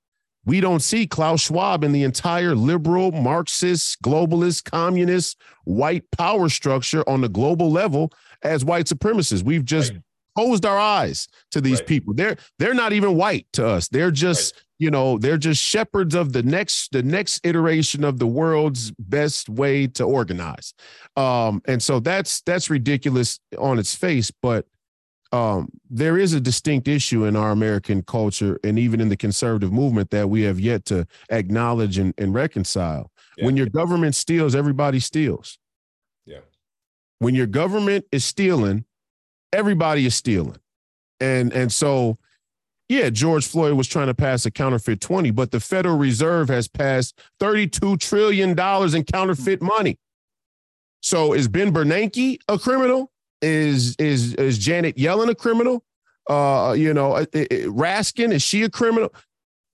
We 0.44 0.60
don't 0.60 0.82
see 0.82 1.06
Klaus 1.06 1.42
Schwab 1.42 1.84
in 1.84 1.92
the 1.92 2.04
entire 2.04 2.56
liberal, 2.56 3.12
Marxist, 3.12 4.02
globalist, 4.02 4.70
communist, 4.70 5.40
white 5.66 6.10
power 6.12 6.50
structure 6.50 7.08
on 7.08 7.22
the 7.22 7.30
global 7.30 7.72
level 7.72 8.12
as 8.42 8.66
white 8.66 8.88
supremacists. 8.88 9.44
We've 9.44 9.64
just 9.64 9.94
right. 9.94 10.02
closed 10.36 10.66
our 10.66 10.80
eyes 10.80 11.28
to 11.52 11.62
these 11.62 11.80
right. 11.80 11.88
people. 11.88 12.16
They're 12.16 12.38
they're 12.58 12.74
not 12.74 12.92
even 12.92 13.16
white 13.16 13.46
to 13.54 13.68
us. 13.68 13.88
They're 13.88 14.12
just, 14.12 14.56
right. 14.56 14.64
You 14.82 14.90
know, 14.90 15.20
they're 15.20 15.38
just 15.38 15.62
shepherds 15.62 16.16
of 16.16 16.34
the 16.34 16.42
next 16.42 16.92
the 16.92 17.04
next 17.04 17.46
iteration 17.46 18.04
of 18.04 18.18
the 18.18 18.26
world's 18.26 18.90
best 18.98 19.48
way 19.48 19.86
to 19.86 20.04
organize. 20.04 20.74
Um, 21.16 21.62
and 21.68 21.84
so 21.84 22.00
that's 22.00 22.42
that's 22.42 22.72
ridiculous 22.72 23.40
on 23.60 23.78
its 23.78 23.94
face, 23.94 24.32
but 24.42 24.66
um, 25.32 25.70
there 25.88 26.18
is 26.18 26.34
a 26.34 26.42
distinct 26.42 26.88
issue 26.88 27.26
in 27.26 27.36
our 27.36 27.52
American 27.52 28.02
culture 28.02 28.60
and 28.64 28.80
even 28.80 29.00
in 29.00 29.10
the 29.10 29.16
conservative 29.16 29.72
movement 29.72 30.10
that 30.10 30.32
we 30.32 30.42
have 30.42 30.60
yet 30.60 30.84
to 30.86 31.06
acknowledge 31.30 32.00
and, 32.00 32.16
and 32.18 32.34
reconcile. 32.34 33.12
Yeah. 33.38 33.46
When 33.46 33.56
your 33.56 33.70
government 33.70 34.16
steals, 34.16 34.56
everybody 34.56 35.00
steals. 35.00 35.60
Yeah. 36.26 36.40
When 37.20 37.36
your 37.36 37.48
government 37.48 38.06
is 38.12 38.26
stealing, 38.26 38.86
everybody 39.54 40.08
is 40.08 40.16
stealing. 40.16 40.58
And 41.20 41.54
and 41.54 41.72
so 41.72 42.18
yeah, 42.92 43.10
George 43.10 43.48
Floyd 43.48 43.76
was 43.76 43.88
trying 43.88 44.08
to 44.08 44.14
pass 44.14 44.46
a 44.46 44.52
counterfeit 44.52 45.00
20, 45.00 45.32
but 45.32 45.52
the 45.52 45.62
Federal 45.62 45.98
Reserve 45.98 46.50
has 46.50 46.68
passed 46.68 47.18
32 47.40 47.96
trillion 47.96 48.54
dollars 48.54 48.94
in 48.94 49.06
counterfeit 49.06 49.62
money. 49.62 49.98
So 51.02 51.32
is 51.32 51.48
Ben 51.48 51.74
Bernanke 51.74 52.40
a 52.50 52.60
criminal? 52.60 53.10
Is 53.42 53.96
is 53.96 54.36
is 54.36 54.58
Janet 54.58 54.98
Yellen 54.98 55.30
a 55.30 55.36
criminal? 55.36 55.86
Uh, 56.30 56.76
you 56.78 56.94
know, 56.94 57.14
uh, 57.14 57.26
uh, 57.34 57.46
Raskin 57.70 58.34
is 58.34 58.44
she 58.44 58.64
a 58.64 58.70
criminal? 58.70 59.14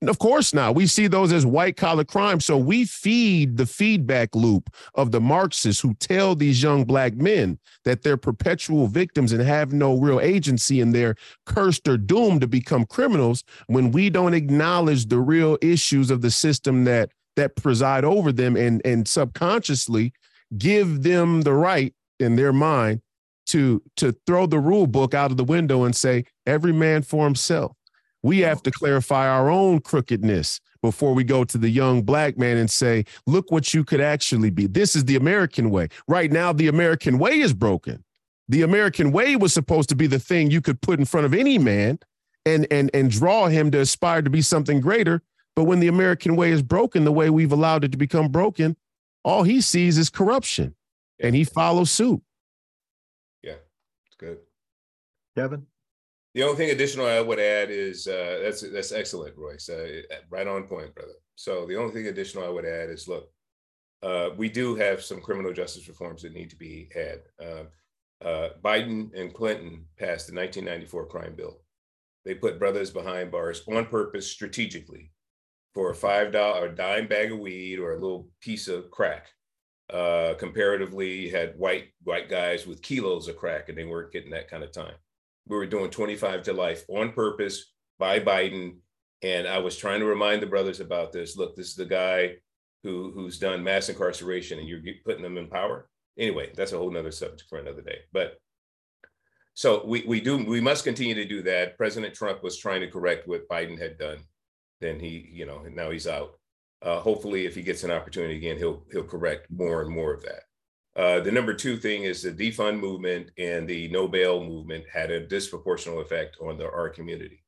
Of 0.06 0.20
course 0.20 0.54
not. 0.54 0.76
We 0.76 0.86
see 0.86 1.08
those 1.08 1.34
as 1.34 1.43
white 1.45 1.76
collar 1.76 2.04
crimes. 2.04 2.45
So 2.45 2.56
we 2.56 2.86
feed 2.86 3.58
the 3.58 3.66
feedback 3.66 4.36
loop 4.36 4.70
of 4.93 5.12
the 5.12 5.20
Marxists 5.20 5.82
who 5.82 5.95
tell 5.95 6.36
these 6.36 6.62
young 6.62 6.84
black 6.86 7.16
men 7.16 7.58
that 7.84 8.04
they're 8.04 8.18
perpetual 8.18 8.88
victims 8.88 9.32
and 9.32 9.41
have 9.41 9.74
no 9.74 9.98
real 9.98 10.20
agency 10.20 10.82
and 10.82 10.93
they're 10.93 11.16
cursed 11.48 11.88
or 11.88 11.98
doomed 11.98 12.41
to 12.41 12.48
become 12.48 12.86
criminals 12.86 13.43
when 13.68 13.91
we 13.91 14.12
don't 14.12 14.36
acknowledge 14.36 15.08
the 15.08 15.20
real 15.20 15.58
issues 15.64 16.12
of 16.12 16.22
the 16.22 16.32
system 16.32 16.84
that 16.84 17.10
that 17.36 17.56
preside 17.56 18.04
over 18.04 18.32
them 18.32 18.56
and 18.56 18.82
and 18.86 19.08
subconsciously 19.08 20.12
give 20.58 21.04
them 21.04 21.41
the 21.41 21.54
right 21.54 21.93
in 22.20 22.36
their 22.36 22.54
mind 22.54 23.02
to 23.48 23.82
to 23.95 24.16
throw 24.28 24.45
the 24.45 24.60
rule 24.60 24.88
book 24.88 25.14
out 25.14 25.32
of 25.32 25.38
the 25.38 25.43
window 25.43 25.84
and 25.84 25.95
say 25.95 26.26
every 26.45 26.74
man 26.74 27.02
for 27.02 27.26
himself. 27.26 27.76
We 28.28 28.39
have 28.39 28.61
to 28.63 28.71
clarify 28.71 29.25
our 29.25 29.49
own 29.49 29.80
crookedness 29.80 30.59
before 30.82 31.13
we 31.13 31.23
go 31.23 31.45
to 31.45 31.57
the 31.57 31.69
young 31.69 32.01
black 32.01 32.38
man 32.38 32.57
and 32.57 32.69
say, 32.69 33.05
look 33.25 33.51
what 33.53 33.73
you 33.73 33.86
could 33.86 34.01
actually 34.01 34.49
be. 34.49 34.67
This 34.67 34.97
is 34.97 35.05
the 35.05 35.15
American 35.15 35.69
way. 35.69 35.88
Right 36.09 36.30
now, 36.30 36.51
the 36.51 36.67
American 36.67 37.19
way 37.19 37.39
is 37.39 37.53
broken. 37.53 38.03
The 38.49 38.63
American 38.63 39.13
way 39.13 39.38
was 39.38 39.53
supposed 39.53 39.88
to 39.88 39.95
be 39.95 40.07
the 40.07 40.19
thing 40.19 40.51
you 40.51 40.59
could 40.59 40.82
put 40.82 40.99
in 40.99 41.05
front 41.05 41.25
of 41.25 41.34
any 41.34 41.57
man 41.57 41.99
and 42.45 42.67
and 42.69 42.91
and 42.93 43.09
draw 43.09 43.47
him 43.47 43.71
to 43.71 43.80
aspire 43.80 44.21
to 44.21 44.30
be 44.30 44.41
something 44.41 44.82
greater. 44.82 45.21
But 45.55 45.63
when 45.63 45.80
the 45.80 45.88
American 45.88 46.36
way 46.36 46.51
is 46.51 46.61
broken, 46.61 47.05
the 47.05 47.13
way 47.13 47.30
we've 47.30 47.53
allowed 47.53 47.86
it 47.86 47.93
to 47.93 47.97
become 47.97 48.28
broken, 48.28 48.75
all 49.23 49.43
he 49.43 49.61
sees 49.61 49.97
is 49.97 50.09
corruption 50.09 50.75
and 51.17 51.34
he 51.34 51.45
follows 51.45 51.91
suit 51.91 52.21
Yeah, 53.41 53.55
it's 54.05 54.15
good. 54.17 54.39
Kevin? 55.34 55.65
The 56.38 56.44
only 56.44 56.56
thing 56.56 56.70
additional 56.70 57.08
I 57.08 57.20
would 57.20 57.40
add 57.40 57.72
is 57.72 58.06
uh, 58.06 58.42
that's 58.44 58.62
that's 58.62 58.92
excellent, 58.92 59.36
Royce. 59.36 59.70
Uh, 59.70 60.04
right 60.30 60.46
on 60.46 60.68
point, 60.68 60.94
brother. 60.94 61.16
So 61.34 61.66
the 61.66 61.78
only 61.78 61.92
thing 61.92 62.06
additional 62.06 62.44
I 62.44 62.50
would 62.50 62.64
add 62.64 62.92
is 62.92 63.08
look, 63.08 63.32
uh, 64.04 64.30
we 64.38 64.48
do 64.48 64.76
have 64.76 65.02
some 65.02 65.20
criminal 65.20 65.52
justice 65.52 65.88
reforms 65.88 66.22
that 66.22 66.36
need 66.36 66.52
to 66.52 66.56
be 66.56 66.90
had. 66.94 67.22
Um, 67.44 67.68
uh, 68.24 68.50
Biden 68.64 69.20
and 69.20 69.34
Clinton 69.34 69.88
passed 69.98 70.28
the 70.28 70.36
1994 70.36 71.08
crime 71.08 71.34
bill. 71.36 71.62
They 72.24 72.36
put 72.36 72.60
brothers 72.60 72.92
behind 72.92 73.32
bars 73.32 73.64
on 73.68 73.88
purpose, 73.88 74.30
strategically, 74.30 75.14
for 75.74 75.90
a 75.90 75.96
five 75.96 76.32
dollar 76.32 76.70
dime 76.70 77.08
bag 77.08 77.32
of 77.32 77.40
weed 77.40 77.80
or 77.80 77.94
a 77.94 78.00
little 78.00 78.30
piece 78.42 78.68
of 78.68 78.92
crack 78.92 79.30
uh, 79.92 80.36
comparatively 80.38 81.30
had 81.30 81.58
white 81.58 81.88
white 82.04 82.30
guys 82.30 82.68
with 82.68 82.84
kilos 82.84 83.28
of 83.28 83.38
crack 83.38 83.70
and 83.70 83.78
they 83.78 83.86
weren't 83.86 84.14
getting 84.14 84.30
that 84.30 84.52
kind 84.52 84.64
of 84.64 84.72
time. 84.72 84.94
We 85.48 85.58
were 85.58 85.66
doing 85.66 85.89
25 85.89 86.43
to 86.43 86.54
life 86.54 86.84
on 86.89 87.12
purpose 87.12 87.72
by 88.00 88.20
Biden. 88.20 88.78
And 89.24 89.48
I 89.48 89.60
was 89.60 89.78
trying 89.78 90.00
to 90.02 90.06
remind 90.06 90.41
the 90.41 90.48
brothers 90.48 90.80
about 90.80 91.12
this. 91.12 91.38
Look, 91.38 91.56
this 91.56 91.70
is 91.70 91.76
the 91.76 91.86
guy 91.86 92.36
who 92.84 93.12
who's 93.14 93.39
done 93.39 93.64
mass 93.64 93.89
incarceration 93.89 94.60
and 94.60 94.68
you're 94.68 94.82
putting 95.06 95.24
them 95.24 95.38
in 95.38 95.48
power. 95.48 95.89
Anyway, 96.18 96.52
that's 96.56 96.72
a 96.72 96.78
whole 96.78 96.91
nother 96.91 97.12
subject 97.12 97.50
for 97.50 97.58
another 97.60 97.82
day. 97.82 98.00
But 98.14 98.38
so 99.54 99.84
we, 99.86 100.04
we 100.08 100.22
do 100.22 100.38
we 100.38 100.62
must 100.62 100.84
continue 100.84 101.16
to 101.16 101.26
do 101.26 101.41
that. 101.43 101.78
President 101.78 102.14
Trump 102.14 102.43
was 102.43 102.58
trying 102.58 102.82
to 102.82 102.91
correct 102.91 103.28
what 103.28 103.50
Biden 103.50 103.80
had 103.80 103.98
done. 103.98 104.20
Then 104.82 105.00
he, 105.00 105.30
you 105.32 105.45
know, 105.45 105.64
now 105.64 105.89
he's 105.89 106.08
out. 106.08 106.39
Uh, 106.84 107.00
hopefully, 107.00 107.48
if 107.48 107.56
he 107.56 107.64
gets 107.64 107.84
an 107.84 107.89
opportunity 107.89 108.38
again, 108.38 108.58
he'll 108.58 108.86
he'll 108.91 109.04
correct 109.04 109.48
more 109.50 109.82
and 109.82 109.89
more 109.89 110.14
of 110.14 110.22
that. 110.24 110.43
Uh, 110.98 111.20
the 111.20 111.32
number 111.32 111.54
two 111.54 111.78
thing 111.78 112.04
is 112.04 112.24
the 112.24 112.32
defund 112.32 112.80
movement 112.80 113.30
and 113.38 113.68
the 113.68 113.88
no 113.89 114.08
bail 114.08 114.43
movement 114.43 114.84
had 114.91 115.12
a 115.12 115.26
disproportional 115.26 116.02
effect 116.02 116.38
on 116.41 116.58
the, 116.58 116.66
our 116.66 116.89
community. 116.89 117.43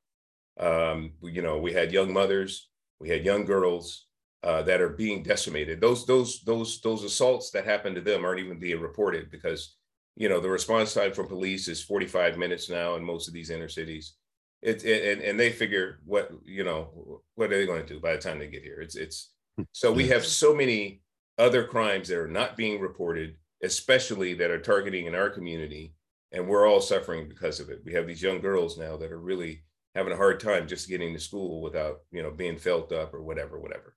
Um, 0.59 1.13
you 1.23 1.41
know, 1.41 1.57
we 1.57 1.73
had 1.73 1.91
young 1.91 2.13
mothers, 2.13 2.69
we 2.99 3.09
had 3.09 3.25
young 3.25 3.45
girls 3.45 4.05
uh, 4.43 4.61
that 4.63 4.81
are 4.81 4.89
being 4.89 5.23
decimated. 5.23 5.81
Those 5.81 6.05
those 6.05 6.41
those 6.45 6.79
those 6.81 7.03
assaults 7.03 7.49
that 7.51 7.65
happen 7.65 7.95
to 7.95 8.01
them 8.01 8.23
aren't 8.23 8.39
even 8.39 8.59
being 8.59 8.79
reported 8.79 9.31
because 9.31 9.75
you 10.15 10.29
know 10.29 10.39
the 10.39 10.49
response 10.49 10.93
time 10.93 11.13
from 11.13 11.27
police 11.27 11.67
is 11.67 11.83
45 11.83 12.37
minutes 12.37 12.69
now 12.69 12.95
in 12.95 13.03
most 13.03 13.27
of 13.27 13.33
these 13.33 13.49
inner 13.49 13.69
cities 13.69 14.13
it's 14.61 14.83
it, 14.83 15.17
and, 15.17 15.21
and 15.21 15.39
they 15.39 15.49
figure 15.49 15.99
what 16.05 16.31
you 16.45 16.63
know 16.63 17.21
what 17.35 17.51
are 17.51 17.57
they 17.57 17.65
going 17.65 17.85
to 17.85 17.93
do 17.93 17.99
by 17.99 18.13
the 18.13 18.21
time 18.21 18.37
they 18.37 18.47
get 18.47 18.63
here 18.63 18.81
it's 18.81 18.95
it's 18.95 19.31
so 19.71 19.91
we 19.91 20.07
have 20.07 20.25
so 20.41 20.53
many 20.53 21.01
other 21.39 21.63
crimes 21.63 22.07
that 22.09 22.17
are 22.17 22.27
not 22.27 22.57
being 22.57 22.79
reported 22.79 23.35
especially 23.63 24.33
that 24.35 24.51
are 24.51 24.59
targeting 24.59 25.05
in 25.05 25.15
our 25.15 25.29
community 25.29 25.93
and 26.31 26.47
we're 26.47 26.67
all 26.67 26.81
suffering 26.81 27.27
because 27.27 27.59
of 27.59 27.69
it. 27.69 27.81
We 27.83 27.93
have 27.93 28.05
these 28.05 28.21
young 28.21 28.39
girls 28.39 28.77
now 28.77 28.97
that 28.97 29.11
are 29.11 29.19
really 29.19 29.63
having 29.95 30.13
a 30.13 30.17
hard 30.17 30.39
time 30.39 30.67
just 30.67 30.87
getting 30.87 31.13
to 31.13 31.19
school 31.19 31.61
without 31.61 32.01
you 32.11 32.21
know 32.21 32.31
being 32.31 32.57
felt 32.57 32.91
up 32.91 33.13
or 33.13 33.21
whatever 33.21 33.59
whatever. 33.59 33.95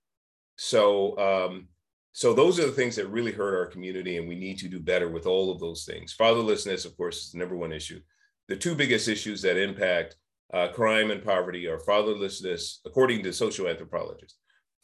So 0.57 1.17
um 1.17 1.67
so 2.11 2.33
those 2.33 2.59
are 2.59 2.65
the 2.65 2.71
things 2.71 2.95
that 2.95 3.07
really 3.07 3.31
hurt 3.31 3.57
our 3.57 3.65
community 3.65 4.17
and 4.17 4.27
we 4.27 4.35
need 4.35 4.57
to 4.59 4.67
do 4.67 4.79
better 4.79 5.09
with 5.09 5.25
all 5.25 5.51
of 5.51 5.59
those 5.59 5.85
things. 5.85 6.15
Fatherlessness 6.19 6.85
of 6.85 6.97
course 6.97 7.25
is 7.25 7.31
the 7.31 7.39
number 7.39 7.55
one 7.55 7.71
issue. 7.71 7.99
The 8.47 8.55
two 8.55 8.75
biggest 8.75 9.07
issues 9.07 9.41
that 9.43 9.57
impact 9.57 10.15
uh, 10.53 10.67
crime 10.67 11.09
and 11.09 11.23
poverty 11.23 11.65
are 11.65 11.79
fatherlessness, 11.79 12.77
according 12.85 13.23
to 13.23 13.33
social 13.33 13.67
anthropologists, 13.67 14.37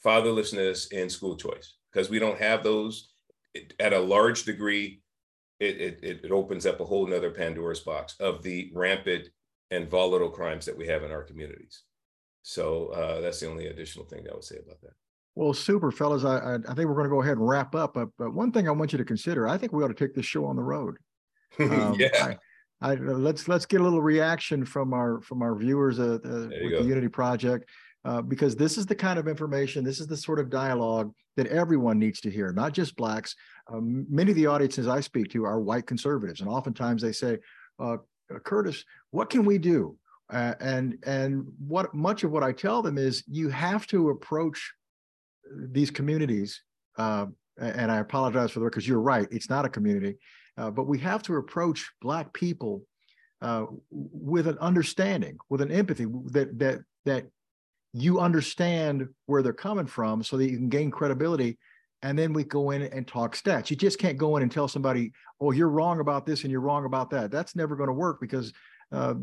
fatherlessness 0.03 0.87
and 0.91 1.11
school 1.11 1.35
choice. 1.35 1.75
Because 1.91 2.09
we 2.09 2.19
don't 2.19 2.39
have 2.39 2.63
those 2.63 3.09
it, 3.53 3.73
at 3.79 3.93
a 3.93 3.99
large 3.99 4.43
degree, 4.43 5.01
it, 5.59 6.01
it, 6.03 6.21
it 6.23 6.31
opens 6.31 6.65
up 6.65 6.79
a 6.79 6.85
whole 6.85 7.07
nother 7.07 7.31
Pandora's 7.31 7.79
box 7.81 8.15
of 8.19 8.43
the 8.43 8.71
rampant 8.73 9.29
and 9.71 9.89
volatile 9.89 10.29
crimes 10.29 10.65
that 10.65 10.77
we 10.77 10.87
have 10.87 11.03
in 11.03 11.11
our 11.11 11.23
communities. 11.23 11.83
So 12.43 12.87
uh, 12.87 13.21
that's 13.21 13.39
the 13.39 13.49
only 13.49 13.67
additional 13.67 14.05
thing 14.05 14.23
that 14.23 14.31
I 14.31 14.35
would 14.35 14.43
say 14.43 14.57
about 14.57 14.81
that. 14.81 14.93
Well, 15.35 15.53
super, 15.53 15.91
fellas. 15.91 16.25
I, 16.25 16.55
I, 16.55 16.73
think 16.73 16.87
we're 16.87 16.95
going 16.95 17.05
to 17.05 17.09
go 17.09 17.21
ahead 17.21 17.37
and 17.37 17.47
wrap 17.47 17.75
up. 17.75 17.93
But, 17.93 18.09
but 18.17 18.33
one 18.33 18.51
thing 18.51 18.67
I 18.67 18.71
want 18.71 18.91
you 18.91 18.97
to 18.97 19.05
consider, 19.05 19.47
I 19.47 19.57
think 19.57 19.71
we 19.71 19.83
ought 19.83 19.89
to 19.89 19.93
take 19.93 20.15
this 20.15 20.25
show 20.25 20.45
on 20.45 20.55
the 20.55 20.63
road. 20.63 20.97
Um, 21.59 21.95
yeah. 21.97 22.35
I, 22.81 22.91
I, 22.91 22.93
let's 22.93 23.47
let's 23.47 23.65
get 23.65 23.81
a 23.81 23.83
little 23.83 24.01
reaction 24.01 24.63
from 24.63 24.93
our 24.93 25.19
from 25.19 25.41
our 25.41 25.55
viewers 25.55 25.99
uh, 25.99 26.19
uh, 26.23 26.47
with 26.63 26.79
the 26.79 26.85
Unity 26.87 27.09
Project 27.09 27.69
uh, 28.05 28.21
because 28.21 28.55
this 28.55 28.77
is 28.77 28.85
the 28.85 28.95
kind 28.95 29.19
of 29.19 29.27
information, 29.27 29.83
this 29.83 29.99
is 29.99 30.07
the 30.07 30.17
sort 30.17 30.39
of 30.39 30.49
dialogue 30.49 31.13
that 31.35 31.47
everyone 31.47 31.99
needs 31.99 32.21
to 32.21 32.31
hear, 32.31 32.51
not 32.51 32.73
just 32.73 32.95
blacks. 32.95 33.35
Um, 33.71 34.05
many 34.09 34.31
of 34.31 34.37
the 34.37 34.47
audiences 34.47 34.87
I 34.87 34.99
speak 34.99 35.29
to 35.31 35.45
are 35.45 35.59
white 35.59 35.85
conservatives, 35.85 36.41
and 36.41 36.49
oftentimes 36.49 37.01
they 37.01 37.11
say, 37.11 37.37
uh, 37.79 37.97
uh 38.33 38.39
"Curtis, 38.43 38.83
what 39.11 39.29
can 39.29 39.45
we 39.45 39.57
do?" 39.57 39.97
Uh, 40.31 40.53
and 40.59 40.97
and 41.05 41.45
what 41.59 41.93
much 41.93 42.23
of 42.23 42.31
what 42.31 42.43
I 42.43 42.51
tell 42.51 42.81
them 42.81 42.97
is 42.97 43.23
you 43.27 43.49
have 43.49 43.87
to 43.87 44.09
approach 44.09 44.73
these 45.71 45.91
communities. 45.91 46.61
and 46.97 47.91
I 47.91 47.97
apologize 47.97 48.51
for 48.51 48.59
the 48.59 48.65
because 48.65 48.87
you're 48.87 49.01
right, 49.01 49.27
it's 49.31 49.49
not 49.49 49.65
a 49.65 49.69
community 49.69 50.15
uh, 50.59 50.69
but 50.69 50.87
we 50.87 50.99
have 50.99 51.23
to 51.23 51.37
approach 51.37 51.89
Black 52.01 52.33
people 52.33 52.83
uh, 53.41 53.65
with 53.89 54.45
an 54.45 54.57
understanding, 54.59 55.37
with 55.49 55.61
an 55.61 55.71
empathy 55.71 56.05
that 56.31 56.59
that 56.59 56.79
that 57.05 57.25
you 57.93 58.19
understand 58.19 59.07
where 59.25 59.41
they're 59.41 59.53
coming 59.53 59.87
from, 59.87 60.23
so 60.23 60.37
that 60.37 60.49
you 60.49 60.57
can 60.57 60.69
gain 60.69 60.91
credibility. 60.91 61.57
And 62.01 62.17
then 62.17 62.31
we 62.31 62.45
go 62.45 62.71
in 62.71 62.83
and 62.83 63.05
talk 63.05 63.35
stats. 63.35 63.69
You 63.69 63.75
just 63.75 63.99
can't 63.99 64.17
go 64.17 64.37
in 64.37 64.43
and 64.43 64.51
tell 64.51 64.67
somebody, 64.67 65.11
"Oh, 65.41 65.51
you're 65.51 65.69
wrong 65.69 65.99
about 65.99 66.25
this 66.25 66.43
and 66.43 66.51
you're 66.51 66.61
wrong 66.61 66.85
about 66.85 67.09
that." 67.11 67.31
That's 67.31 67.55
never 67.55 67.75
going 67.75 67.87
to 67.87 67.93
work 67.93 68.21
because 68.21 68.53
uh, 68.91 69.15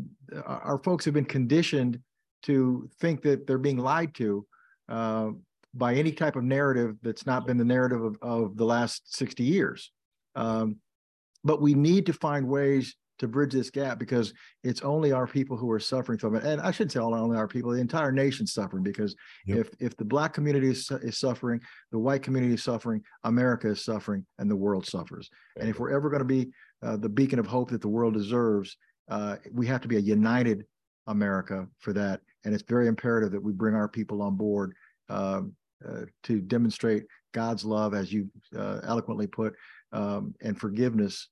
our 0.45 0.77
folks 0.83 1.05
have 1.05 1.13
been 1.13 1.25
conditioned 1.25 1.99
to 2.43 2.89
think 2.99 3.21
that 3.23 3.47
they're 3.47 3.57
being 3.57 3.77
lied 3.77 4.13
to 4.15 4.45
uh, 4.89 5.29
by 5.73 5.95
any 5.95 6.11
type 6.11 6.35
of 6.35 6.43
narrative 6.43 6.95
that's 7.01 7.25
not 7.25 7.45
been 7.45 7.57
the 7.57 7.65
narrative 7.65 8.01
of, 8.03 8.17
of 8.21 8.57
the 8.57 8.65
last 8.65 9.15
60 9.15 9.43
years. 9.43 9.91
Um, 10.35 10.77
but 11.43 11.61
we 11.61 11.73
need 11.73 12.05
to 12.07 12.13
find 12.13 12.47
ways 12.47 12.95
to 13.19 13.27
bridge 13.27 13.53
this 13.53 13.69
gap 13.69 13.99
because 13.99 14.33
it's 14.63 14.81
only 14.81 15.11
our 15.11 15.27
people 15.27 15.57
who 15.57 15.71
are 15.71 15.79
suffering 15.79 16.19
from 16.19 16.35
it. 16.35 16.43
And 16.43 16.61
I 16.61 16.71
shouldn't 16.71 16.91
say 16.91 16.99
only 16.99 17.37
our 17.37 17.47
people, 17.47 17.71
the 17.71 17.79
entire 17.79 18.11
nation's 18.11 18.53
suffering 18.53 18.83
because 18.83 19.15
yep. 19.45 19.59
if 19.59 19.69
if 19.79 19.97
the 19.97 20.05
black 20.05 20.33
community 20.33 20.69
is, 20.69 20.89
is, 21.01 21.17
suffering, 21.17 21.59
the 21.91 21.99
white 21.99 22.23
community 22.23 22.53
is 22.53 22.63
suffering, 22.63 23.01
America 23.23 23.69
is 23.69 23.83
suffering, 23.83 24.25
and 24.39 24.49
the 24.49 24.55
world 24.55 24.85
suffers. 24.85 25.29
And 25.59 25.69
if 25.69 25.79
we're 25.79 25.95
ever 25.95 26.09
going 26.09 26.19
to 26.19 26.25
be 26.25 26.51
uh, 26.83 26.97
the 26.97 27.09
beacon 27.09 27.39
of 27.39 27.47
hope 27.47 27.71
that 27.71 27.81
the 27.81 27.87
world 27.87 28.13
deserves, 28.13 28.77
uh, 29.09 29.37
we 29.51 29.67
have 29.67 29.81
to 29.81 29.87
be 29.87 29.97
a 29.97 30.01
united 30.01 30.65
America 31.07 31.67
for 31.79 31.93
that. 31.93 32.21
And 32.45 32.53
it's 32.53 32.63
very 32.63 32.87
imperative 32.87 33.31
that 33.31 33.43
we 33.43 33.51
bring 33.51 33.75
our 33.75 33.87
people 33.87 34.21
on 34.21 34.35
board 34.35 34.73
um, 35.09 35.53
uh, 35.87 36.01
to 36.23 36.41
demonstrate 36.41 37.05
God's 37.33 37.65
love, 37.65 37.93
as 37.93 38.11
you 38.11 38.29
uh, 38.57 38.79
eloquently 38.83 39.27
put, 39.27 39.53
um, 39.91 40.33
and 40.41 40.59
forgiveness 40.59 41.29